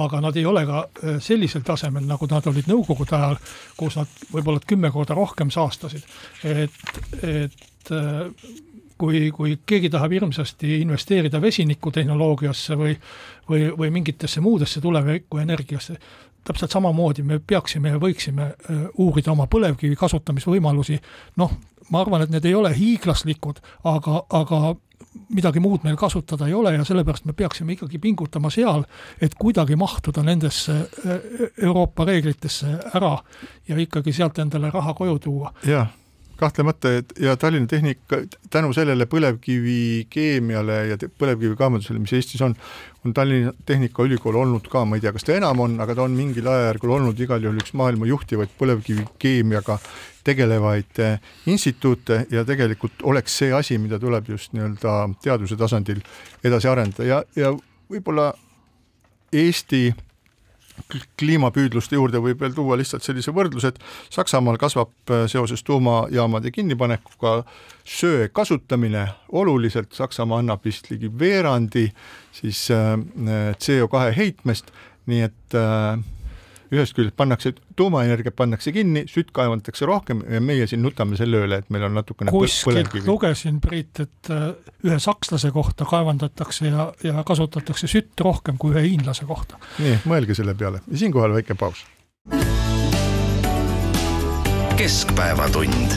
aga 0.04 0.20
nad 0.26 0.36
ei 0.36 0.46
ole 0.50 0.66
ka 0.68 0.84
äh, 0.84 1.18
sellisel 1.24 1.64
tasemel, 1.68 2.04
nagu 2.10 2.28
nad 2.32 2.52
olid 2.52 2.68
nõukogude 2.72 3.16
ajal, 3.16 3.39
kus 3.80 4.00
nad 4.02 4.22
võib-olla 4.34 4.64
kümme 4.68 4.91
korda 4.91 5.16
rohkem 5.16 5.54
saastasid. 5.56 6.04
et, 6.43 6.82
et 7.24 7.93
äh, 7.96 8.28
kui, 8.98 9.30
kui 9.36 9.58
keegi 9.66 9.89
tahab 9.91 10.14
hirmsasti 10.16 10.82
investeerida 10.82 11.41
vesinikutehnoloogiasse 11.43 12.78
või 12.80 13.00
või, 13.50 13.78
või 13.78 13.91
mingitesse 13.91 14.41
muudesse 14.41 14.82
tulevikuenergiasse, 14.82 15.96
täpselt 16.46 16.72
samamoodi 16.72 17.24
me 17.24 17.39
peaksime 17.39 17.89
ja 17.89 18.02
võiksime 18.02 18.43
äh, 18.43 18.84
uurida 18.98 19.32
oma 19.32 19.48
põlevkivi 19.48 19.96
kasutamisvõimalusi, 20.00 21.00
noh, 21.41 21.56
ma 21.92 22.02
arvan, 22.02 22.26
et 22.26 22.34
need 22.34 22.46
ei 22.46 22.56
ole 22.56 22.72
hiiglaslikud, 22.76 23.62
aga, 23.84 24.24
aga 24.30 24.76
midagi 25.36 25.62
muud 25.64 25.84
meil 25.86 25.98
kasutada 26.00 26.48
ei 26.48 26.54
ole 26.54 26.74
ja 26.76 26.86
sellepärast 26.88 27.26
me 27.26 27.34
peaksime 27.34 27.76
ikkagi 27.76 28.00
pingutama 28.02 28.50
seal, 28.54 28.86
et 29.22 29.36
kuidagi 29.40 29.78
mahtuda 29.80 30.24
nendesse 30.24 30.76
äh, 30.76 31.20
Euroopa 31.58 32.06
reeglitesse 32.06 32.80
ära 32.94 33.18
ja 33.68 33.78
ikkagi 33.80 34.14
sealt 34.14 34.40
endale 34.40 34.72
raha 34.74 34.94
koju 34.94 35.20
tuua. 35.20 35.54
jah 35.66 35.94
kahtlemata, 36.40 36.92
et 37.00 37.14
ja 37.20 37.36
Tallinna 37.40 37.68
Tehnika 37.68 38.20
tänu 38.52 38.74
sellele 38.76 39.08
põlevkivikeemiale 39.10 40.80
ja 40.90 40.98
põlevkivikaevandusele, 41.00 42.00
mis 42.04 42.14
Eestis 42.18 42.42
on, 42.46 42.56
on 43.06 43.14
Tallinna 43.14 43.54
Tehnikaülikool 43.66 44.36
olnud 44.42 44.68
ka, 44.72 44.84
ma 44.86 45.00
ei 45.00 45.04
tea, 45.04 45.14
kas 45.16 45.28
ta 45.28 45.36
enam 45.38 45.64
on, 45.66 45.78
aga 45.84 45.96
ta 45.96 46.06
on 46.06 46.18
mingil 46.18 46.48
ajajärgul 46.52 46.96
olnud 46.98 47.20
igal 47.24 47.44
juhul 47.44 47.62
üks 47.64 47.76
maailma 47.78 48.10
juhtivaid 48.10 48.56
põlevkivikeemiaga 48.60 49.80
tegelevaid 50.26 51.04
eh, 51.06 51.20
instituute 51.52 52.24
ja 52.34 52.46
tegelikult 52.48 53.04
oleks 53.04 53.38
see 53.42 53.54
asi, 53.54 53.78
mida 53.82 54.00
tuleb 54.02 54.32
just 54.34 54.56
nii-öelda 54.58 54.98
teaduse 55.24 55.58
tasandil 55.60 56.02
edasi 56.44 56.72
arendada. 56.72 57.08
Ja, 57.08 57.22
ja 57.38 57.54
võib-olla 57.92 58.32
Eesti 59.36 59.90
kliimapüüdluste 61.19 61.95
juurde 61.95 62.19
võib 62.23 62.41
veel 62.41 62.55
tuua 62.55 62.78
lihtsalt 62.80 63.05
sellise 63.05 63.34
võrdluse, 63.36 63.73
et 63.73 63.80
Saksamaal 64.13 64.59
kasvab 64.61 64.91
äh, 65.09 65.26
seoses 65.32 65.63
tuumajaamade 65.63 66.51
kinnipanekuga 66.55 67.38
söe 67.86 68.30
kasutamine 68.34 69.07
oluliselt, 69.32 69.93
Saksamaa 69.93 70.41
annab 70.43 70.65
vist 70.65 70.89
ligi 70.91 71.11
veerandi 71.19 71.88
siis 72.36 72.67
äh, 72.73 72.97
CO2 73.61 74.11
heitmest, 74.17 74.71
nii 75.09 75.23
et 75.30 75.57
äh, 75.57 75.97
ühest 76.74 76.95
küljest 76.97 77.16
pannakse, 77.18 77.53
tuumaenergiat 77.78 78.36
pannakse 78.36 78.72
kinni, 78.76 79.05
sütt 79.11 79.32
kaevandatakse 79.36 79.86
rohkem 79.86 80.24
ja 80.30 80.41
meie 80.41 80.68
siin 80.70 80.82
nutame 80.86 81.18
selle 81.20 81.43
üle, 81.45 81.59
et 81.61 81.70
meil 81.74 81.86
on 81.88 81.97
natukene 81.97 82.34
kuskilt 82.34 82.95
lugesin, 83.05 83.59
Priit, 83.63 84.01
et 84.03 84.32
äh, 84.34 84.47
ühe 84.86 84.97
sakslase 85.01 85.51
kohta 85.55 85.88
kaevandatakse 85.89 86.70
ja, 86.70 86.88
ja 87.03 87.26
kasutatakse 87.28 87.89
sütt 87.91 88.22
rohkem 88.26 88.59
kui 88.61 88.74
ühe 88.76 88.86
hiinlase 88.88 89.28
kohta. 89.30 89.59
nii, 89.80 90.01
mõelge 90.09 90.38
selle 90.38 90.55
peale 90.57 90.82
ja 90.88 91.03
siinkohal 91.03 91.36
väike 91.38 91.57
paus. 91.59 91.86
keskpäevatund. 94.76 95.95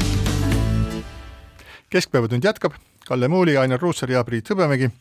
keskpäevatund 1.90 2.44
jätkab, 2.44 2.76
Kalle 3.08 3.28
Muuli, 3.28 3.56
Ainar 3.56 3.80
Ruussaar 3.80 4.10
ja 4.12 4.24
Priit 4.24 4.50
Hõbemägi 4.52 4.92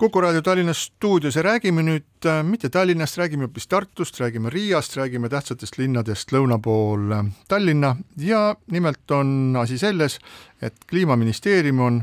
Kuku 0.00 0.20
raadio 0.20 0.40
Tallinna 0.42 0.72
stuudios 0.72 1.36
ja 1.36 1.42
räägime 1.42 1.82
nüüd 1.84 2.24
äh, 2.24 2.38
mitte 2.44 2.70
Tallinnast, 2.72 3.18
räägime 3.20 3.44
hoopis 3.44 3.66
Tartust, 3.68 4.16
räägime 4.20 4.48
Riiast, 4.50 4.94
räägime 4.96 5.28
tähtsatest 5.28 5.76
linnadest 5.76 6.32
lõuna 6.32 6.56
pool 6.56 7.12
äh, 7.12 7.26
Tallinna 7.48 7.90
ja 8.16 8.54
nimelt 8.72 9.12
on 9.12 9.58
asi 9.60 9.76
selles, 9.78 10.16
et 10.62 10.86
kliimaministeerium 10.88 11.84
on 11.84 12.00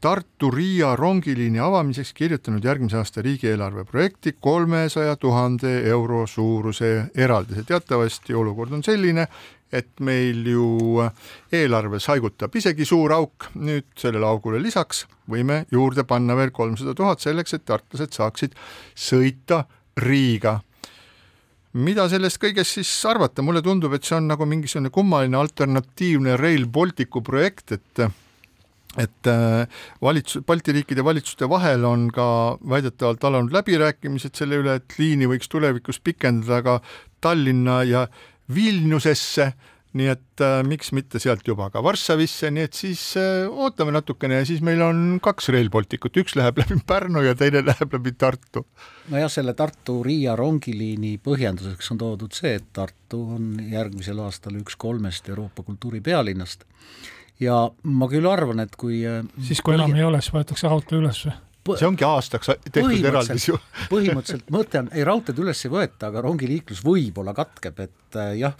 Tartu-Riia 0.00 0.96
rongiliini 0.98 1.62
avamiseks 1.62 2.10
kirjutanud 2.18 2.66
järgmise 2.66 2.98
aasta 2.98 3.22
riigieelarve 3.22 3.84
projekti 3.84 4.34
kolmesaja 4.40 5.14
tuhande 5.16 5.76
euro 5.86 6.26
suuruse 6.26 7.12
eraldise. 7.14 7.62
teatavasti 7.62 8.34
olukord 8.34 8.72
on 8.72 8.82
selline, 8.82 9.28
et 9.72 10.00
meil 10.02 10.46
ju 10.50 11.02
eelarves 11.54 12.08
haigutab 12.10 12.56
isegi 12.58 12.86
suur 12.88 13.12
auk, 13.14 13.50
nüüd 13.54 13.86
sellele 13.98 14.26
augule 14.26 14.60
lisaks 14.62 15.04
võime 15.30 15.64
juurde 15.72 16.04
panna 16.08 16.36
veel 16.38 16.50
kolmsada 16.54 16.94
tuhat 16.98 17.22
selleks, 17.22 17.54
et 17.54 17.66
tartlased 17.68 18.16
saaksid 18.16 18.56
sõita 18.98 19.64
Riiga. 20.00 20.60
mida 21.72 22.08
sellest 22.08 22.40
kõigest 22.42 22.78
siis 22.78 22.90
arvata, 23.06 23.42
mulle 23.42 23.62
tundub, 23.62 23.92
et 23.94 24.04
see 24.04 24.16
on 24.16 24.26
nagu 24.26 24.46
mingisugune 24.46 24.90
kummaline 24.90 25.36
alternatiivne 25.36 26.36
Rail 26.36 26.66
Balticu 26.66 27.22
projekt, 27.22 27.72
et 27.72 28.10
et 28.98 29.26
äh, 29.26 29.68
valitsus, 30.02 30.42
Balti 30.46 30.72
riikide 30.74 31.04
valitsuste 31.04 31.46
vahel 31.48 31.84
on 31.86 32.08
ka 32.10 32.58
väidetavalt 32.58 33.24
alanud 33.24 33.52
läbirääkimised 33.54 34.34
selle 34.34 34.58
üle, 34.58 34.80
et 34.80 34.98
liini 34.98 35.28
võiks 35.30 35.50
tulevikus 35.50 36.00
pikendada 36.02 36.62
ka 36.66 36.80
Tallinna 37.20 37.82
ja 37.86 38.08
Vilniusesse, 38.54 39.52
nii 39.98 40.06
et 40.12 40.42
äh, 40.44 40.60
miks 40.66 40.92
mitte 40.94 41.18
sealt 41.22 41.46
juba 41.46 41.66
ka 41.74 41.82
Varssavisse, 41.82 42.50
nii 42.54 42.66
et 42.68 42.78
siis 42.78 43.02
äh, 43.18 43.48
ootame 43.50 43.94
natukene 43.94 44.38
ja 44.38 44.46
siis 44.46 44.62
meil 44.62 44.82
on 44.86 45.18
kaks 45.22 45.50
Rail 45.50 45.70
Balticut, 45.72 46.14
üks 46.22 46.36
läheb 46.38 46.60
läbi 46.62 46.78
Pärnu 46.86 47.24
ja 47.26 47.34
teine 47.38 47.64
läheb 47.70 47.96
läbi 47.98 48.14
Tartu. 48.18 48.64
nojah, 49.10 49.30
selle 49.32 49.56
Tartu-Riia 49.58 50.36
rongiliini 50.38 51.16
põhjenduseks 51.24 51.90
on 51.94 52.02
toodud 52.04 52.36
see, 52.38 52.54
et 52.60 52.68
Tartu 52.76 53.24
on 53.36 53.56
järgmisel 53.72 54.22
aastal 54.22 54.60
üks 54.62 54.78
kolmest 54.78 55.28
Euroopa 55.32 55.66
kultuuripealinnast 55.66 56.68
ja 57.42 57.60
ma 57.82 58.08
küll 58.12 58.30
arvan, 58.30 58.62
et 58.62 58.76
kui 58.78 59.02
äh, 59.08 59.24
siis, 59.42 59.62
kui 59.64 59.74
enam 59.74 59.94
ei 59.96 60.06
ole, 60.06 60.22
siis 60.22 60.34
võetakse 60.36 60.70
raudtee 60.70 61.00
üles 61.00 61.24
või? 61.26 61.34
See 61.78 61.88
ongi 61.88 62.06
aastaks 62.06 62.50
tehtud 62.66 63.06
eraldis 63.10 63.48
ju 63.48 63.56
põhimõtteliselt 63.92 64.50
mõte 64.54 64.82
on, 64.82 64.90
ei 64.96 65.06
raudteed 65.06 65.40
üles 65.42 65.62
ei 65.66 65.72
võeta, 65.72 66.10
aga 66.10 66.24
rongiliiklus 66.26 66.82
võib-olla 66.86 67.34
katkeb, 67.36 67.80
et 67.86 68.18
äh, 68.18 68.34
jah, 68.40 68.56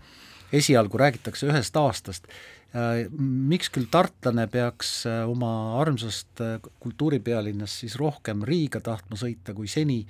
esialgu 0.55 1.01
räägitakse 1.01 1.51
ühest 1.51 1.77
aastast 1.81 2.31
äh,. 2.75 3.07
miks 3.19 3.73
küll 3.75 3.91
tartlane 3.93 4.47
peaks 4.51 5.05
äh, 5.11 5.23
oma 5.29 5.81
armsast 5.81 6.43
äh, 6.45 6.59
kultuuripealinnast 6.83 7.85
siis 7.85 7.99
rohkem 8.01 8.45
Riiga 8.47 8.83
tahtma 8.85 9.19
sõita 9.21 9.57
kui 9.57 9.71
seni 9.71 10.05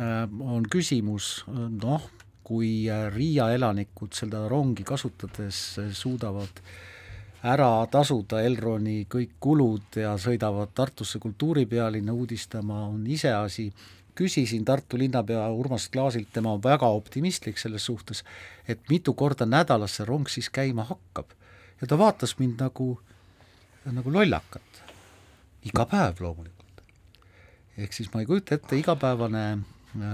on 0.00 0.64
küsimus 0.72 1.42
noh, 1.52 2.06
kui 2.40 2.88
Riia 3.12 3.50
elanikud 3.52 4.14
seda 4.16 4.46
rongi 4.48 4.80
kasutades 4.88 5.58
suudavad 5.92 6.62
ära 7.42 7.86
tasuda 7.90 8.42
Elroni 8.44 9.06
kõik 9.08 9.38
kulud 9.40 9.96
ja 9.96 10.12
sõidavad 10.20 10.74
Tartusse 10.76 11.18
kultuuripealinna 11.18 12.12
uudistama, 12.12 12.82
on 12.88 13.06
iseasi, 13.06 13.70
küsisin 14.14 14.64
Tartu 14.64 14.98
linnapea 15.00 15.46
Urmas 15.48 15.88
Klaasilt, 15.88 16.28
tema 16.32 16.52
on 16.52 16.62
väga 16.62 16.88
optimistlik 16.92 17.58
selles 17.58 17.86
suhtes, 17.88 18.24
et 18.68 18.80
mitu 18.90 19.14
korda 19.14 19.46
nädalas 19.46 19.96
see 19.96 20.08
rong 20.08 20.28
siis 20.28 20.50
käima 20.50 20.84
hakkab. 20.84 21.32
ja 21.80 21.86
ta 21.86 21.98
vaatas 21.98 22.38
mind 22.38 22.60
nagu, 22.60 23.00
nagu 23.84 24.12
lollakat. 24.12 24.82
iga 25.64 25.86
päev 25.86 26.20
loomulikult. 26.20 26.82
ehk 27.76 27.92
siis 27.92 28.12
ma 28.14 28.20
ei 28.20 28.26
kujuta 28.26 28.54
ette, 28.54 28.76
igapäevane 28.76 29.58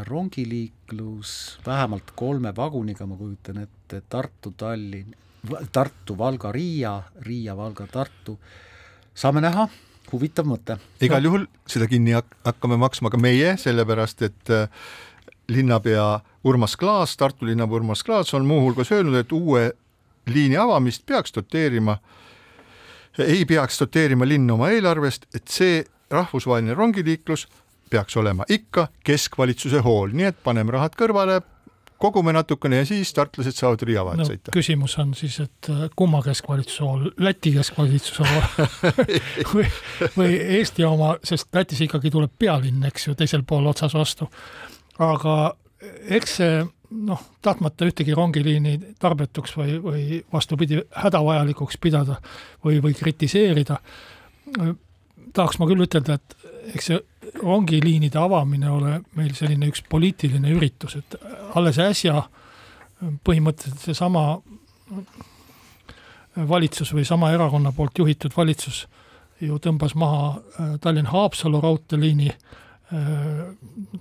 rongiliiklus 0.04 1.58
vähemalt 1.66 2.10
kolme 2.16 2.56
vaguniga, 2.56 3.06
ma 3.06 3.16
kujutan 3.16 3.58
ette, 3.58 4.02
Tartu, 4.08 4.50
Tallinn, 4.56 5.14
Tartu, 5.72 6.16
Valga, 6.18 6.52
Riia, 6.52 7.00
Riia, 7.26 7.56
Valga, 7.56 7.86
Tartu, 7.92 8.36
saame 9.14 9.40
näha, 9.44 9.68
huvitav 10.12 10.46
mõte. 10.46 10.78
igal 11.00 11.22
no. 11.22 11.30
juhul 11.30 11.46
seda 11.66 11.88
kinni 11.90 12.14
hakkame 12.16 12.78
maksma 12.80 13.10
ka 13.10 13.20
meie, 13.20 13.56
sellepärast 13.60 14.22
et 14.22 14.54
äh, 14.54 14.68
linnapea 15.48 16.20
Urmas 16.44 16.76
Klaas, 16.76 17.16
Tartu 17.16 17.46
linnapea 17.46 17.80
Urmas 17.80 18.04
Klaas 18.04 18.34
on 18.34 18.46
muuhulgas 18.46 18.92
öelnud, 18.92 19.18
et 19.18 19.32
uue 19.32 19.70
liini 20.26 20.56
avamist 20.56 21.06
peaks 21.06 21.34
doteerima, 21.34 21.98
ei 23.18 23.44
peaks 23.44 23.78
doteerima 23.80 24.26
linn 24.28 24.50
oma 24.50 24.70
eelarvest, 24.74 25.26
et 25.34 25.46
see 25.48 25.84
rahvusvaheline 26.10 26.74
rongiliiklus 26.74 27.46
peaks 27.90 28.16
olema 28.16 28.44
ikka 28.48 28.88
keskvalitsuse 29.06 29.80
hool, 29.86 30.14
nii 30.14 30.30
et 30.30 30.38
paneme 30.44 30.74
rahad 30.74 30.96
kõrvale, 30.98 31.40
kogume 31.98 32.32
natukene 32.36 32.82
ja 32.82 32.86
siis 32.88 33.12
tartlased 33.16 33.56
saavad 33.56 33.82
Riia 33.88 34.04
vahet 34.04 34.20
no, 34.20 34.28
sõita. 34.28 34.54
küsimus 34.54 34.96
on 35.02 35.14
siis, 35.18 35.38
et 35.44 35.70
äh, 35.72 35.86
kumma 35.96 36.22
keskvalitsuse 36.24 36.84
hool, 36.84 37.10
Läti 37.22 37.52
keskvalitsuse 37.56 38.26
hool 38.28 38.70
või, 39.54 39.68
või 40.16 40.38
Eesti 40.60 40.86
oma, 40.88 41.16
sest 41.24 41.48
Lätis 41.56 41.82
ikkagi 41.86 42.12
tuleb 42.12 42.32
pealinn, 42.38 42.84
eks 42.88 43.08
ju, 43.08 43.16
teisel 43.18 43.46
pool 43.48 43.66
otsas 43.70 43.96
vastu. 43.96 44.28
aga 44.98 45.36
eks 46.16 46.40
see 46.40 46.64
noh, 46.90 47.22
tahtmata 47.42 47.86
ühtegi 47.88 48.14
rongiliini 48.14 48.76
tarbetuks 49.02 49.56
või, 49.58 49.76
või 49.82 50.02
vastupidi, 50.32 50.80
hädavajalikuks 50.94 51.78
pidada 51.82 52.20
või, 52.64 52.80
või 52.82 52.94
kritiseerida, 52.94 53.80
tahaks 55.36 55.58
ma 55.60 55.68
küll 55.68 55.84
ütelda, 55.86 56.18
et 56.18 56.45
eks 56.74 56.90
see 56.90 56.98
rongiliinide 57.42 58.18
avamine 58.18 58.70
ole 58.70 59.00
meil 59.18 59.34
selline 59.36 59.68
üks 59.70 59.84
poliitiline 59.90 60.52
üritus, 60.56 60.96
et 60.98 61.16
alles 61.54 61.78
äsja 61.82 62.22
põhimõtteliselt 63.24 63.90
seesama 63.90 64.38
valitsus 66.36 66.92
või 66.94 67.04
sama 67.08 67.30
erakonna 67.32 67.72
poolt 67.72 67.98
juhitud 67.98 68.34
valitsus 68.36 68.86
ju 69.40 69.58
tõmbas 69.60 69.94
maha 69.98 70.28
äh, 70.36 70.74
Tallinn-Haapsalu 70.80 71.60
raudteeliini 71.60 72.30
äh, 72.30 73.10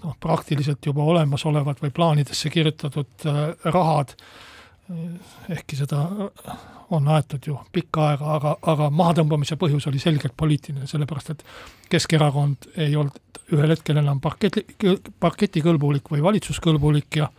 noh, 0.03 0.15
praktiliselt 0.19 0.85
juba 0.85 1.03
olemasolevad 1.03 1.81
või 1.83 1.91
plaanidesse 1.95 2.51
kirjutatud 2.53 3.27
äh, 3.27 3.43
rahad, 3.75 4.15
ehkki 5.49 5.79
seda 5.79 6.03
on 6.91 7.07
aetud 7.07 7.47
ju 7.47 7.57
pikka 7.73 8.09
aega, 8.09 8.35
aga, 8.35 8.55
aga 8.61 8.89
mahatõmbamise 8.93 9.57
põhjus 9.57 9.87
oli 9.89 9.99
selgelt 9.99 10.35
poliitiline, 10.37 10.87
sellepärast 10.87 11.33
et 11.33 11.45
Keskerakond 11.89 12.69
ei 12.77 12.95
olnud 12.95 13.41
ühel 13.53 13.73
hetkel 13.73 13.97
enam 14.01 14.19
parketi, 14.21 14.65
parketikõlbulik 15.19 16.09
või 16.11 16.23
valitsuskõlbulik 16.25 17.21
ja 17.21 17.29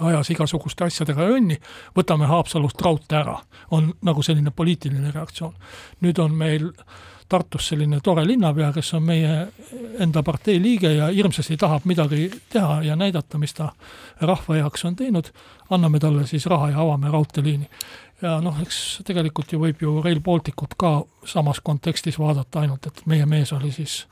ajas 0.00 0.30
igasuguste 0.32 0.84
asjadega 0.84 1.28
jonni, 1.28 1.56
võtame 1.96 2.28
Haapsalust 2.28 2.80
raudtee 2.80 3.18
ära, 3.20 3.36
on 3.70 3.92
nagu 4.02 4.22
selline 4.22 4.50
poliitiline 4.50 5.12
reaktsioon. 5.12 5.54
nüüd 6.00 6.18
on 6.18 6.34
meil 6.34 6.70
Tartus 7.30 7.68
selline 7.68 8.00
tore 8.02 8.24
linnapea, 8.26 8.72
kes 8.74 8.88
on 8.98 9.04
meie 9.06 9.34
enda 10.02 10.22
partei 10.26 10.56
liige 10.62 10.90
ja 10.90 11.06
hirmsasti 11.14 11.56
tahab 11.56 11.84
midagi 11.86 12.24
teha 12.50 12.80
ja 12.82 12.96
näidata, 12.98 13.38
mis 13.38 13.54
ta 13.54 13.68
rahva 14.20 14.56
heaks 14.58 14.84
on 14.84 14.96
teinud, 14.98 15.30
anname 15.70 16.00
talle 16.02 16.26
siis 16.26 16.46
raha 16.50 16.72
ja 16.72 16.80
avame 16.82 17.12
raudteeliini. 17.12 17.68
Ja 18.22 18.40
noh, 18.40 18.60
eks 18.62 19.00
tegelikult 19.06 19.52
ju 19.52 19.62
võib 19.62 19.82
ju 19.82 20.00
Rail 20.04 20.20
Balticut 20.20 20.76
ka 20.78 21.00
samas 21.26 21.60
kontekstis 21.64 22.18
vaadata, 22.18 22.60
ainult 22.60 22.86
et 22.86 23.06
meie 23.06 23.26
mees 23.26 23.52
oli 23.56 23.72
siis 23.72 24.04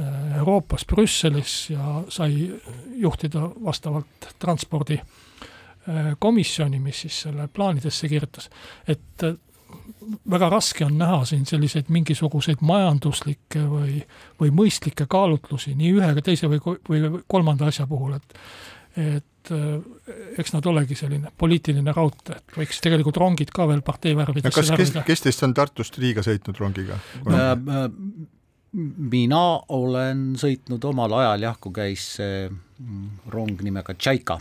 Äh, 0.00 0.38
Euroopas, 0.38 0.84
Brüsselis 0.84 1.70
ja 1.70 2.02
sai 2.08 2.60
juhtida 2.96 3.50
vastavalt 3.64 4.06
transpordikomisjoni, 4.38 6.80
mis 6.80 7.00
siis 7.00 7.20
selle 7.26 7.48
plaanidesse 7.48 8.08
kirjutas. 8.08 8.50
et 8.88 9.22
äh, 9.22 9.34
väga 10.30 10.48
raske 10.48 10.84
on 10.84 10.98
näha 10.98 11.24
siin 11.24 11.46
selliseid 11.46 11.84
mingisuguseid 11.88 12.56
majanduslikke 12.60 13.58
või, 13.68 14.06
või 14.40 14.50
mõistlikke 14.50 15.06
kaalutlusi 15.08 15.74
nii 15.74 15.92
ühe, 15.92 16.22
teise 16.22 16.48
või, 16.48 16.60
või 16.88 17.22
kolmanda 17.28 17.66
asja 17.66 17.86
puhul, 17.86 18.12
et 18.16 18.34
et 18.96 19.52
äh, 19.54 20.36
eks 20.38 20.54
nad 20.56 20.66
olegi 20.68 20.96
selline 20.98 21.32
poliitiline 21.38 21.94
raudtee, 21.96 22.38
et 22.38 22.58
võiks 22.60 22.82
tegelikult 22.84 23.20
rongid 23.22 23.52
ka 23.54 23.66
veel 23.70 23.82
partei 23.86 24.16
värvidesse 24.18 24.54
kas, 24.60 24.72
kes, 24.76 24.94
kes 25.06 25.26
teist 25.26 25.44
on 25.46 25.56
Tartust 25.56 25.98
Riiga 26.02 26.24
sõitnud 26.26 26.60
rongiga 26.60 27.00
äh,? 27.26 27.42
Äh, 27.52 27.90
mina 28.72 29.42
olen 29.68 30.30
sõitnud 30.40 30.84
omal 30.88 31.12
ajal 31.18 31.42
jah, 31.44 31.58
kui 31.60 31.74
käis 31.76 32.06
see 32.16 32.46
mm, 32.48 33.28
rong 33.34 33.60
nimega 33.60 33.92
Tšaika 33.92 34.38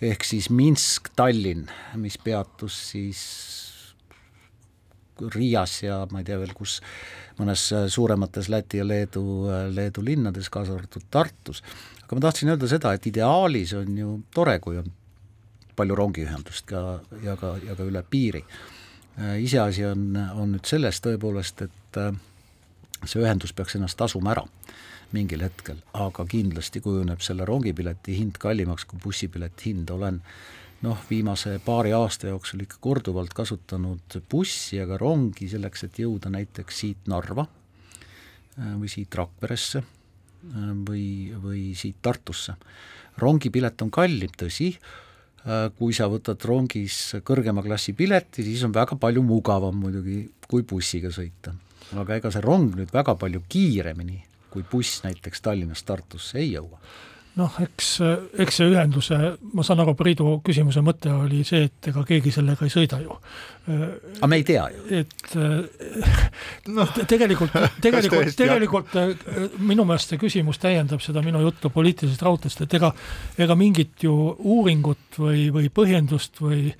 ehk 0.00 0.24
siis 0.24 0.48
Minsk-Tallinn, 0.50 1.68
mis 2.00 2.16
peatus 2.18 2.76
siis 2.90 3.20
Riias 5.34 5.82
ja 5.84 6.00
ma 6.10 6.22
ei 6.22 6.26
tea 6.26 6.38
veel 6.40 6.52
kus, 6.56 6.78
mõnes 7.40 7.66
suuremates 7.92 8.48
Läti 8.52 8.80
ja 8.80 8.86
Leedu, 8.88 9.24
Leedu 9.68 10.04
linnades, 10.04 10.48
kaasa 10.52 10.78
arvatud 10.78 11.04
Tartus. 11.12 11.60
Aga 12.10 12.18
ma 12.18 12.22
tahtsin 12.24 12.48
öelda 12.50 12.66
seda, 12.66 12.90
et 12.96 13.04
ideaalis 13.06 13.70
on 13.78 13.98
ju 13.98 14.12
tore, 14.34 14.56
kui 14.58 14.80
on 14.80 14.88
palju 15.78 15.94
rongiühendust 15.94 16.66
ka 16.66 16.80
ja 17.22 17.36
ka, 17.38 17.52
ja 17.62 17.76
ka 17.78 17.84
üle 17.86 18.02
piiri. 18.02 18.42
iseasi 19.38 19.84
on, 19.86 20.16
on 20.16 20.56
nüüd 20.56 20.66
selles 20.66 20.98
tõepoolest, 21.04 21.62
et 21.68 21.98
äh, 22.00 22.16
see 23.04 23.22
ühendus 23.22 23.52
peaks 23.54 23.76
ennast 23.78 23.98
tasuma 24.00 24.32
ära 24.32 24.42
mingil 25.12 25.44
hetkel, 25.44 25.78
aga 25.94 26.24
kindlasti 26.26 26.80
kujuneb 26.82 27.22
selle 27.22 27.46
rongipileti 27.46 28.16
hind 28.18 28.38
kallimaks 28.42 28.88
kui 28.90 28.98
bussipileti 29.02 29.70
hind, 29.70 29.90
olen 29.90 30.18
noh, 30.82 30.98
viimase 31.10 31.58
paari 31.62 31.92
aasta 31.94 32.30
jooksul 32.30 32.64
ikka 32.66 32.80
korduvalt 32.80 33.34
kasutanud 33.34 34.18
bussi 34.30 34.80
ja 34.80 34.88
ka 34.90 34.98
rongi 34.98 35.46
selleks, 35.52 35.86
et 35.86 36.02
jõuda 36.02 36.32
näiteks 36.34 36.82
siit 36.82 37.06
Narva 37.06 37.46
äh, 37.46 38.74
või 38.82 38.90
siit 38.90 39.14
Rakveresse 39.14 39.84
äh, 39.84 39.99
või, 40.88 41.32
või 41.36 41.70
siit 41.76 42.00
Tartusse. 42.02 42.54
rongipilet 43.20 43.82
on 43.82 43.90
kallim, 43.90 44.30
tõsi, 44.36 44.70
kui 45.76 45.92
sa 45.96 46.08
võtad 46.08 46.40
rongis 46.44 47.16
kõrgema 47.24 47.62
klassi 47.64 47.92
pileti, 47.96 48.44
siis 48.44 48.64
on 48.64 48.72
väga 48.72 48.96
palju 49.00 49.22
mugavam 49.22 49.76
muidugi, 49.76 50.22
kui 50.48 50.62
bussiga 50.62 51.08
sõita. 51.12 51.52
Aga 51.96 52.16
ega 52.16 52.30
see 52.30 52.44
rong 52.44 52.76
nüüd 52.76 52.92
väga 52.92 53.16
palju 53.18 53.42
kiiremini 53.48 54.20
kui 54.50 54.64
buss 54.66 55.04
näiteks 55.04 55.42
Tallinnast 55.44 55.86
Tartusse 55.86 56.38
ei 56.42 56.52
jõua 56.54 56.80
noh, 57.38 57.56
eks, 57.62 57.88
eks 58.42 58.58
see 58.58 58.68
ühenduse, 58.72 59.16
ma 59.54 59.64
saan 59.66 59.82
aru, 59.84 59.94
Priidu 59.98 60.36
küsimuse 60.46 60.82
mõte 60.84 61.12
oli 61.14 61.44
see, 61.46 61.68
et 61.68 61.90
ega 61.92 62.02
keegi 62.08 62.32
sellega 62.34 62.66
ei 62.66 62.72
sõida 62.72 62.98
ju. 63.02 63.16
aga 63.70 64.30
me 64.30 64.40
ei 64.40 64.44
tea 64.46 64.64
ju. 64.74 64.84
et 65.02 65.36
noh, 66.78 66.94
tegelikult, 67.06 67.54
tegelikult, 67.84 68.34
tegelikult 68.36 68.96
minu 69.62 69.86
meelest 69.86 70.14
see 70.14 70.22
küsimus 70.22 70.58
täiendab 70.62 71.02
seda 71.04 71.22
minu 71.22 71.42
juttu 71.44 71.70
poliitilisest 71.70 72.24
raudteest, 72.26 72.64
et 72.66 72.78
ega, 72.80 72.92
ega 73.38 73.58
mingit 73.58 74.06
ju 74.06 74.16
uuringut 74.38 75.20
või, 75.20 75.50
või 75.54 75.70
põhjendust 75.74 76.42
või 76.42 76.70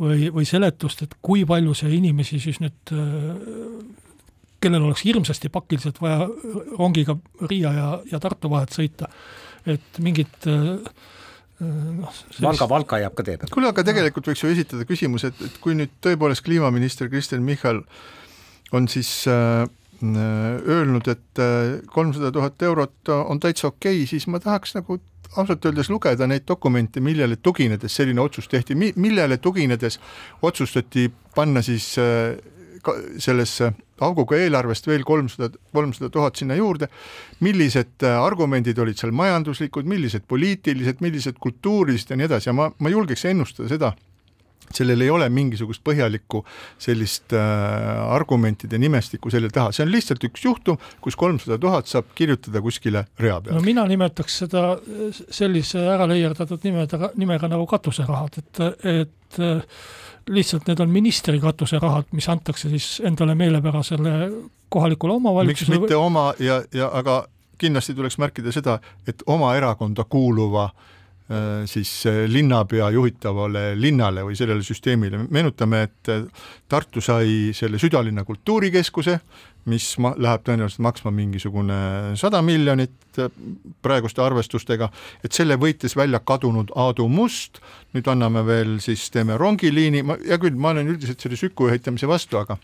või, 0.00 0.30
või 0.32 0.46
seletust, 0.48 1.02
et 1.04 1.18
kui 1.20 1.42
palju 1.44 1.74
see 1.76 1.90
inimesi 1.98 2.38
siis 2.40 2.56
nüüd 2.62 2.92
kellel 4.60 4.84
oleks 4.86 5.04
hirmsasti 5.04 5.48
pakiliselt 5.52 6.00
vaja 6.02 6.26
rongiga 6.78 7.16
Riia 7.48 7.72
ja, 7.76 7.88
ja 8.12 8.20
Tartu 8.20 8.50
vahet 8.52 8.74
sõita, 8.76 9.08
et 9.76 10.00
mingit 10.02 10.48
äh, 10.50 10.78
noh 11.60 12.12
sellist... 12.14 12.44
Valga, 12.44 12.68
Valka 12.70 13.00
jääb 13.02 13.16
ka 13.18 13.26
tee 13.26 13.36
peale. 13.40 13.52
kuule, 13.54 13.72
aga 13.72 13.84
tegelikult 13.86 14.30
võiks 14.30 14.44
ju 14.44 14.52
esitada 14.52 14.86
küsimuse, 14.88 15.32
et, 15.32 15.44
et 15.48 15.60
kui 15.62 15.76
nüüd 15.78 15.92
tõepoolest 16.04 16.44
kliimaminister 16.46 17.10
Kristen 17.12 17.44
Michal 17.46 17.82
on 18.76 18.88
siis 18.88 19.12
äh, 19.30 19.66
öelnud, 20.00 21.08
et 21.12 21.42
äh, 21.42 21.78
kolmsada 21.92 22.32
tuhat 22.32 22.62
eurot 22.62 23.12
on 23.12 23.40
täitsa 23.42 23.68
okei 23.68 24.02
okay,, 24.02 24.10
siis 24.10 24.28
ma 24.30 24.40
tahaks 24.40 24.76
nagu 24.78 25.00
ausalt 25.38 25.64
öeldes 25.68 25.90
lugeda 25.90 26.26
neid 26.26 26.46
dokumente, 26.48 27.00
millele 27.00 27.36
tuginedes 27.36 27.94
selline 27.94 28.22
otsus 28.22 28.48
tehti, 28.50 28.74
millele 28.74 29.38
tuginedes 29.38 30.00
otsustati 30.42 31.10
panna 31.34 31.62
siis 31.62 31.92
äh, 31.98 32.34
sellesse 33.20 33.72
auguga 34.00 34.38
eelarvest 34.40 34.86
veel 34.88 35.04
kolmsada, 35.04 35.50
kolmsada 35.74 36.10
tuhat 36.12 36.36
sinna 36.40 36.56
juurde. 36.56 36.88
millised 37.40 38.04
argumendid 38.08 38.78
olid 38.78 38.98
seal 38.98 39.12
majanduslikud, 39.12 39.88
millised 39.88 40.24
poliitilised, 40.28 41.00
millised 41.00 41.40
kultuurilised 41.40 42.10
ja 42.10 42.16
nii 42.16 42.30
edasi 42.30 42.48
ja 42.48 42.56
ma, 42.56 42.70
ma 42.78 42.92
julgeks 42.92 43.24
ennustada 43.30 43.68
seda 43.68 43.92
sellel 44.74 45.02
ei 45.04 45.10
ole 45.10 45.28
mingisugust 45.32 45.82
põhjalikku 45.86 46.42
sellist 46.80 47.34
äh, 47.36 48.12
argumentide 48.14 48.78
nimestikku 48.80 49.32
selle 49.32 49.50
taha, 49.52 49.74
see 49.74 49.84
on 49.86 49.92
lihtsalt 49.92 50.26
üks 50.30 50.44
juhtum, 50.46 50.78
kus 51.02 51.18
kolmsada 51.20 51.58
tuhat 51.60 51.90
saab 51.90 52.12
kirjutada 52.18 52.62
kuskile 52.64 53.04
rea 53.18 53.40
peale. 53.40 53.56
no 53.58 53.64
mina 53.64 53.86
nimetaks 53.90 54.40
seda 54.44 54.64
sellise 55.18 55.82
ära 55.94 56.06
leierdatud 56.10 56.62
nimega, 56.66 57.12
nimega 57.18 57.50
nagu 57.50 57.66
katuserahad, 57.70 58.38
et, 58.42 58.62
et 58.94 59.42
äh, 59.42 59.82
lihtsalt 60.28 60.68
need 60.68 60.80
on 60.80 60.90
ministri 60.90 61.40
katuserahad, 61.40 62.10
mis 62.12 62.28
antakse 62.28 62.68
siis 62.68 63.00
endale 63.04 63.34
meelepärasele 63.34 64.30
kohalikule 64.68 65.12
omavalitsusele. 65.12 65.78
miks 65.78 65.82
mitte 65.82 65.96
oma 65.96 66.32
ja, 66.38 66.62
ja 66.74 66.90
aga 66.92 67.24
kindlasti 67.60 67.94
tuleks 67.94 68.18
märkida 68.18 68.52
seda, 68.54 68.78
et 69.08 69.22
oma 69.26 69.52
erakonda 69.58 70.04
kuuluva 70.08 70.64
äh, 70.70 71.66
siis 71.70 71.92
äh, 72.08 72.24
linnapea 72.30 72.90
juhitavale 72.94 73.72
linnale 73.80 74.24
või 74.26 74.38
sellele 74.38 74.64
süsteemile. 74.64 75.24
meenutame, 75.30 75.82
et 75.88 76.12
äh, 76.12 76.24
Tartu 76.68 77.00
sai 77.04 77.50
selle 77.56 77.78
südalinna 77.78 78.24
kultuurikeskuse, 78.24 79.18
mis 79.68 79.92
ma-, 80.00 80.14
läheb 80.16 80.44
tõenäoliselt 80.46 80.84
maksma 80.84 81.12
mingisugune 81.14 81.78
sada 82.20 82.40
miljonit 82.44 83.20
praeguste 83.82 84.22
arvestustega, 84.24 84.90
et 85.24 85.36
selle 85.36 85.58
võitis 85.60 85.96
välja 85.98 86.22
kadunud 86.24 86.72
Aadu 86.78 87.08
Must, 87.10 87.60
nüüd 87.94 88.08
anname 88.08 88.44
veel 88.46 88.78
siis, 88.84 89.08
teeme 89.12 89.36
rongiliini, 89.40 90.04
ma, 90.06 90.16
hea 90.24 90.38
küll, 90.40 90.56
ma 90.56 90.74
olen 90.74 90.94
üldiselt 90.94 91.20
selle 91.20 91.38
Süku 91.40 91.68
ehitamise 91.70 92.08
vastu, 92.08 92.38
aga 92.40 92.58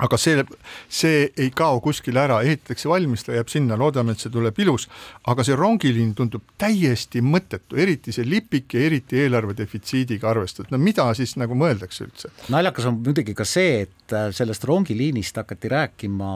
aga 0.00 0.16
see, 0.16 0.40
see 0.88 1.26
ei 1.36 1.50
kao 1.54 1.80
kuskile 1.84 2.22
ära, 2.22 2.38
ehitatakse 2.46 2.88
valmis, 2.88 3.26
ta 3.26 3.34
jääb 3.36 3.50
sinna, 3.52 3.76
loodame, 3.78 4.14
et 4.14 4.24
see 4.24 4.32
tuleb 4.32 4.56
ilus, 4.64 4.88
aga 5.28 5.44
see 5.44 5.56
rongiliin 5.58 6.14
tundub 6.16 6.46
täiesti 6.60 7.20
mõttetu, 7.24 7.76
eriti 7.80 8.14
see 8.14 8.24
lipik 8.28 8.72
ja 8.76 8.86
eriti 8.88 9.20
eelarve 9.20 9.56
defitsiidiga 9.58 10.30
arvestades, 10.32 10.72
no 10.72 10.80
mida 10.80 11.06
siis 11.18 11.36
nagu 11.40 11.56
mõeldakse 11.58 12.06
üldse? 12.06 12.32
naljakas 12.52 12.88
on 12.88 13.02
muidugi 13.02 13.36
ka 13.36 13.46
see, 13.48 13.84
et 13.86 14.16
äh, 14.16 14.30
sellest 14.34 14.64
rongiliinist 14.68 15.36
hakati 15.42 15.72
rääkima 15.72 16.34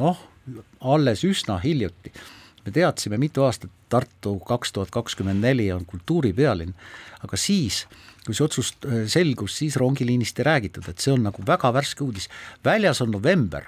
noh, 0.00 0.26
alles 0.80 1.24
üsna 1.28 1.60
hiljuti. 1.62 2.12
Me 2.64 2.72
teadsime 2.74 3.18
mitu 3.18 3.44
aastat, 3.46 3.70
Tartu 3.90 4.36
kaks 4.46 4.72
tuhat 4.72 4.90
kakskümmend 4.94 5.42
neli 5.42 5.66
on 5.74 5.84
kultuuripealinn, 5.88 6.74
aga 7.26 7.36
siis 7.40 7.86
kui 8.26 8.36
see 8.36 8.44
otsus 8.44 8.72
äh, 8.86 9.04
selgus, 9.10 9.56
siis 9.58 9.76
rongiliinist 9.80 10.38
ei 10.38 10.46
räägitud, 10.46 10.86
et 10.88 11.02
see 11.02 11.12
on 11.14 11.24
nagu 11.26 11.42
väga 11.46 11.72
värske 11.74 12.04
uudis. 12.04 12.28
väljas 12.64 13.00
on 13.00 13.10
november, 13.10 13.66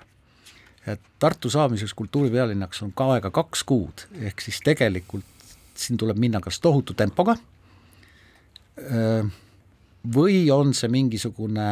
et 0.87 1.01
Tartu 1.19 1.51
saamiseks 1.51 1.95
kultuuripealinnaks 1.99 2.83
on 2.83 2.93
ka 2.93 3.09
aega 3.17 3.31
kaks 3.31 3.65
kuud, 3.65 4.07
ehk 4.21 4.41
siis 4.45 4.61
tegelikult 4.65 5.25
siin 5.75 5.97
tuleb 5.99 6.19
minna 6.21 6.41
kas 6.41 6.61
tohutu 6.61 6.95
tempoga 6.95 7.37
äh, 8.79 9.27
või 10.15 10.45
on 10.53 10.75
see 10.75 10.91
mingisugune 10.93 11.69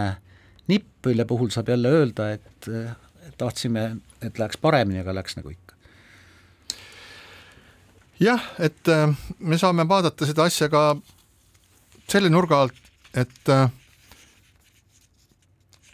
nipp, 0.70 1.06
mille 1.06 1.24
puhul 1.24 1.50
saab 1.50 1.68
jälle 1.68 1.92
öelda, 2.00 2.30
et 2.38 2.68
äh, 2.68 2.94
tahtsime, 3.38 3.96
et 4.22 4.38
läheks 4.38 4.60
paremini, 4.60 5.02
aga 5.02 5.14
läks 5.14 5.36
nagu 5.38 5.52
ikka. 5.52 5.69
Jah, 8.20 8.42
et 8.58 8.90
me 9.38 9.58
saame 9.58 9.86
vaadata 9.88 10.26
seda 10.28 10.44
asja 10.48 10.68
ka 10.68 10.84
selle 12.10 12.30
nurga 12.32 12.64
alt, 12.64 12.78
et 13.16 13.52
äh, 13.52 13.68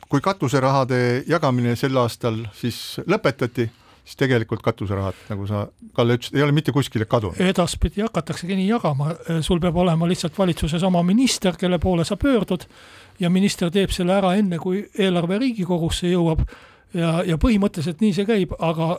kui 0.08 0.22
katuserahade 0.24 1.24
jagamine 1.28 1.74
sel 1.76 1.96
aastal 2.00 2.44
siis 2.56 3.00
lõpetati, 3.08 3.66
siis 4.06 4.18
tegelikult 4.20 4.62
katuserahad, 4.64 5.18
nagu 5.30 5.48
sa, 5.50 5.66
Kalle 5.96 6.18
ütlesid, 6.18 6.36
ei 6.38 6.44
ole 6.44 6.54
mitte 6.54 6.72
kuskile 6.74 7.08
kadunud. 7.10 7.40
edaspidi 7.42 8.04
hakataksegi 8.04 8.58
nii 8.58 8.68
jagama, 8.68 9.14
sul 9.42 9.60
peab 9.62 9.76
olema 9.82 10.08
lihtsalt 10.08 10.38
valitsuses 10.38 10.84
oma 10.86 11.02
minister, 11.06 11.56
kelle 11.58 11.80
poole 11.82 12.04
sa 12.04 12.18
pöördud 12.20 12.68
ja 13.20 13.30
minister 13.32 13.72
teeb 13.72 13.90
selle 13.94 14.14
ära 14.18 14.34
enne, 14.38 14.60
kui 14.62 14.84
eelarve 14.98 15.40
Riigikogusse 15.42 16.12
jõuab 16.12 16.44
ja, 16.96 17.10
ja 17.26 17.36
põhimõtteliselt 17.40 18.02
nii 18.02 18.14
see 18.16 18.26
käib, 18.28 18.54
aga 18.62 18.96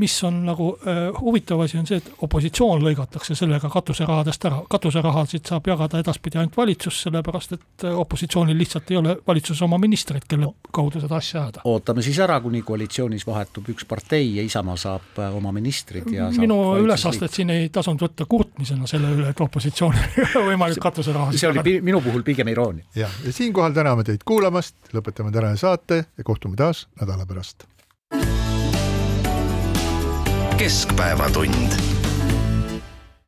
mis 0.00 0.14
on 0.26 0.42
nagu 0.46 0.70
äh, 0.78 1.00
huvitav 1.18 1.62
asi, 1.64 1.78
on 1.80 1.88
see, 1.88 2.00
et 2.00 2.22
opositsioon 2.26 2.82
lõigatakse 2.84 3.34
sellega 3.38 3.70
katuserahadest 3.72 4.46
ära, 4.48 4.60
katuserahasid 4.70 5.50
saab 5.50 5.66
jagada 5.70 6.00
edaspidi 6.02 6.40
ainult 6.40 6.56
valitsus, 6.56 7.02
sellepärast 7.06 7.56
et 7.56 7.86
äh, 7.88 7.96
opositsioonil 7.98 8.58
lihtsalt 8.58 8.90
ei 8.92 9.00
ole 9.00 9.16
valitsuses 9.26 9.62
oma 9.66 9.78
ministreid, 9.82 10.26
kelle 10.30 10.52
kaudu 10.72 11.02
seda 11.02 11.18
asja 11.18 11.44
ajada. 11.44 11.64
ootame 11.70 12.04
siis 12.06 12.20
ära, 12.22 12.38
kuni 12.44 12.62
koalitsioonis 12.66 13.26
vahetub 13.26 13.70
üks 13.74 13.88
partei 13.88 14.36
ja 14.36 14.46
Isamaa 14.46 14.78
saab 14.80 15.18
äh, 15.18 15.36
oma 15.36 15.52
ministrid 15.56 16.10
ja 16.14 16.30
minu 16.38 16.60
ülesastet 16.80 17.34
siin 17.34 17.50
ei 17.54 17.68
tasunud 17.72 18.06
võtta 18.06 18.28
kurtmisena 18.30 18.88
selle 18.90 19.12
üle, 19.16 19.32
et 19.34 19.44
opositsioonil 19.46 20.06
ei 20.20 20.26
ole 20.38 20.52
võimalik 20.52 20.82
katuserahasid 20.82 21.42
see 21.42 21.50
oli 21.50 21.78
minu 21.84 22.02
puhul 22.04 22.24
pigem 22.26 22.48
iroonia. 22.52 22.86
jah, 22.96 23.20
ja 23.26 23.34
siinkohal 23.34 23.74
täname 23.76 24.06
teid 24.06 24.24
kuulamast, 24.26 24.76
lõpetame 24.94 25.34
tänase 25.34 25.64
saate 25.64 26.02
ja 26.04 26.24
kohtume 26.26 26.58
taas 26.60 26.86
nädala 27.00 27.26
pärast 27.26 27.39
pärast. 27.40 27.64
keskpäevatund 30.58 31.99